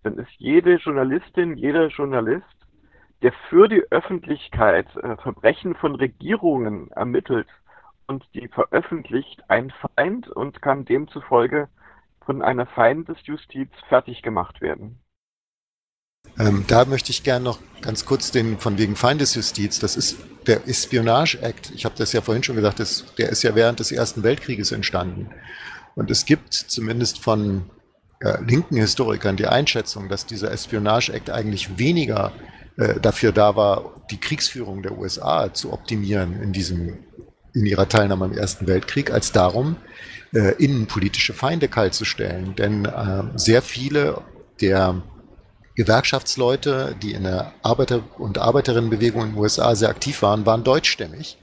dann 0.03 0.19
ist 0.19 0.33
jede 0.39 0.75
Journalistin, 0.79 1.57
jeder 1.57 1.87
Journalist, 1.87 2.45
der 3.23 3.33
für 3.49 3.69
die 3.69 3.85
Öffentlichkeit 3.91 4.89
äh, 4.97 5.17
Verbrechen 5.19 5.77
von 5.77 5.95
Regierungen 5.95 6.91
ermittelt 6.91 7.49
und 8.09 8.25
die 8.35 8.49
veröffentlicht, 8.49 9.49
ein 9.49 9.73
Feind 9.97 10.29
und 10.29 10.61
kann 10.61 10.85
demzufolge 10.85 11.69
von 12.25 12.43
einer 12.43 12.67
Feindesjustiz 12.67 13.71
fertig 13.89 14.23
gemacht 14.23 14.61
werden. 14.61 15.01
Ähm, 16.39 16.65
da 16.67 16.85
möchte 16.85 17.11
ich 17.11 17.23
gerne 17.23 17.45
noch 17.45 17.59
ganz 17.81 18.05
kurz 18.07 18.31
den 18.31 18.59
von 18.59 18.79
wegen 18.79 18.97
Feindesjustiz, 18.97 19.79
das 19.79 19.97
ist 19.97 20.19
der 20.47 20.67
Espionage 20.67 21.39
Act, 21.41 21.71
ich 21.75 21.85
habe 21.85 21.95
das 21.97 22.13
ja 22.13 22.21
vorhin 22.21 22.43
schon 22.43 22.57
gesagt, 22.57 22.81
das, 22.81 23.15
der 23.17 23.29
ist 23.29 23.43
ja 23.43 23.55
während 23.55 23.81
des 23.81 23.93
Ersten 23.93 24.23
Weltkrieges 24.23 24.73
entstanden. 24.73 25.31
Und 25.95 26.11
es 26.11 26.27
gibt 26.27 26.55
zumindest 26.55 27.23
von 27.23 27.71
äh, 28.21 28.43
linken 28.43 28.77
Historikern 28.77 29.37
die 29.37 29.47
Einschätzung, 29.47 30.09
dass 30.09 30.27
dieser 30.27 30.51
Espionage 30.51 31.13
Act 31.13 31.31
eigentlich 31.31 31.79
weniger 31.79 32.33
äh, 32.77 32.99
dafür 33.01 33.31
da 33.31 33.55
war, 33.55 34.03
die 34.11 34.19
Kriegsführung 34.19 34.83
der 34.83 34.99
USA 34.99 35.53
zu 35.55 35.73
optimieren 35.73 36.43
in 36.43 36.53
diesem 36.53 36.99
in 37.55 37.67
ihrer 37.67 37.89
Teilnahme 37.89 38.27
am 38.27 38.33
Ersten 38.33 38.67
Weltkrieg, 38.67 39.11
als 39.11 39.33
darum, 39.33 39.77
äh, 40.33 40.55
innenpolitische 40.63 41.33
Feinde 41.33 41.69
kaltzustellen. 41.69 42.55
Denn 42.57 42.85
äh, 42.85 43.23
sehr 43.37 43.63
viele 43.63 44.21
der 44.61 45.03
Gewerkschaftsleute, 45.77 46.97
die 47.03 47.13
in 47.13 47.25
der 47.25 47.53
Arbeiter- 47.63 48.03
und 48.19 48.39
Arbeiterinnenbewegung 48.39 49.23
in 49.23 49.29
den 49.31 49.39
USA 49.39 49.75
sehr 49.75 49.89
aktiv 49.89 50.23
waren, 50.23 50.47
waren 50.47 50.65
deutschstämmig. 50.65 51.39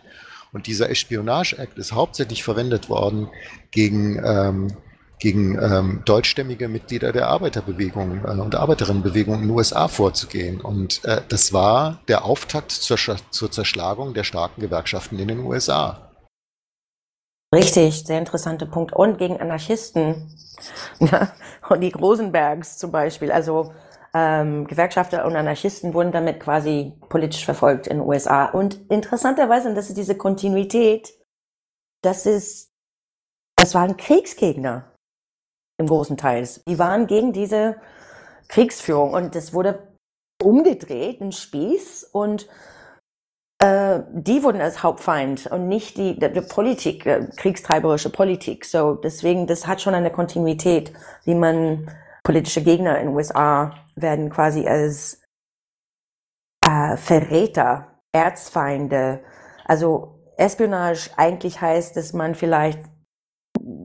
Und 0.54 0.68
dieser 0.68 0.90
Espionage 0.90 1.58
Act 1.58 1.78
ist 1.78 1.94
hauptsächlich 1.94 2.44
verwendet 2.44 2.90
worden 2.90 3.30
gegen, 3.72 4.22
ähm, 4.24 4.68
gegen 5.22 5.58
ähm, 5.62 6.02
deutschstämmige 6.04 6.68
Mitglieder 6.68 7.12
der 7.12 7.28
Arbeiterbewegung 7.28 8.26
äh, 8.26 8.32
und 8.32 8.56
Arbeiterinnenbewegung 8.56 9.36
in 9.36 9.42
den 9.42 9.50
USA 9.52 9.88
vorzugehen. 9.88 10.60
Und 10.60 11.06
äh, 11.06 11.22
das 11.30 11.54
war 11.54 12.02
der 12.08 12.26
Auftakt 12.26 12.72
zur, 12.72 12.98
zur 12.98 13.52
Zerschlagung 13.52 14.16
der 14.16 14.24
starken 14.24 14.62
Gewerkschaften 14.62 15.20
in 15.20 15.28
den 15.28 15.40
USA. 15.40 16.12
Richtig, 17.54 18.04
sehr 18.04 18.18
interessanter 18.18 18.66
Punkt. 18.66 18.94
Und 18.94 19.20
gegen 19.20 19.40
Anarchisten. 19.40 20.36
Ja, 21.00 21.32
und 21.70 21.82
die 21.82 21.92
Rosenbergs 21.92 22.80
zum 22.80 22.92
Beispiel. 22.92 23.32
Also 23.32 23.74
ähm, 24.16 24.66
Gewerkschafter 24.66 25.24
und 25.26 25.36
Anarchisten 25.36 25.94
wurden 25.94 26.12
damit 26.12 26.40
quasi 26.40 26.94
politisch 27.10 27.46
verfolgt 27.46 27.86
in 27.86 27.98
den 27.98 28.08
USA. 28.08 28.46
Und 28.46 28.80
interessanterweise, 28.90 29.70
und 29.70 29.76
das 29.76 29.90
ist 29.90 29.98
diese 29.98 30.18
Kontinuität, 30.18 31.14
das 32.02 32.26
ist, 32.26 32.72
das 33.56 33.76
waren 33.76 33.98
Kriegsgegner 33.98 34.91
im 35.82 35.88
großen 35.88 36.18
Teil. 36.18 36.48
Die 36.68 36.80
waren 36.80 37.08
gegen 37.08 37.34
diese 37.34 37.76
Kriegsführung 38.48 39.12
und 39.14 39.36
das 39.36 39.54
wurde 39.54 39.80
umgedreht, 40.42 41.22
ein 41.22 41.32
Spieß 41.32 42.04
und 42.12 42.48
äh, 43.60 44.02
die 44.12 44.44
wurden 44.44 44.60
als 44.60 44.82
Hauptfeind 44.82 45.48
und 45.48 45.68
nicht 45.68 45.98
die, 45.98 46.18
die, 46.18 46.34
die 46.34 46.42
Politik, 46.42 47.06
äh, 47.06 47.28
kriegstreiberische 47.36 48.10
Politik. 48.10 48.66
So 48.66 48.96
deswegen, 48.96 49.46
das 49.46 49.68
hat 49.68 49.82
schon 49.82 49.94
eine 49.94 50.12
Kontinuität, 50.12 50.92
wie 51.26 51.36
man 51.36 51.90
politische 52.24 52.64
Gegner 52.64 52.98
in 53.00 53.08
den 53.08 53.16
USA 53.16 53.74
werden 53.96 54.30
quasi 54.30 54.68
als 54.68 55.22
äh, 56.66 56.98
Verräter, 56.98 58.00
Erzfeinde. 58.12 59.20
Also 59.66 60.20
Espionage 60.38 61.12
eigentlich 61.18 61.62
heißt, 61.62 61.96
dass 61.96 62.14
man 62.14 62.36
vielleicht 62.36 62.80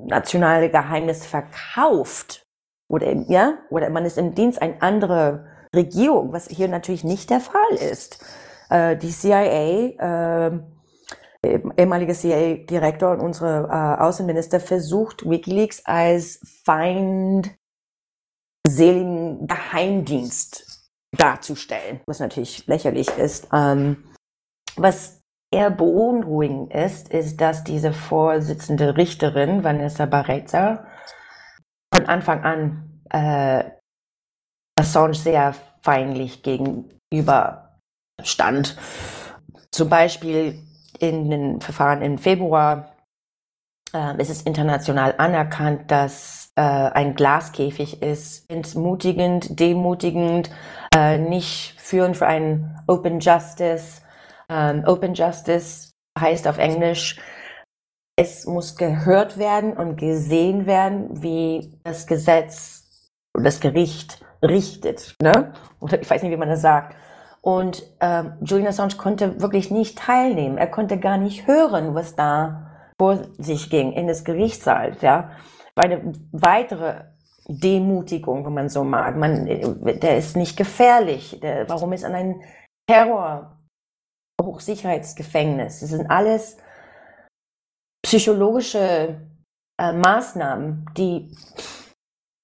nationale 0.06 0.70
Geheimnis 0.70 1.26
verkauft 1.26 2.42
oder 2.88 3.12
ja 3.28 3.58
oder 3.70 3.90
man 3.90 4.04
ist 4.04 4.18
im 4.18 4.34
Dienst 4.34 4.60
einer 4.62 4.82
anderen 4.82 5.46
Regierung, 5.74 6.32
was 6.32 6.48
hier 6.48 6.68
natürlich 6.68 7.04
nicht 7.04 7.30
der 7.30 7.40
Fall 7.40 7.74
ist. 7.92 8.24
Äh, 8.70 8.96
die 8.96 9.10
CIA, 9.10 10.50
äh, 10.52 10.60
ehemalige 11.76 12.14
CIA-Direktor 12.14 13.12
und 13.12 13.20
unsere 13.20 13.68
äh, 13.68 14.02
Außenminister 14.02 14.58
versucht 14.60 15.28
WikiLeaks 15.28 15.84
als 15.84 16.40
feindseligen 16.64 17.56
Geheimdienst 19.46 20.90
darzustellen, 21.16 22.00
was 22.06 22.18
natürlich 22.20 22.66
lächerlich 22.66 23.08
ist. 23.16 23.48
Ähm, 23.52 24.04
was 24.76 25.15
eher 25.52 25.70
beunruhigend 25.70 26.72
ist, 26.72 27.08
ist, 27.08 27.40
dass 27.40 27.64
diese 27.64 27.92
Vorsitzende 27.92 28.96
Richterin, 28.96 29.64
Vanessa 29.64 30.06
Barreza, 30.06 30.86
von 31.94 32.06
Anfang 32.06 32.44
an 32.44 33.02
äh, 33.10 33.70
Assange 34.78 35.14
sehr 35.14 35.54
feindlich 35.82 36.42
gegenüber 36.42 37.78
stand. 38.22 38.76
Zum 39.70 39.88
Beispiel 39.88 40.58
in 40.98 41.30
den 41.30 41.60
Verfahren 41.60 42.02
im 42.02 42.18
Februar 42.18 42.92
äh, 43.94 44.20
ist 44.20 44.30
es 44.30 44.42
international 44.42 45.14
anerkannt, 45.18 45.90
dass 45.90 46.52
äh, 46.56 46.60
ein 46.62 47.14
Glaskäfig 47.14 48.02
ist, 48.02 48.50
entmutigend, 48.50 49.58
demutigend, 49.60 50.50
äh, 50.94 51.18
nicht 51.18 51.74
führend 51.78 52.16
für 52.16 52.26
ein 52.26 52.80
Open 52.86 53.20
Justice, 53.20 54.02
ähm, 54.50 54.84
Open 54.86 55.14
Justice 55.14 55.90
heißt 56.18 56.48
auf 56.48 56.58
Englisch, 56.58 57.20
es 58.18 58.46
muss 58.46 58.76
gehört 58.76 59.38
werden 59.38 59.74
und 59.74 59.96
gesehen 59.96 60.66
werden, 60.66 61.22
wie 61.22 61.78
das 61.84 62.06
Gesetz 62.06 63.10
und 63.34 63.44
das 63.44 63.60
Gericht 63.60 64.24
richtet. 64.42 65.14
Ne? 65.20 65.52
Oder 65.80 66.00
ich 66.00 66.08
weiß 66.08 66.22
nicht, 66.22 66.32
wie 66.32 66.38
man 66.38 66.48
das 66.48 66.62
sagt. 66.62 66.96
Und 67.42 67.82
ähm, 68.00 68.32
Julian 68.40 68.68
Assange 68.68 68.96
konnte 68.96 69.40
wirklich 69.40 69.70
nicht 69.70 69.98
teilnehmen. 69.98 70.58
Er 70.58 70.66
konnte 70.66 70.98
gar 70.98 71.18
nicht 71.18 71.46
hören, 71.46 71.94
was 71.94 72.16
da 72.16 72.90
vor 72.98 73.18
sich 73.38 73.70
ging 73.70 73.92
in 73.92 74.08
das 74.08 74.24
Gerichtssaal. 74.24 74.96
Ja? 75.00 75.30
War 75.74 75.84
eine 75.84 76.12
weitere 76.32 77.04
Demutigung, 77.46 78.44
wenn 78.46 78.54
man 78.54 78.68
so 78.68 78.82
mag. 78.82 79.16
Man, 79.16 79.44
der 79.44 80.16
ist 80.16 80.36
nicht 80.36 80.56
gefährlich. 80.56 81.38
Der, 81.40 81.68
warum 81.68 81.92
ist 81.92 82.04
an 82.04 82.14
ein 82.14 82.42
Terror 82.88 83.55
Hochsicherheitsgefängnis. 84.42 85.80
Das 85.80 85.90
sind 85.90 86.10
alles 86.10 86.56
psychologische 88.04 89.20
äh, 89.80 89.92
Maßnahmen, 89.92 90.86
die 90.96 91.34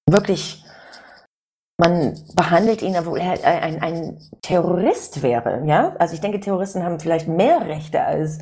wirklich, 0.09 0.63
man 1.79 2.19
behandelt 2.35 2.81
ihn, 2.81 2.97
obwohl 2.97 3.19
er 3.19 3.43
ein, 3.43 3.81
ein 3.81 4.19
Terrorist 4.41 5.21
wäre. 5.21 5.63
Ja? 5.65 5.95
Also 5.99 6.15
ich 6.15 6.21
denke, 6.21 6.39
Terroristen 6.39 6.83
haben 6.83 6.99
vielleicht 6.99 7.27
mehr 7.27 7.61
Rechte 7.61 8.01
als, 8.01 8.39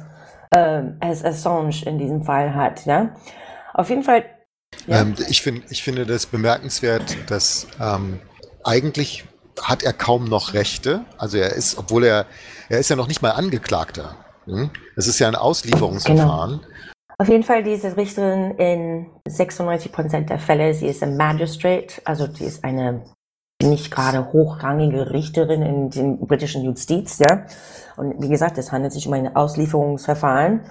äh, 0.51 0.83
als 0.99 1.23
Assange 1.23 1.85
in 1.85 1.97
diesem 1.99 2.23
Fall 2.23 2.55
hat. 2.55 2.85
Ja? 2.85 3.15
Auf 3.73 3.89
jeden 3.89 4.03
Fall. 4.03 4.25
Ja. 4.87 5.01
Ähm, 5.01 5.15
ich, 5.29 5.41
find, 5.41 5.69
ich 5.69 5.83
finde 5.83 6.05
das 6.05 6.25
bemerkenswert, 6.25 7.17
dass 7.29 7.67
ähm, 7.79 8.19
eigentlich 8.63 9.25
hat 9.63 9.83
er 9.83 9.93
kaum 9.93 10.25
noch 10.25 10.53
Rechte. 10.53 11.05
Also 11.17 11.37
er 11.37 11.53
ist, 11.53 11.77
obwohl 11.77 12.03
er, 12.05 12.25
er 12.69 12.79
ist 12.79 12.89
ja 12.89 12.95
noch 12.95 13.07
nicht 13.07 13.21
mal 13.21 13.31
Angeklagter. 13.31 14.15
Hm? 14.45 14.69
Es 14.95 15.07
ist 15.07 15.19
ja 15.19 15.27
ein 15.27 15.35
Auslieferungsverfahren. 15.35 16.61
Genau. 16.61 16.71
Auf 17.17 17.29
jeden 17.29 17.43
Fall 17.43 17.63
diese 17.63 17.95
Richterin 17.97 18.57
in 18.57 19.05
96 19.27 19.91
Prozent 19.91 20.29
der 20.31 20.39
Fälle, 20.39 20.73
sie 20.73 20.87
ist 20.87 21.03
ein 21.03 21.17
Magistrate, 21.17 22.01
also 22.03 22.25
sie 22.25 22.45
ist 22.45 22.63
eine 22.63 23.03
nicht 23.61 23.91
gerade 23.91 24.33
hochrangige 24.33 25.11
Richterin 25.11 25.61
in 25.61 25.89
dem 25.91 26.19
britischen 26.25 26.63
Justiz, 26.63 27.19
ja. 27.19 27.45
Und 27.95 28.21
wie 28.21 28.29
gesagt, 28.29 28.57
es 28.57 28.71
handelt 28.71 28.93
sich 28.93 29.07
um 29.07 29.13
ein 29.13 29.35
Auslieferungsverfahren. 29.35 30.61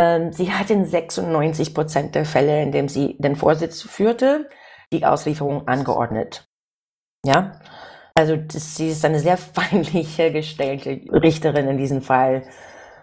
Ähm, 0.00 0.32
sie 0.32 0.52
hat 0.52 0.70
in 0.70 0.86
96 0.86 1.74
Prozent 1.74 2.14
der 2.14 2.24
Fälle, 2.24 2.62
in 2.62 2.70
dem 2.70 2.88
sie 2.88 3.16
den 3.18 3.34
Vorsitz 3.34 3.82
führte, 3.82 4.48
die 4.92 5.04
Auslieferung 5.04 5.66
angeordnet. 5.66 6.44
Ja. 7.24 7.52
Also 8.20 8.36
das, 8.36 8.76
sie 8.76 8.88
ist 8.88 9.02
eine 9.06 9.18
sehr 9.18 9.38
feindliche 9.38 10.30
gestellte 10.30 11.00
Richterin 11.10 11.68
in 11.68 11.78
diesem 11.78 12.02
Fall. 12.02 12.42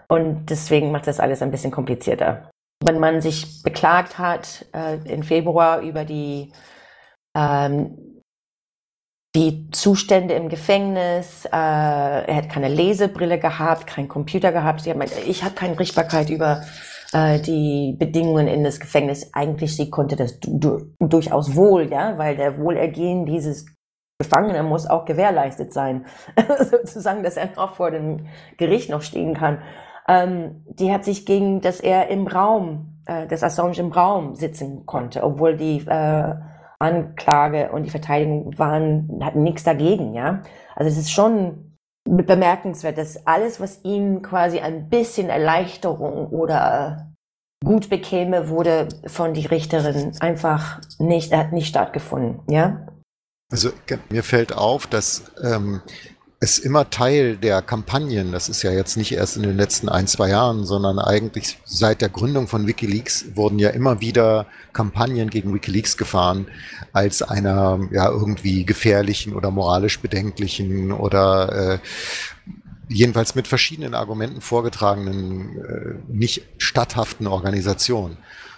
Und 0.08 0.46
deswegen 0.52 0.92
macht 0.92 1.08
das 1.08 1.20
alles 1.20 1.42
ein 1.42 1.50
bisschen 1.50 1.72
komplizierter. 1.72 2.52
Wenn 2.84 3.00
man 3.00 3.20
sich 3.22 3.64
beklagt 3.64 4.20
hat 4.20 4.68
äh, 4.74 4.98
im 5.12 5.24
Februar 5.24 5.82
über 5.82 6.06
die, 6.06 6.52
ähm, 7.36 8.22
die 9.36 9.72
Zustände 9.72 10.36
im 10.36 10.50
Gefängnis, 10.50 11.46
äh, 11.46 11.50
er 11.50 12.36
hat 12.36 12.50
keine 12.50 12.68
Lesebrille 12.68 13.40
gehabt, 13.40 13.88
keinen 13.88 14.08
Computer 14.08 14.52
gehabt, 14.52 14.82
sie 14.82 14.92
hat 14.92 14.98
ich 15.26 15.44
habe 15.44 15.56
keine 15.56 15.80
Richtbarkeit 15.80 16.30
über 16.30 16.62
äh, 17.12 17.40
die 17.40 17.96
Bedingungen 17.98 18.48
in 18.48 18.64
das 18.64 18.80
Gefängnis. 18.80 19.32
Eigentlich, 19.34 19.76
sie 19.76 19.90
konnte 19.90 20.16
das 20.16 20.40
du 20.40 20.94
durchaus 21.00 21.56
wohl, 21.56 21.92
ja, 21.92 22.20
weil 22.20 22.38
der 22.38 22.60
Wohlergehen 22.60 23.26
dieses 23.26 23.66
Gefangener 24.20 24.64
muss 24.64 24.88
auch 24.88 25.06
gewährleistet 25.06 25.72
sein, 25.72 26.06
sozusagen, 26.60 27.24
dass 27.24 27.38
er 27.38 27.50
noch 27.56 27.76
vor 27.76 27.92
dem 27.92 28.26
Gericht 28.58 28.90
noch 28.90 29.04
stehen 29.04 29.36
kann. 29.36 29.60
Ähm, 30.08 30.64
die 30.68 30.92
hat 30.92 31.04
sich 31.04 31.26
gegen, 31.26 31.62
dass 31.62 31.80
er 31.80 32.08
im 32.10 32.26
Raum, 32.26 33.04
äh, 33.06 33.28
dass 33.28 33.44
Assange 33.44 33.78
im 33.78 33.92
Raum 33.92 34.36
sitzen 34.36 34.86
konnte, 34.86 35.24
obwohl 35.24 35.56
die 35.56 35.86
äh, 35.88 36.34
Anklage 36.80 37.72
und 37.72 37.84
die 37.84 37.90
Verteidigung 37.92 38.58
waren, 38.58 39.20
hatten 39.22 39.44
nichts 39.44 39.64
dagegen, 39.64 40.14
ja. 40.14 40.42
Also 40.76 40.90
es 40.90 40.98
ist 40.98 41.12
schon 41.12 41.76
bemerkenswert, 42.06 42.98
dass 42.98 43.28
alles, 43.28 43.60
was 43.60 43.84
ihm 43.84 44.22
quasi 44.22 44.60
ein 44.60 44.90
bisschen 44.90 45.30
Erleichterung 45.30 46.28
oder 46.28 47.12
gut 47.64 47.90
bekäme, 47.90 48.50
wurde 48.50 48.88
von 49.06 49.34
die 49.34 49.46
Richterin 49.46 50.14
einfach 50.22 50.80
nicht, 51.00 51.36
hat 51.36 51.52
nicht 51.52 51.68
stattgefunden, 51.68 52.40
ja. 52.50 52.88
Also 53.50 53.72
mir 54.10 54.24
fällt 54.24 54.52
auf, 54.52 54.88
dass 54.88 55.24
ähm, 55.42 55.82
es 56.40 56.60
immer 56.60 56.90
Teil 56.90 57.38
der 57.38 57.62
Kampagnen, 57.62 58.32
das 58.32 58.50
ist 58.50 58.62
ja 58.62 58.72
jetzt 58.72 58.98
nicht 58.98 59.14
erst 59.14 59.38
in 59.38 59.44
den 59.44 59.58
letzten 59.58 59.90
ein, 59.90 60.06
zwei 60.06 60.30
Jahren, 60.30 60.66
sondern 60.66 61.00
eigentlich 61.00 61.58
seit 61.66 62.02
der 62.02 62.10
Gründung 62.10 62.48
von 62.48 62.68
Wikileaks 62.68 63.36
wurden 63.36 63.58
ja 63.58 63.70
immer 63.70 64.02
wieder 64.02 64.46
Kampagnen 64.74 65.30
gegen 65.30 65.54
Wikileaks 65.54 65.98
gefahren 65.98 66.48
als 66.92 67.22
einer 67.22 67.80
ja 67.92 68.10
irgendwie 68.10 68.66
gefährlichen 68.66 69.34
oder 69.34 69.50
moralisch 69.50 70.00
bedenklichen 70.00 70.92
oder 70.92 71.74
äh, 71.74 71.80
jedenfalls 72.90 73.34
mit 73.34 73.48
verschiedenen 73.48 73.96
Argumenten 73.96 74.42
vorgetragenen, 74.42 75.58
äh, 75.58 76.14
nicht 76.14 76.44
statthaften 76.58 77.28
Organisation. 77.28 78.18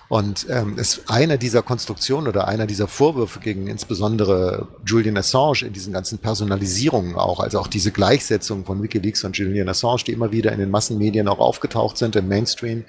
Und 0.09 0.47
ähm, 0.49 0.75
es 0.79 1.07
einer 1.07 1.37
dieser 1.37 1.61
Konstruktionen 1.61 2.27
oder 2.27 2.47
einer 2.47 2.65
dieser 2.65 2.87
Vorwürfe 2.87 3.39
gegen 3.39 3.67
insbesondere 3.67 4.67
Julian 4.83 5.17
Assange 5.17 5.61
in 5.61 5.73
diesen 5.73 5.93
ganzen 5.93 6.17
Personalisierungen 6.17 7.15
auch, 7.15 7.39
also 7.39 7.59
auch 7.59 7.67
diese 7.67 7.91
Gleichsetzung 7.91 8.65
von 8.65 8.81
WikiLeaks 8.81 9.23
und 9.23 9.37
Julian 9.37 9.69
Assange, 9.69 10.03
die 10.07 10.11
immer 10.11 10.31
wieder 10.31 10.51
in 10.51 10.59
den 10.59 10.71
Massenmedien 10.71 11.27
auch 11.27 11.37
aufgetaucht 11.37 11.99
sind 11.99 12.15
im 12.15 12.27
Mainstream, 12.27 12.85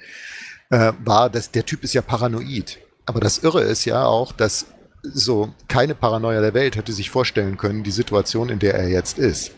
äh, 0.71 0.93
war, 1.05 1.29
dass 1.29 1.51
der 1.51 1.63
Typ 1.63 1.83
ist 1.83 1.93
ja 1.93 2.01
paranoid. 2.01 2.79
Aber 3.05 3.19
das 3.19 3.37
Irre 3.37 3.61
ist 3.61 3.85
ja 3.85 4.03
auch, 4.03 4.31
dass 4.31 4.65
so 5.03 5.53
keine 5.67 5.93
Paranoia 5.93 6.41
der 6.41 6.55
Welt 6.55 6.75
hätte 6.75 6.91
sich 6.91 7.11
vorstellen 7.11 7.57
können, 7.57 7.83
die 7.83 7.91
Situation, 7.91 8.49
in 8.49 8.57
der 8.57 8.73
er 8.73 8.89
jetzt 8.89 9.19
ist. 9.19 9.51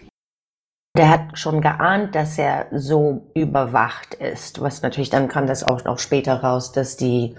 Der 0.96 1.10
hat 1.10 1.40
schon 1.40 1.62
geahnt, 1.62 2.14
dass 2.14 2.38
er 2.38 2.68
so 2.72 3.32
überwacht 3.34 4.14
ist. 4.14 4.62
Was 4.62 4.84
natürlich 4.84 5.10
dann 5.10 5.28
kam 5.28 5.48
das 5.48 5.64
auch 5.64 5.84
noch 5.86 5.98
später 5.98 6.44
raus, 6.44 6.72
dass 6.72 6.98
die 6.98 7.36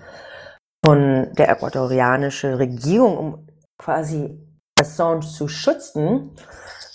von 0.85 1.33
der 1.35 1.51
ecuadorianischen 1.51 2.55
Regierung, 2.55 3.17
um 3.17 3.47
quasi 3.79 4.41
Assange 4.79 5.21
zu 5.21 5.47
schützen, 5.47 6.33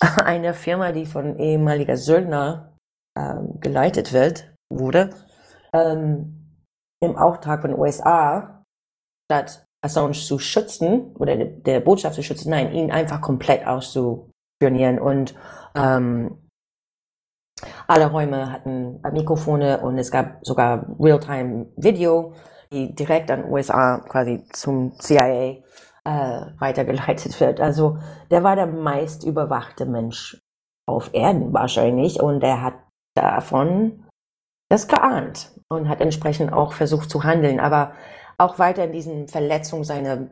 eine 0.00 0.52
Firma, 0.52 0.92
die 0.92 1.06
von 1.06 1.38
ehemaliger 1.38 1.96
Söldner 1.96 2.76
ähm, 3.18 3.58
geleitet 3.60 4.12
wird, 4.12 4.52
wurde, 4.70 5.10
ähm, 5.72 6.58
im 7.02 7.16
Auftrag 7.16 7.62
von 7.62 7.78
USA, 7.78 8.62
statt 9.30 9.64
Assange 9.82 10.12
zu 10.12 10.38
schützen 10.38 11.16
oder 11.16 11.36
der 11.36 11.80
Botschaft 11.80 12.16
zu 12.16 12.22
schützen, 12.22 12.50
nein, 12.50 12.72
ihn 12.72 12.90
einfach 12.90 13.22
komplett 13.22 13.66
auszuspionieren 13.66 14.98
und 14.98 15.34
Ähm, 15.76 16.49
alle 17.86 18.06
Räume 18.10 18.52
hatten 18.52 19.00
Mikrofone 19.12 19.80
und 19.80 19.98
es 19.98 20.10
gab 20.10 20.44
sogar 20.44 20.86
Realtime-Video, 20.98 22.34
die 22.72 22.94
direkt 22.94 23.30
an 23.30 23.44
USA 23.44 23.98
quasi 24.08 24.44
zum 24.52 24.92
CIA 24.98 25.58
äh, 26.04 26.46
weitergeleitet 26.58 27.38
wird. 27.40 27.60
Also 27.60 27.98
der 28.30 28.42
war 28.42 28.56
der 28.56 28.66
meist 28.66 29.24
überwachte 29.24 29.86
Mensch 29.86 30.40
auf 30.88 31.10
Erden 31.12 31.52
wahrscheinlich 31.52 32.20
und 32.20 32.42
er 32.42 32.62
hat 32.62 32.74
davon 33.14 34.04
das 34.70 34.88
geahnt 34.88 35.52
und 35.68 35.88
hat 35.88 36.00
entsprechend 36.00 36.52
auch 36.52 36.72
versucht 36.72 37.10
zu 37.10 37.24
handeln, 37.24 37.60
aber 37.60 37.92
auch 38.38 38.58
weiter 38.58 38.84
in 38.84 38.92
diesen 38.92 39.28
Verletzungen 39.28 39.84
seiner 39.84 40.28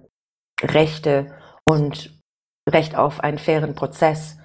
Rechte 0.63 1.35
und 1.65 2.19
Recht 2.69 2.97
auf 2.97 3.21
einen 3.21 3.39
fairen 3.39 3.75
Prozess. 3.75 4.38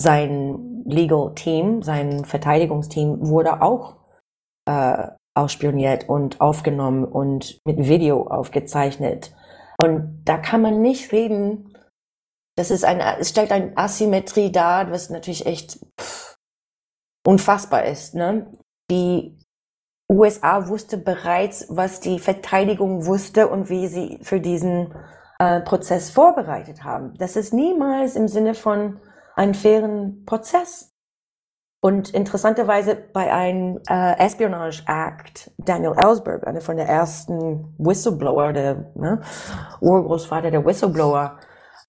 Sein 0.00 0.84
Legal 0.84 1.34
Team, 1.34 1.82
sein 1.82 2.24
Verteidigungsteam 2.24 3.28
wurde 3.28 3.62
auch 3.62 3.96
äh, 4.66 5.08
ausspioniert 5.34 6.08
und 6.08 6.40
aufgenommen 6.40 7.04
und 7.04 7.60
mit 7.64 7.78
Video 7.88 8.26
aufgezeichnet. 8.26 9.34
Und 9.78 10.22
da 10.24 10.38
kann 10.38 10.62
man 10.62 10.80
nicht 10.80 11.12
reden. 11.12 11.76
Das 12.56 12.70
ist 12.70 12.84
ein, 12.84 13.00
es 13.00 13.30
stellt 13.30 13.52
eine 13.52 13.76
Asymmetrie 13.76 14.50
dar, 14.50 14.90
was 14.90 15.10
natürlich 15.10 15.44
echt 15.44 15.78
pff, 16.00 16.36
unfassbar 17.26 17.84
ist. 17.84 18.14
Ne? 18.14 18.50
Die 18.90 19.36
USA 20.10 20.68
wusste 20.68 20.96
bereits, 20.96 21.66
was 21.68 22.00
die 22.00 22.18
Verteidigung 22.18 23.06
wusste 23.06 23.48
und 23.48 23.68
wie 23.68 23.88
sie 23.88 24.18
für 24.22 24.40
diesen 24.40 24.94
äh, 25.38 25.60
Prozess 25.60 26.10
vorbereitet 26.10 26.84
haben. 26.84 27.14
Das 27.18 27.36
ist 27.36 27.52
niemals 27.52 28.16
im 28.16 28.28
Sinne 28.28 28.54
von 28.54 29.00
einem 29.36 29.54
fairen 29.54 30.24
Prozess. 30.24 30.92
Und 31.80 32.10
interessanterweise 32.10 32.96
bei 32.96 33.32
einem 33.32 33.80
äh, 33.88 34.18
Espionage 34.18 34.82
Act, 34.86 35.52
Daniel 35.58 35.92
Ellsberg, 35.96 36.44
einer 36.46 36.60
von 36.60 36.76
der 36.76 36.88
ersten 36.88 37.74
Whistleblower, 37.78 38.52
der 38.52 38.90
ne, 38.94 39.20
Urgroßvater 39.80 40.50
der 40.50 40.64
Whistleblower, 40.64 41.38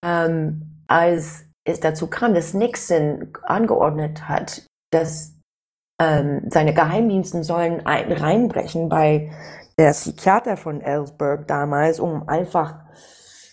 ähm, 0.03 0.83
als 0.87 1.45
es 1.63 1.79
dazu 1.79 2.07
kam, 2.07 2.35
dass 2.35 2.53
Nixon 2.53 3.33
angeordnet 3.43 4.27
hat, 4.29 4.67
dass 4.91 5.33
ähm, 5.99 6.43
seine 6.49 6.73
Geheimdiensten 6.73 7.43
sollen 7.43 7.85
ein, 7.85 8.11
reinbrechen 8.11 8.89
bei 8.89 9.31
der 9.79 9.91
Psychiater 9.91 10.57
von 10.57 10.81
Ellsberg 10.81 11.47
damals, 11.47 11.99
um 11.99 12.27
einfach 12.27 12.75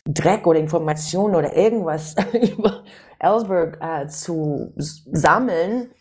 Dreck 0.06 0.46
oder 0.46 0.58
Informationen 0.58 1.34
oder 1.34 1.56
irgendwas 1.56 2.14
über 2.32 2.84
Ellsberg 3.24 3.78
äh, 3.80 4.06
zu 4.06 4.72
sammeln, 4.76 5.92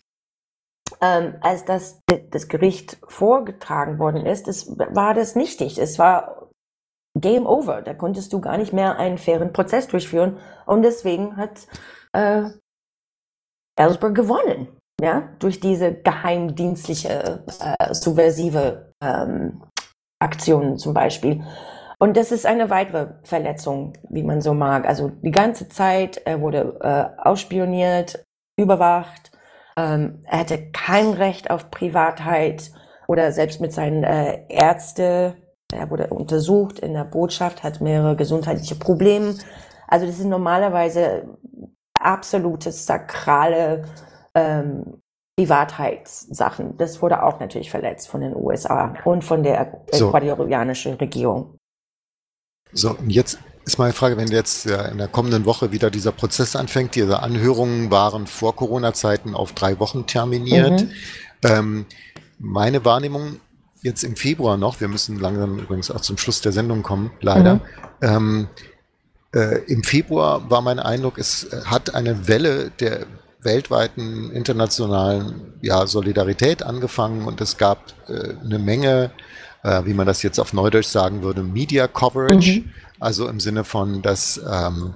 ähm, 1.02 1.36
als 1.42 1.66
das 1.66 2.00
das 2.30 2.48
Gericht 2.48 2.98
vorgetragen 3.08 4.00
worden 4.00 4.26
ist, 4.26 4.48
das, 4.48 4.68
war 4.78 5.14
das 5.14 5.36
nichtig. 5.36 5.78
Es 5.78 5.98
war 6.00 6.50
Game 7.18 7.46
Over. 7.46 7.82
Da 7.82 7.94
konntest 7.94 8.34
du 8.34 8.42
gar 8.42 8.58
nicht 8.58 8.74
mehr 8.74 8.98
einen 8.98 9.18
fairen 9.18 9.54
Prozess 9.54 9.88
durchführen. 9.88 10.40
Und 10.66 10.84
deswegen 10.84 11.38
hat 11.38 11.68
äh, 12.14 12.50
Ellsberg 13.78 14.16
gewonnen. 14.16 14.68
Ja, 15.02 15.30
durch 15.40 15.60
diese 15.60 15.94
geheimdienstliche, 15.94 17.44
äh, 17.60 17.94
subversive 17.94 18.94
ähm, 19.02 19.64
Aktionen 20.20 20.78
zum 20.78 20.94
Beispiel. 20.94 21.44
Und 22.04 22.18
das 22.18 22.34
ist 22.34 22.46
eine 22.46 22.70
weitere 22.70 23.14
Verletzung, 23.24 23.94
wie 24.10 24.24
man 24.24 24.42
so 24.42 24.54
mag. 24.54 24.86
Also 24.86 25.08
die 25.22 25.32
ganze 25.32 25.70
Zeit, 25.70 26.18
er 26.26 26.42
wurde 26.42 26.78
äh, 26.82 27.30
ausspioniert, 27.30 28.26
überwacht. 28.60 29.32
Ähm, 29.78 30.22
er 30.26 30.40
hatte 30.40 30.70
kein 30.74 31.12
Recht 31.12 31.50
auf 31.50 31.72
Privatheit 31.72 32.74
oder 33.08 33.32
selbst 33.32 33.62
mit 33.62 33.72
seinen 33.72 34.04
äh, 34.04 34.42
Ärzte. 34.50 35.38
Er 35.74 35.90
wurde 35.90 36.08
untersucht 36.08 36.80
in 36.80 36.94
der 36.94 37.06
Botschaft, 37.06 37.64
hat 37.64 37.80
mehrere 37.80 38.18
gesundheitliche 38.18 38.76
Probleme. 38.76 39.36
Also 39.88 40.06
das 40.06 40.18
sind 40.18 40.28
normalerweise 40.28 41.38
absolutes 41.94 42.86
sakrale 42.86 43.86
ähm, 44.36 45.02
Privatheitssachen. 45.40 46.76
Das 46.76 47.02
wurde 47.02 47.24
auch 47.24 47.40
natürlich 47.40 47.72
verletzt 47.72 48.10
von 48.10 48.20
den 48.20 48.36
USA 48.36 48.94
und 49.06 49.24
von 49.24 49.42
der 49.42 49.86
ecuadorianischen 49.90 50.96
so. 50.96 50.98
Regierung. 50.98 51.60
So, 52.74 52.92
und 52.92 53.10
jetzt 53.10 53.38
ist 53.66 53.78
meine 53.78 53.94
Frage, 53.94 54.18
wenn 54.18 54.28
jetzt 54.28 54.66
in 54.66 54.98
der 54.98 55.08
kommenden 55.08 55.46
Woche 55.46 55.72
wieder 55.72 55.90
dieser 55.90 56.12
Prozess 56.12 56.56
anfängt, 56.56 56.96
diese 56.96 57.22
Anhörungen 57.22 57.92
waren 57.92 58.28
vor 58.28 58.56
Corona-Zeiten 58.56 59.36
auf 59.36 59.54
drei 59.54 59.80
Wochen 59.80 60.06
terminiert. 60.06 60.82
Mhm. 60.82 60.92
Ähm, 61.44 61.86
meine 62.40 62.84
Wahrnehmung 62.84 63.40
jetzt 63.82 64.04
im 64.04 64.16
Februar 64.16 64.58
noch, 64.58 64.82
wir 64.82 64.88
müssen 64.88 65.20
langsam 65.20 65.60
übrigens 65.60 65.92
auch 65.92 66.02
zum 66.02 66.18
Schluss 66.18 66.42
der 66.42 66.52
Sendung 66.52 66.84
kommen, 66.84 67.12
leider. 67.22 67.56
Mhm. 67.56 67.62
Ähm, 68.02 68.48
äh, 69.34 69.64
Im 69.66 69.84
Februar 69.84 70.50
war 70.50 70.62
mein 70.62 70.80
Eindruck, 70.80 71.18
es 71.18 71.48
hat 71.66 71.96
eine 71.96 72.28
Welle 72.28 72.72
der 72.80 73.06
weltweiten 73.42 74.32
internationalen 74.32 75.54
ja, 75.62 75.86
Solidarität 75.86 76.64
angefangen 76.64 77.26
und 77.28 77.42
es 77.42 77.58
gab 77.58 77.94
äh, 78.08 78.36
eine 78.44 78.60
Menge 78.60 79.12
äh, 79.64 79.86
wie 79.86 79.94
man 79.94 80.06
das 80.06 80.22
jetzt 80.24 80.40
auf 80.40 80.54
Neudeutsch 80.54 80.88
sagen 80.88 81.24
würde, 81.24 81.44
Media 81.44 81.88
Coverage. 81.88 82.62
Mhm. 82.62 82.72
Also 83.00 83.28
im 83.28 83.40
Sinne 83.40 83.64
von, 83.64 84.02
dass 84.02 84.40
ähm, 84.50 84.94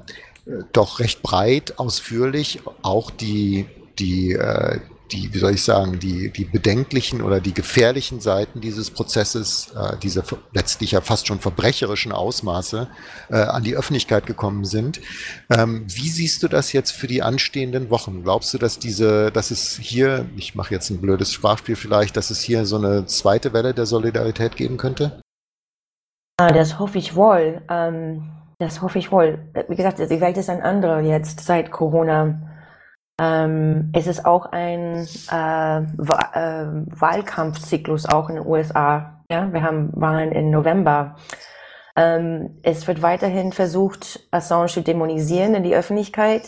doch 0.71 0.99
recht 0.99 1.21
breit, 1.23 1.77
ausführlich 1.77 2.61
auch 2.81 3.11
die, 3.11 3.65
die, 3.99 4.33
äh, 4.33 4.79
die, 5.11 5.33
wie 5.33 5.37
soll 5.37 5.53
ich 5.53 5.63
sagen, 5.63 5.99
die, 5.99 6.31
die 6.31 6.45
bedenklichen 6.45 7.21
oder 7.21 7.39
die 7.39 7.53
gefährlichen 7.53 8.19
Seiten 8.19 8.61
dieses 8.61 8.91
Prozesses, 8.91 9.71
äh, 9.75 9.97
dieser 9.97 10.23
letztlich 10.53 10.91
ja 10.91 11.01
fast 11.01 11.27
schon 11.27 11.39
verbrecherischen 11.39 12.11
Ausmaße 12.11 12.87
äh, 13.29 13.37
an 13.37 13.63
die 13.63 13.75
Öffentlichkeit 13.75 14.25
gekommen 14.25 14.65
sind. 14.65 14.99
Ähm, 15.49 15.85
wie 15.87 16.09
siehst 16.09 16.43
du 16.43 16.47
das 16.47 16.73
jetzt 16.73 16.91
für 16.91 17.07
die 17.07 17.21
anstehenden 17.21 17.89
Wochen? 17.89 18.23
Glaubst 18.23 18.53
du, 18.53 18.57
dass 18.57 18.79
diese, 18.79 19.31
dass 19.31 19.51
es 19.51 19.77
hier, 19.77 20.25
ich 20.35 20.55
mache 20.55 20.73
jetzt 20.73 20.89
ein 20.89 21.01
blödes 21.01 21.31
Sprachspiel 21.31 21.75
vielleicht, 21.75 22.17
dass 22.17 22.29
es 22.29 22.41
hier 22.41 22.65
so 22.65 22.77
eine 22.77 23.05
zweite 23.05 23.53
Welle 23.53 23.73
der 23.73 23.85
Solidarität 23.85 24.55
geben 24.55 24.77
könnte? 24.77 25.21
Ah, 26.39 26.51
das 26.51 26.79
hoffe 26.79 26.97
ich 26.97 27.15
wohl. 27.15 27.61
Ähm, 27.69 28.29
das 28.59 28.81
hoffe 28.81 28.99
ich 28.99 29.11
wohl. 29.11 29.39
Wie 29.67 29.75
gesagt, 29.75 29.99
die 29.99 30.21
Welt 30.21 30.37
ist 30.37 30.49
ein 30.49 30.61
anderer 30.61 31.01
jetzt 31.01 31.41
seit 31.41 31.71
Corona. 31.71 32.56
Ähm, 33.19 33.89
es 33.93 34.05
ist 34.05 34.25
auch 34.25 34.45
ein 34.51 35.07
äh, 35.31 35.77
äh, 35.79 35.81
Wahlkampfzyklus 35.99 38.05
auch 38.05 38.29
in 38.29 38.35
den 38.35 38.45
USA. 38.45 39.23
Ja, 39.29 39.51
wir 39.51 39.63
haben 39.63 39.89
Wahlen 39.93 40.31
im 40.31 40.51
November. 40.51 41.15
Ähm, 41.95 42.59
es 42.61 42.87
wird 42.87 43.01
weiterhin 43.01 43.53
versucht, 43.53 44.19
Assange 44.29 44.67
zu 44.67 44.81
dämonisieren 44.81 45.55
in 45.55 45.63
die 45.63 45.75
Öffentlichkeit. 45.75 46.43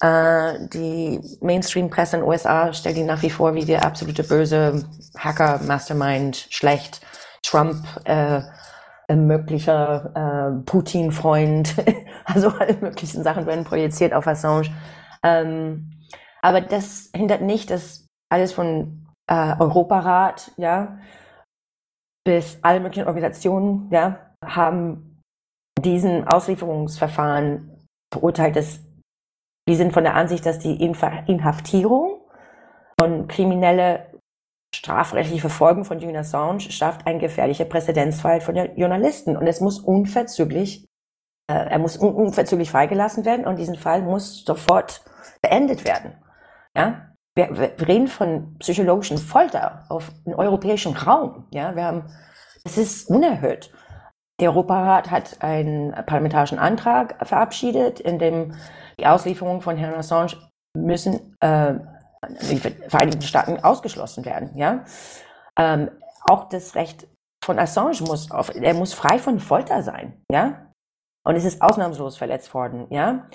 Äh, 0.00 0.66
die 0.72 1.20
Mainstream-Presse 1.40 2.16
in 2.16 2.22
den 2.22 2.28
USA 2.28 2.72
stellt 2.72 2.96
ihn 2.96 3.06
nach 3.06 3.22
wie 3.22 3.30
vor 3.30 3.54
wie 3.54 3.64
der 3.64 3.84
absolute 3.84 4.24
böse 4.24 4.84
Hacker, 5.16 5.60
Mastermind, 5.64 6.48
schlecht, 6.50 7.02
Trump, 7.42 7.84
äh, 8.04 8.40
möglicher 9.14 10.58
äh, 10.58 10.64
Putin-Freund. 10.64 11.76
also 12.24 12.48
alle 12.58 12.74
möglichen 12.80 13.22
Sachen 13.22 13.46
werden 13.46 13.64
projiziert 13.64 14.12
auf 14.12 14.26
Assange. 14.26 14.70
Ähm, 15.22 15.99
aber 16.42 16.60
das 16.60 17.10
hindert 17.14 17.42
nicht, 17.42 17.70
dass 17.70 18.06
alles 18.30 18.52
von 18.52 19.06
äh, 19.28 19.56
Europarat, 19.58 20.52
ja, 20.56 20.98
bis 22.24 22.58
alle 22.62 22.80
möglichen 22.80 23.06
Organisationen, 23.06 23.88
ja, 23.90 24.34
haben 24.44 25.22
diesen 25.78 26.26
Auslieferungsverfahren 26.26 27.86
verurteilt, 28.12 28.56
dass 28.56 28.80
die 29.68 29.76
sind 29.76 29.92
von 29.92 30.04
der 30.04 30.14
Ansicht, 30.14 30.44
dass 30.46 30.58
die 30.58 30.82
Inhaftierung 30.82 32.20
und 33.00 33.28
kriminelle 33.28 34.10
strafrechtliche 34.74 35.40
Verfolgung 35.40 35.84
von 35.84 35.98
Julian 35.98 36.20
Assange 36.20 36.60
schafft 36.60 37.06
ein 37.06 37.18
gefährlicher 37.18 37.64
Präzedenzfall 37.64 38.40
von 38.40 38.54
Journalisten 38.76 39.36
und 39.36 39.46
es 39.46 39.60
muss 39.60 39.78
unverzüglich, 39.78 40.86
äh, 41.50 41.54
er 41.54 41.78
muss 41.78 41.96
unverzüglich 41.96 42.70
freigelassen 42.70 43.24
werden 43.24 43.46
und 43.46 43.58
diesen 43.58 43.76
Fall 43.76 44.02
muss 44.02 44.44
sofort 44.44 45.02
beendet 45.42 45.84
werden. 45.84 46.14
Ja? 46.76 47.14
Wir, 47.36 47.56
wir 47.56 47.88
reden 47.88 48.08
von 48.08 48.56
psychologischen 48.58 49.18
Folter 49.18 49.84
auf 49.88 50.10
dem 50.26 50.34
europäischen 50.34 50.96
Raum. 50.96 51.46
Ja? 51.52 51.74
Wir 51.76 51.84
haben, 51.84 52.04
es 52.64 52.78
ist 52.78 53.08
unerhört. 53.08 53.72
Der 54.40 54.50
Europarat 54.50 55.10
hat 55.10 55.42
einen 55.42 55.92
parlamentarischen 56.06 56.58
Antrag 56.58 57.26
verabschiedet, 57.26 58.00
in 58.00 58.18
dem 58.18 58.54
die 58.98 59.06
Auslieferung 59.06 59.60
von 59.60 59.76
Herrn 59.76 59.94
Assange 59.94 60.36
müssen 60.74 61.36
äh, 61.40 61.74
die 62.50 62.58
Vereinigten 62.58 63.22
Staaten 63.22 63.62
ausgeschlossen 63.62 64.24
werden. 64.24 64.56
Ja? 64.56 64.84
Ähm, 65.58 65.90
auch 66.22 66.48
das 66.48 66.74
Recht 66.74 67.06
von 67.44 67.58
Assange 67.58 68.02
muss 68.02 68.30
auf, 68.30 68.54
er 68.54 68.74
muss 68.74 68.94
frei 68.94 69.18
von 69.18 69.40
Folter 69.40 69.82
sein. 69.82 70.22
Ja? 70.30 70.72
Und 71.24 71.36
es 71.36 71.44
ist 71.44 71.60
ausnahmslos 71.60 72.16
verletzt 72.16 72.52
worden. 72.54 72.86
Ja? 72.90 73.26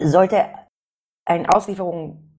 Sollte 0.00 0.46
eine 1.24 1.48
Auslieferung 1.54 2.29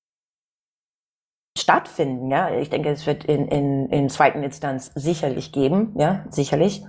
stattfinden, 1.57 2.31
ja, 2.31 2.49
ich 2.51 2.69
denke, 2.69 2.89
es 2.89 3.05
wird 3.05 3.25
in, 3.25 3.47
in, 3.47 3.89
in 3.89 4.09
zweiten 4.09 4.43
Instanz 4.43 4.91
sicherlich 4.95 5.51
geben, 5.51 5.93
ja, 5.97 6.25
sicherlich. 6.29 6.83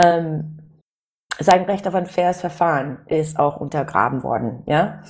Ähm, 0.00 0.58
sein 1.38 1.64
Recht 1.64 1.86
auf 1.88 1.94
ein 1.94 2.06
faires 2.06 2.40
Verfahren 2.40 2.98
ist 3.06 3.38
auch 3.38 3.56
untergraben 3.56 4.22
worden, 4.22 4.62
ja. 4.66 5.02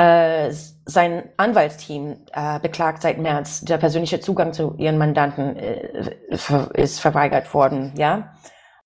Äh, 0.00 0.50
sein 0.84 1.28
Anwaltsteam 1.36 2.16
äh, 2.32 2.58
beklagt 2.60 3.02
seit 3.02 3.18
März, 3.18 3.60
der 3.62 3.78
persönliche 3.78 4.20
Zugang 4.20 4.52
zu 4.52 4.74
ihren 4.78 4.98
Mandanten 4.98 5.56
äh, 5.56 6.08
ist 6.74 7.00
verweigert 7.00 7.52
worden, 7.54 7.92
ja. 7.96 8.34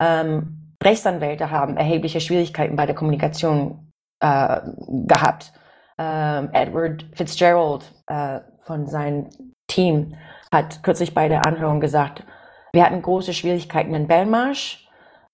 Ähm, 0.01 0.75
Rechtsanwälte 0.83 1.51
haben 1.51 1.77
erhebliche 1.77 2.21
Schwierigkeiten 2.21 2.77
bei 2.77 2.87
der 2.87 2.95
Kommunikation 2.95 3.93
äh, 4.21 4.61
gehabt. 5.07 5.53
Ähm, 5.99 6.51
Edward 6.53 7.07
Fitzgerald 7.15 7.85
äh, 8.07 8.41
von 8.61 8.87
seinem 8.87 9.31
Team 9.67 10.15
hat 10.53 10.83
kürzlich 10.83 11.15
bei 11.15 11.29
der 11.29 11.47
Anhörung 11.47 11.81
gesagt, 11.81 12.25
wir 12.73 12.85
hatten 12.85 13.01
große 13.01 13.33
Schwierigkeiten 13.33 13.95
in 13.95 14.07
Belmarsh, 14.07 14.87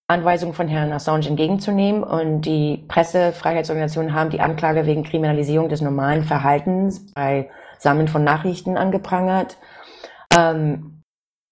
Anweisungen 0.06 0.54
von 0.54 0.68
Herrn 0.68 0.92
Assange 0.92 1.26
entgegenzunehmen 1.28 2.04
und 2.04 2.42
die 2.42 2.84
Pressefreiheitsorganisationen 2.88 4.14
haben 4.14 4.30
die 4.30 4.40
Anklage 4.40 4.86
wegen 4.86 5.04
Kriminalisierung 5.04 5.68
des 5.68 5.80
normalen 5.80 6.22
Verhaltens 6.24 7.12
bei 7.12 7.50
Sammeln 7.78 8.08
von 8.08 8.22
Nachrichten 8.22 8.76
angeprangert. 8.76 9.56
Ähm, 10.34 11.02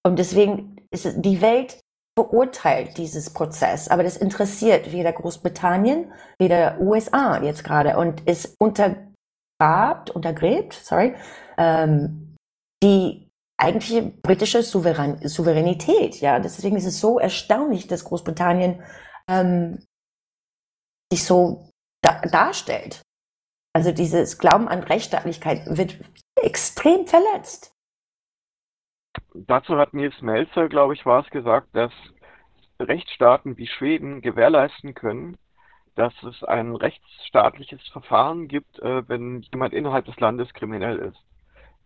und 0.06 0.18
deswegen 0.18 0.76
ist 0.90 1.12
die 1.16 1.40
Welt 1.40 1.80
beurteilt 2.16 2.98
dieses 2.98 3.30
Prozess, 3.30 3.88
aber 3.88 4.02
das 4.02 4.16
interessiert 4.16 4.92
weder 4.92 5.12
Großbritannien, 5.12 6.12
weder 6.38 6.80
USA 6.80 7.42
jetzt 7.42 7.64
gerade 7.64 7.96
und 7.96 8.26
ist 8.28 8.56
untergrabt, 8.58 10.11
untergräbt, 10.11 10.74
sorry, 10.74 11.14
ähm, 11.56 12.36
die 12.82 13.30
eigentliche 13.58 14.02
britische 14.02 14.62
Souverän 14.62 15.26
Souveränität. 15.28 16.20
Ja, 16.20 16.40
deswegen 16.40 16.76
ist 16.76 16.86
es 16.86 17.00
so 17.00 17.18
erstaunlich, 17.18 17.86
dass 17.86 18.04
Großbritannien 18.04 18.82
ähm, 19.28 19.78
sich 21.12 21.24
so 21.24 21.68
da 22.02 22.20
darstellt. 22.22 23.02
Also 23.72 23.92
dieses 23.92 24.38
Glauben 24.38 24.68
an 24.68 24.82
Rechtsstaatlichkeit 24.82 25.62
wird 25.66 25.96
extrem 26.42 27.06
verletzt. 27.06 27.70
Dazu 29.35 29.77
hat 29.77 29.95
Nils 29.95 30.21
Melzer, 30.23 30.68
glaube 30.68 30.95
ich, 30.95 31.07
war 31.07 31.25
es 31.25 31.31
gesagt, 31.31 31.68
dass 31.73 31.93
Rechtsstaaten 32.81 33.57
wie 33.57 33.66
Schweden 33.66 34.23
gewährleisten 34.23 34.95
können, 34.95 35.37
dass 35.95 36.14
es 36.23 36.43
ein 36.45 36.75
rechtsstaatliches 36.75 37.87
Verfahren 37.89 38.49
gibt, 38.49 38.79
äh, 38.81 39.09
wenn 39.09 39.43
jemand 39.53 39.75
innerhalb 39.75 40.07
des 40.07 40.18
Landes 40.18 40.53
kriminell 40.55 40.99
ist. 40.99 41.23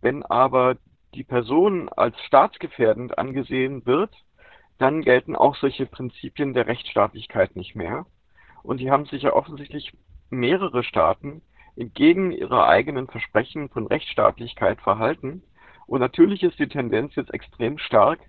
Wenn 0.01 0.23
aber 0.23 0.77
die 1.13 1.23
Person 1.23 1.89
als 1.89 2.19
staatsgefährdend 2.21 3.17
angesehen 3.17 3.85
wird, 3.85 4.11
dann 4.77 5.01
gelten 5.01 5.35
auch 5.35 5.55
solche 5.55 5.85
Prinzipien 5.85 6.53
der 6.53 6.67
Rechtsstaatlichkeit 6.67 7.55
nicht 7.55 7.75
mehr. 7.75 8.05
Und 8.63 8.79
die 8.79 8.91
haben 8.91 9.05
sich 9.05 9.23
ja 9.23 9.33
offensichtlich 9.33 9.93
mehrere 10.29 10.83
Staaten 10.83 11.41
entgegen 11.75 12.31
ihrer 12.31 12.67
eigenen 12.67 13.07
Versprechen 13.07 13.69
von 13.69 13.87
Rechtsstaatlichkeit 13.87 14.81
verhalten. 14.81 15.43
Und 15.87 15.99
natürlich 15.99 16.43
ist 16.43 16.59
die 16.59 16.67
Tendenz 16.67 17.15
jetzt 17.15 17.33
extrem 17.33 17.77
stark, 17.77 18.19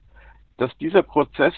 dass 0.57 0.77
dieser 0.79 1.03
Prozess 1.03 1.55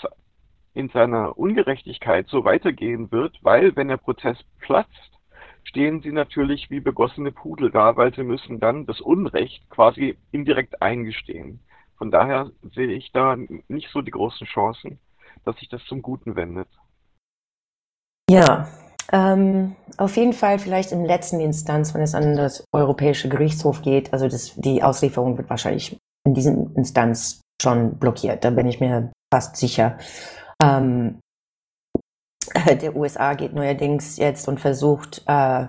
in 0.74 0.88
seiner 0.90 1.36
Ungerechtigkeit 1.38 2.28
so 2.28 2.44
weitergehen 2.44 3.10
wird, 3.10 3.38
weil 3.42 3.74
wenn 3.76 3.88
der 3.88 3.96
Prozess 3.96 4.38
platzt, 4.60 5.18
stehen 5.64 6.00
sie 6.02 6.12
natürlich 6.12 6.70
wie 6.70 6.80
begossene 6.80 7.32
Pudel 7.32 7.70
da, 7.70 7.96
weil 7.96 8.14
sie 8.14 8.22
müssen 8.22 8.60
dann 8.60 8.86
das 8.86 9.00
Unrecht 9.00 9.68
quasi 9.70 10.16
indirekt 10.30 10.80
eingestehen. 10.80 11.60
Von 11.96 12.10
daher 12.10 12.50
sehe 12.74 12.92
ich 12.92 13.10
da 13.12 13.36
nicht 13.66 13.90
so 13.90 14.00
die 14.00 14.12
großen 14.12 14.46
Chancen, 14.46 14.98
dass 15.44 15.56
sich 15.56 15.68
das 15.68 15.84
zum 15.86 16.00
Guten 16.00 16.36
wendet. 16.36 16.68
Ja, 18.30 18.68
ähm, 19.12 19.76
auf 19.96 20.16
jeden 20.16 20.32
Fall 20.32 20.58
vielleicht 20.58 20.92
in 20.92 21.04
letzten 21.04 21.40
Instanz, 21.40 21.94
wenn 21.94 22.02
es 22.02 22.14
an 22.14 22.36
das 22.36 22.64
Europäische 22.72 23.28
Gerichtshof 23.28 23.82
geht, 23.82 24.12
also 24.12 24.28
das, 24.28 24.54
die 24.56 24.82
Auslieferung 24.82 25.36
wird 25.38 25.50
wahrscheinlich 25.50 25.98
in 26.26 26.34
diesem 26.34 26.74
Instanz 26.74 27.40
schon 27.60 27.98
blockiert, 27.98 28.44
da 28.44 28.50
bin 28.50 28.66
ich 28.66 28.80
mir 28.80 29.10
fast 29.32 29.56
sicher. 29.56 29.98
Ähm, 30.62 31.20
der 32.82 32.96
USA 32.96 33.34
geht 33.34 33.54
neuerdings 33.54 34.16
jetzt 34.16 34.48
und 34.48 34.60
versucht, 34.60 35.22
äh, 35.26 35.66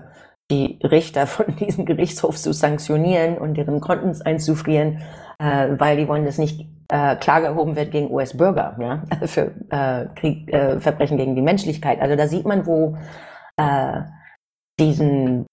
die 0.50 0.78
Richter 0.82 1.26
von 1.26 1.56
diesem 1.60 1.86
Gerichtshof 1.86 2.36
zu 2.36 2.52
sanktionieren 2.52 3.38
und 3.38 3.54
deren 3.54 3.80
Konten 3.80 4.20
einzufrieren, 4.22 5.02
äh, 5.38 5.68
weil 5.78 5.96
die 5.96 6.08
wollen, 6.08 6.24
dass 6.24 6.38
nicht 6.38 6.66
äh, 6.88 7.16
Klage 7.16 7.46
erhoben 7.46 7.76
wird 7.76 7.92
gegen 7.92 8.10
US-Bürger 8.10 8.76
ja, 8.80 9.02
für 9.26 9.54
äh, 9.70 10.06
Krieg, 10.14 10.52
äh, 10.52 10.80
Verbrechen 10.80 11.16
gegen 11.16 11.34
die 11.34 11.42
Menschlichkeit. 11.42 12.00
Also 12.00 12.16
da 12.16 12.26
sieht 12.26 12.46
man, 12.46 12.66
wo 12.66 12.96
äh, 13.60 14.02
diesen 14.78 15.46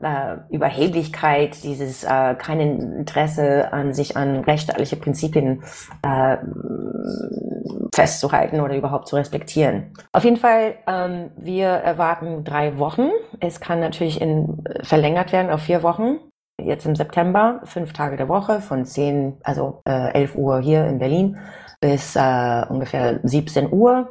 äh, 0.00 0.36
Überheblichkeit, 0.50 1.62
dieses 1.62 2.04
äh, 2.04 2.34
kein 2.34 2.60
Interesse 2.60 3.72
an 3.72 3.94
sich 3.94 4.16
an 4.16 4.40
rechtsstaatliche 4.40 4.96
Prinzipien 4.96 5.62
äh, 6.02 6.38
festzuhalten 7.94 8.60
oder 8.60 8.76
überhaupt 8.76 9.08
zu 9.08 9.16
respektieren. 9.16 9.92
Auf 10.12 10.24
jeden 10.24 10.38
Fall, 10.38 10.76
ähm, 10.86 11.30
wir 11.36 11.66
erwarten 11.68 12.44
drei 12.44 12.78
Wochen. 12.78 13.10
Es 13.40 13.60
kann 13.60 13.80
natürlich 13.80 14.20
in, 14.20 14.64
verlängert 14.82 15.32
werden 15.32 15.50
auf 15.50 15.62
vier 15.62 15.82
Wochen. 15.82 16.18
Jetzt 16.60 16.86
im 16.86 16.94
September, 16.94 17.60
fünf 17.64 17.92
Tage 17.92 18.16
der 18.16 18.28
Woche 18.28 18.60
von 18.60 18.84
10, 18.84 19.38
also 19.42 19.82
äh, 19.84 20.12
11 20.12 20.36
Uhr 20.36 20.60
hier 20.60 20.86
in 20.86 20.98
Berlin 20.98 21.38
bis 21.80 22.14
äh, 22.14 22.64
ungefähr 22.68 23.18
17 23.24 23.72
Uhr. 23.72 24.10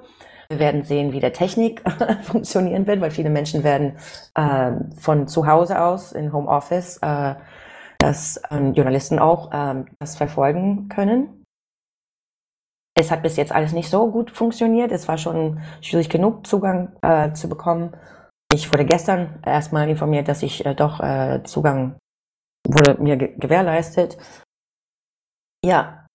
Wir 0.51 0.59
werden 0.59 0.83
sehen, 0.83 1.13
wie 1.13 1.21
der 1.21 1.31
Technik 1.31 1.81
funktionieren 2.23 2.85
wird, 2.85 2.99
weil 2.99 3.11
viele 3.11 3.29
Menschen 3.29 3.63
werden 3.63 3.97
äh, 4.35 4.73
von 4.99 5.29
zu 5.29 5.47
Hause 5.47 5.81
aus 5.81 6.11
in 6.11 6.33
Homeoffice, 6.33 6.97
äh, 6.97 7.35
dass 7.99 8.35
äh, 8.49 8.57
Journalisten 8.71 9.17
auch 9.17 9.53
äh, 9.53 9.85
das 9.99 10.17
verfolgen 10.17 10.89
können. 10.89 11.45
Es 12.95 13.11
hat 13.11 13.23
bis 13.23 13.37
jetzt 13.37 13.53
alles 13.53 13.71
nicht 13.71 13.89
so 13.89 14.11
gut 14.11 14.29
funktioniert. 14.29 14.91
Es 14.91 15.07
war 15.07 15.17
schon 15.17 15.61
schwierig 15.79 16.09
genug, 16.09 16.45
Zugang 16.45 16.97
äh, 17.01 17.31
zu 17.31 17.47
bekommen. 17.47 17.95
Ich 18.51 18.69
wurde 18.73 18.83
gestern 18.83 19.41
erstmal 19.45 19.87
informiert, 19.87 20.27
dass 20.27 20.43
ich 20.43 20.65
äh, 20.65 20.75
doch 20.75 20.99
äh, 20.99 21.43
Zugang 21.45 21.95
wurde 22.67 23.01
mir 23.01 23.15
ge 23.15 23.37
gewährleistet. 23.37 24.17
Ja, 25.63 26.07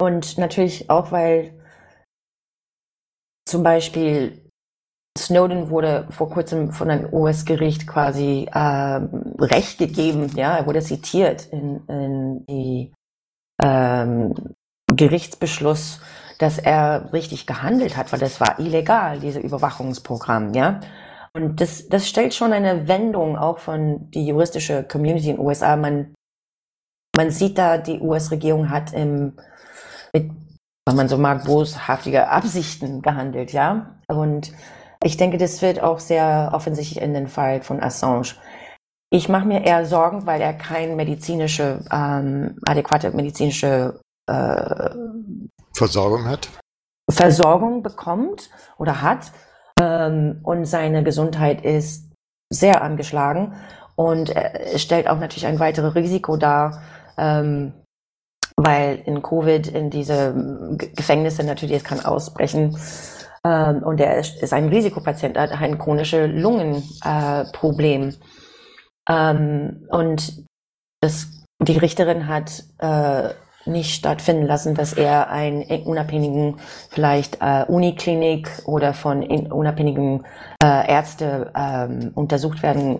und 0.00 0.38
natürlich 0.38 0.88
auch, 0.88 1.12
weil 1.12 1.61
zum 3.46 3.62
Beispiel 3.62 4.42
Snowden 5.18 5.68
wurde 5.68 6.06
vor 6.10 6.30
kurzem 6.30 6.72
von 6.72 6.90
einem 6.90 7.12
US-Gericht 7.12 7.86
quasi 7.86 8.48
äh, 8.50 9.00
Recht 9.38 9.78
gegeben, 9.78 10.30
ja, 10.36 10.56
er 10.56 10.66
wurde 10.66 10.80
zitiert 10.80 11.46
in, 11.52 11.86
in 11.86 12.46
die 12.46 12.92
ähm, 13.60 14.34
Gerichtsbeschluss, 14.86 16.00
dass 16.38 16.58
er 16.58 17.12
richtig 17.12 17.46
gehandelt 17.46 17.96
hat, 17.96 18.10
weil 18.12 18.20
das 18.20 18.40
war 18.40 18.58
illegal, 18.58 19.20
diese 19.20 19.40
Überwachungsprogramm, 19.40 20.54
ja. 20.54 20.80
Und 21.34 21.60
das, 21.60 21.88
das 21.88 22.08
stellt 22.08 22.34
schon 22.34 22.52
eine 22.52 22.88
Wendung 22.88 23.36
auch 23.36 23.58
von 23.58 24.10
die 24.10 24.26
juristische 24.26 24.82
Community 24.82 25.30
in 25.30 25.36
den 25.36 25.44
USA. 25.44 25.76
Man, 25.76 26.14
man 27.16 27.30
sieht 27.30 27.56
da, 27.56 27.78
die 27.78 28.00
US-Regierung 28.00 28.70
hat 28.70 28.92
im, 28.92 29.34
mit 30.12 30.30
wenn 30.86 30.96
man 30.96 31.08
so 31.08 31.18
mag, 31.18 31.44
boshaftige 31.44 32.28
Absichten 32.28 33.02
gehandelt, 33.02 33.52
ja. 33.52 34.00
Und 34.08 34.52
ich 35.04 35.16
denke, 35.16 35.38
das 35.38 35.62
wird 35.62 35.80
auch 35.82 35.98
sehr 35.98 36.50
offensichtlich 36.52 37.02
in 37.02 37.14
den 37.14 37.28
Fall 37.28 37.62
von 37.62 37.82
Assange. 37.82 38.34
Ich 39.10 39.28
mache 39.28 39.46
mir 39.46 39.64
eher 39.64 39.84
Sorgen, 39.86 40.26
weil 40.26 40.40
er 40.40 40.54
keine 40.54 40.96
medizinische, 40.96 41.84
ähm, 41.92 42.56
adäquate 42.66 43.10
medizinische 43.10 44.00
äh, 44.26 44.90
Versorgung 45.74 46.24
hat. 46.24 46.48
Versorgung 47.10 47.82
bekommt 47.82 48.50
oder 48.78 49.02
hat. 49.02 49.32
Ähm, 49.78 50.40
und 50.42 50.64
seine 50.64 51.02
Gesundheit 51.02 51.64
ist 51.64 52.10
sehr 52.50 52.82
angeschlagen 52.82 53.54
und 53.96 54.30
es 54.34 54.82
stellt 54.82 55.08
auch 55.08 55.18
natürlich 55.18 55.46
ein 55.46 55.58
weiteres 55.58 55.94
Risiko 55.94 56.36
dar, 56.36 56.82
ähm, 57.16 57.72
weil 58.62 59.02
in 59.06 59.22
Covid 59.22 59.68
in 59.68 59.90
diese 59.90 60.76
Gefängnisse 60.94 61.44
natürlich, 61.44 61.76
es 61.76 61.84
kann 61.84 62.04
ausbrechen. 62.04 62.76
Ähm, 63.44 63.82
und 63.82 64.00
er 64.00 64.18
ist, 64.18 64.52
ein 64.52 64.68
Risikopatient, 64.68 65.36
hat 65.36 65.52
ein 65.52 65.78
chronisches 65.78 66.30
Lungenproblem. 66.32 68.08
Äh, 68.08 68.12
ähm, 69.08 69.86
und 69.90 70.44
das, 71.00 71.44
die 71.60 71.78
Richterin 71.78 72.28
hat 72.28 72.64
äh, 72.78 73.30
nicht 73.64 73.94
stattfinden 73.94 74.46
lassen, 74.46 74.74
dass 74.74 74.92
er 74.92 75.30
einen 75.30 75.62
unabhängigen, 75.84 76.56
vielleicht 76.90 77.38
äh, 77.40 77.64
Uniklinik 77.66 78.48
oder 78.66 78.94
von 78.94 79.22
unabhängigen 79.50 80.24
äh, 80.62 80.90
Ärzte 80.90 81.52
ähm, 81.54 82.10
untersucht 82.14 82.62
werden 82.62 82.98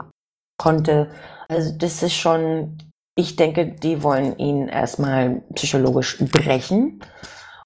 konnte. 0.56 1.10
Also 1.48 1.76
das 1.76 2.02
ist 2.02 2.14
schon, 2.14 2.78
ich 3.14 3.36
denke, 3.36 3.66
die 3.66 4.02
wollen 4.02 4.38
ihn 4.38 4.68
erstmal 4.68 5.42
psychologisch 5.54 6.18
brechen 6.18 7.02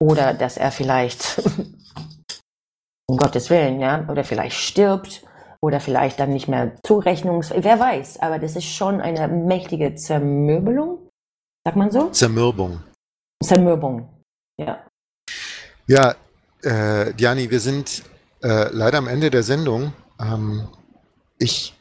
oder 0.01 0.35
dass 0.35 0.57
er 0.57 0.73
vielleicht, 0.73 1.41
um 3.09 3.17
Gottes 3.17 3.51
Willen, 3.51 3.81
ja, 3.81 4.07
oder 4.09 4.25
vielleicht 4.25 4.57
stirbt 4.57 5.23
oder 5.63 5.81
vielleicht 5.81 6.21
dann 6.21 6.33
nicht 6.33 6.49
mehr 6.49 6.77
zurechnungsfähig, 6.85 7.65
wer 7.65 7.79
weiß, 7.79 8.21
aber 8.21 8.39
das 8.39 8.57
ist 8.57 8.67
schon 8.67 9.01
eine 9.01 9.29
mächtige 9.29 9.95
Zermürbelung, 9.95 11.09
sagt 11.65 11.77
man 11.77 11.91
so? 11.91 12.11
Zermürbung. 12.11 12.83
Zermürbung, 13.43 14.09
ja. 14.61 14.85
Ja, 15.87 16.15
äh, 16.63 17.15
Diani, 17.15 17.51
wir 17.51 17.61
sind 17.61 18.03
äh, 18.43 18.69
leider 18.73 18.99
am 18.99 19.07
Ende 19.07 19.31
der 19.31 19.45
Sendung. 19.45 19.93
Ähm, 20.21 20.69
ich 21.39 21.76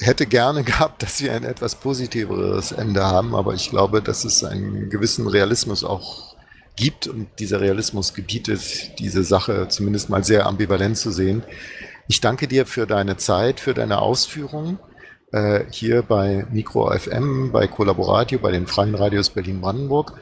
hätte 0.00 0.26
gerne 0.26 0.64
gehabt, 0.64 1.02
dass 1.02 1.22
wir 1.22 1.32
ein 1.32 1.44
etwas 1.44 1.74
positiveres 1.76 2.72
Ende 2.72 3.04
haben, 3.04 3.34
aber 3.34 3.54
ich 3.54 3.70
glaube, 3.70 4.02
dass 4.02 4.24
es 4.24 4.44
einen 4.44 4.90
gewissen 4.90 5.26
Realismus 5.26 5.84
auch 5.84 6.36
gibt 6.76 7.08
und 7.08 7.28
dieser 7.40 7.60
Realismus 7.60 8.14
gebietet, 8.14 8.98
diese 8.98 9.24
Sache 9.24 9.68
zumindest 9.68 10.10
mal 10.10 10.22
sehr 10.22 10.46
ambivalent 10.46 10.96
zu 10.96 11.10
sehen. 11.10 11.42
Ich 12.06 12.20
danke 12.20 12.46
dir 12.46 12.66
für 12.66 12.86
deine 12.86 13.16
Zeit, 13.16 13.60
für 13.60 13.74
deine 13.74 14.00
Ausführungen 14.00 14.78
äh, 15.32 15.64
hier 15.70 16.02
bei 16.02 16.46
Mikro 16.50 16.90
FM, 16.96 17.52
bei 17.52 17.66
Collaboratio, 17.66 18.38
bei 18.38 18.52
den 18.52 18.66
Freien 18.66 18.94
Radios 18.94 19.30
Berlin-Brandenburg. 19.30 20.12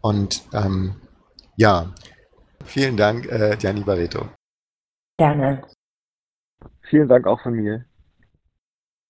Und 0.00 0.42
ähm, 0.52 0.96
ja, 1.56 1.92
vielen 2.64 2.96
Dank, 2.96 3.26
äh, 3.26 3.56
Gianni 3.58 3.80
Barreto. 3.80 4.28
Gerne. 5.18 5.62
Vielen 6.82 7.08
Dank 7.08 7.26
auch 7.26 7.40
von 7.40 7.54
mir. 7.54 7.84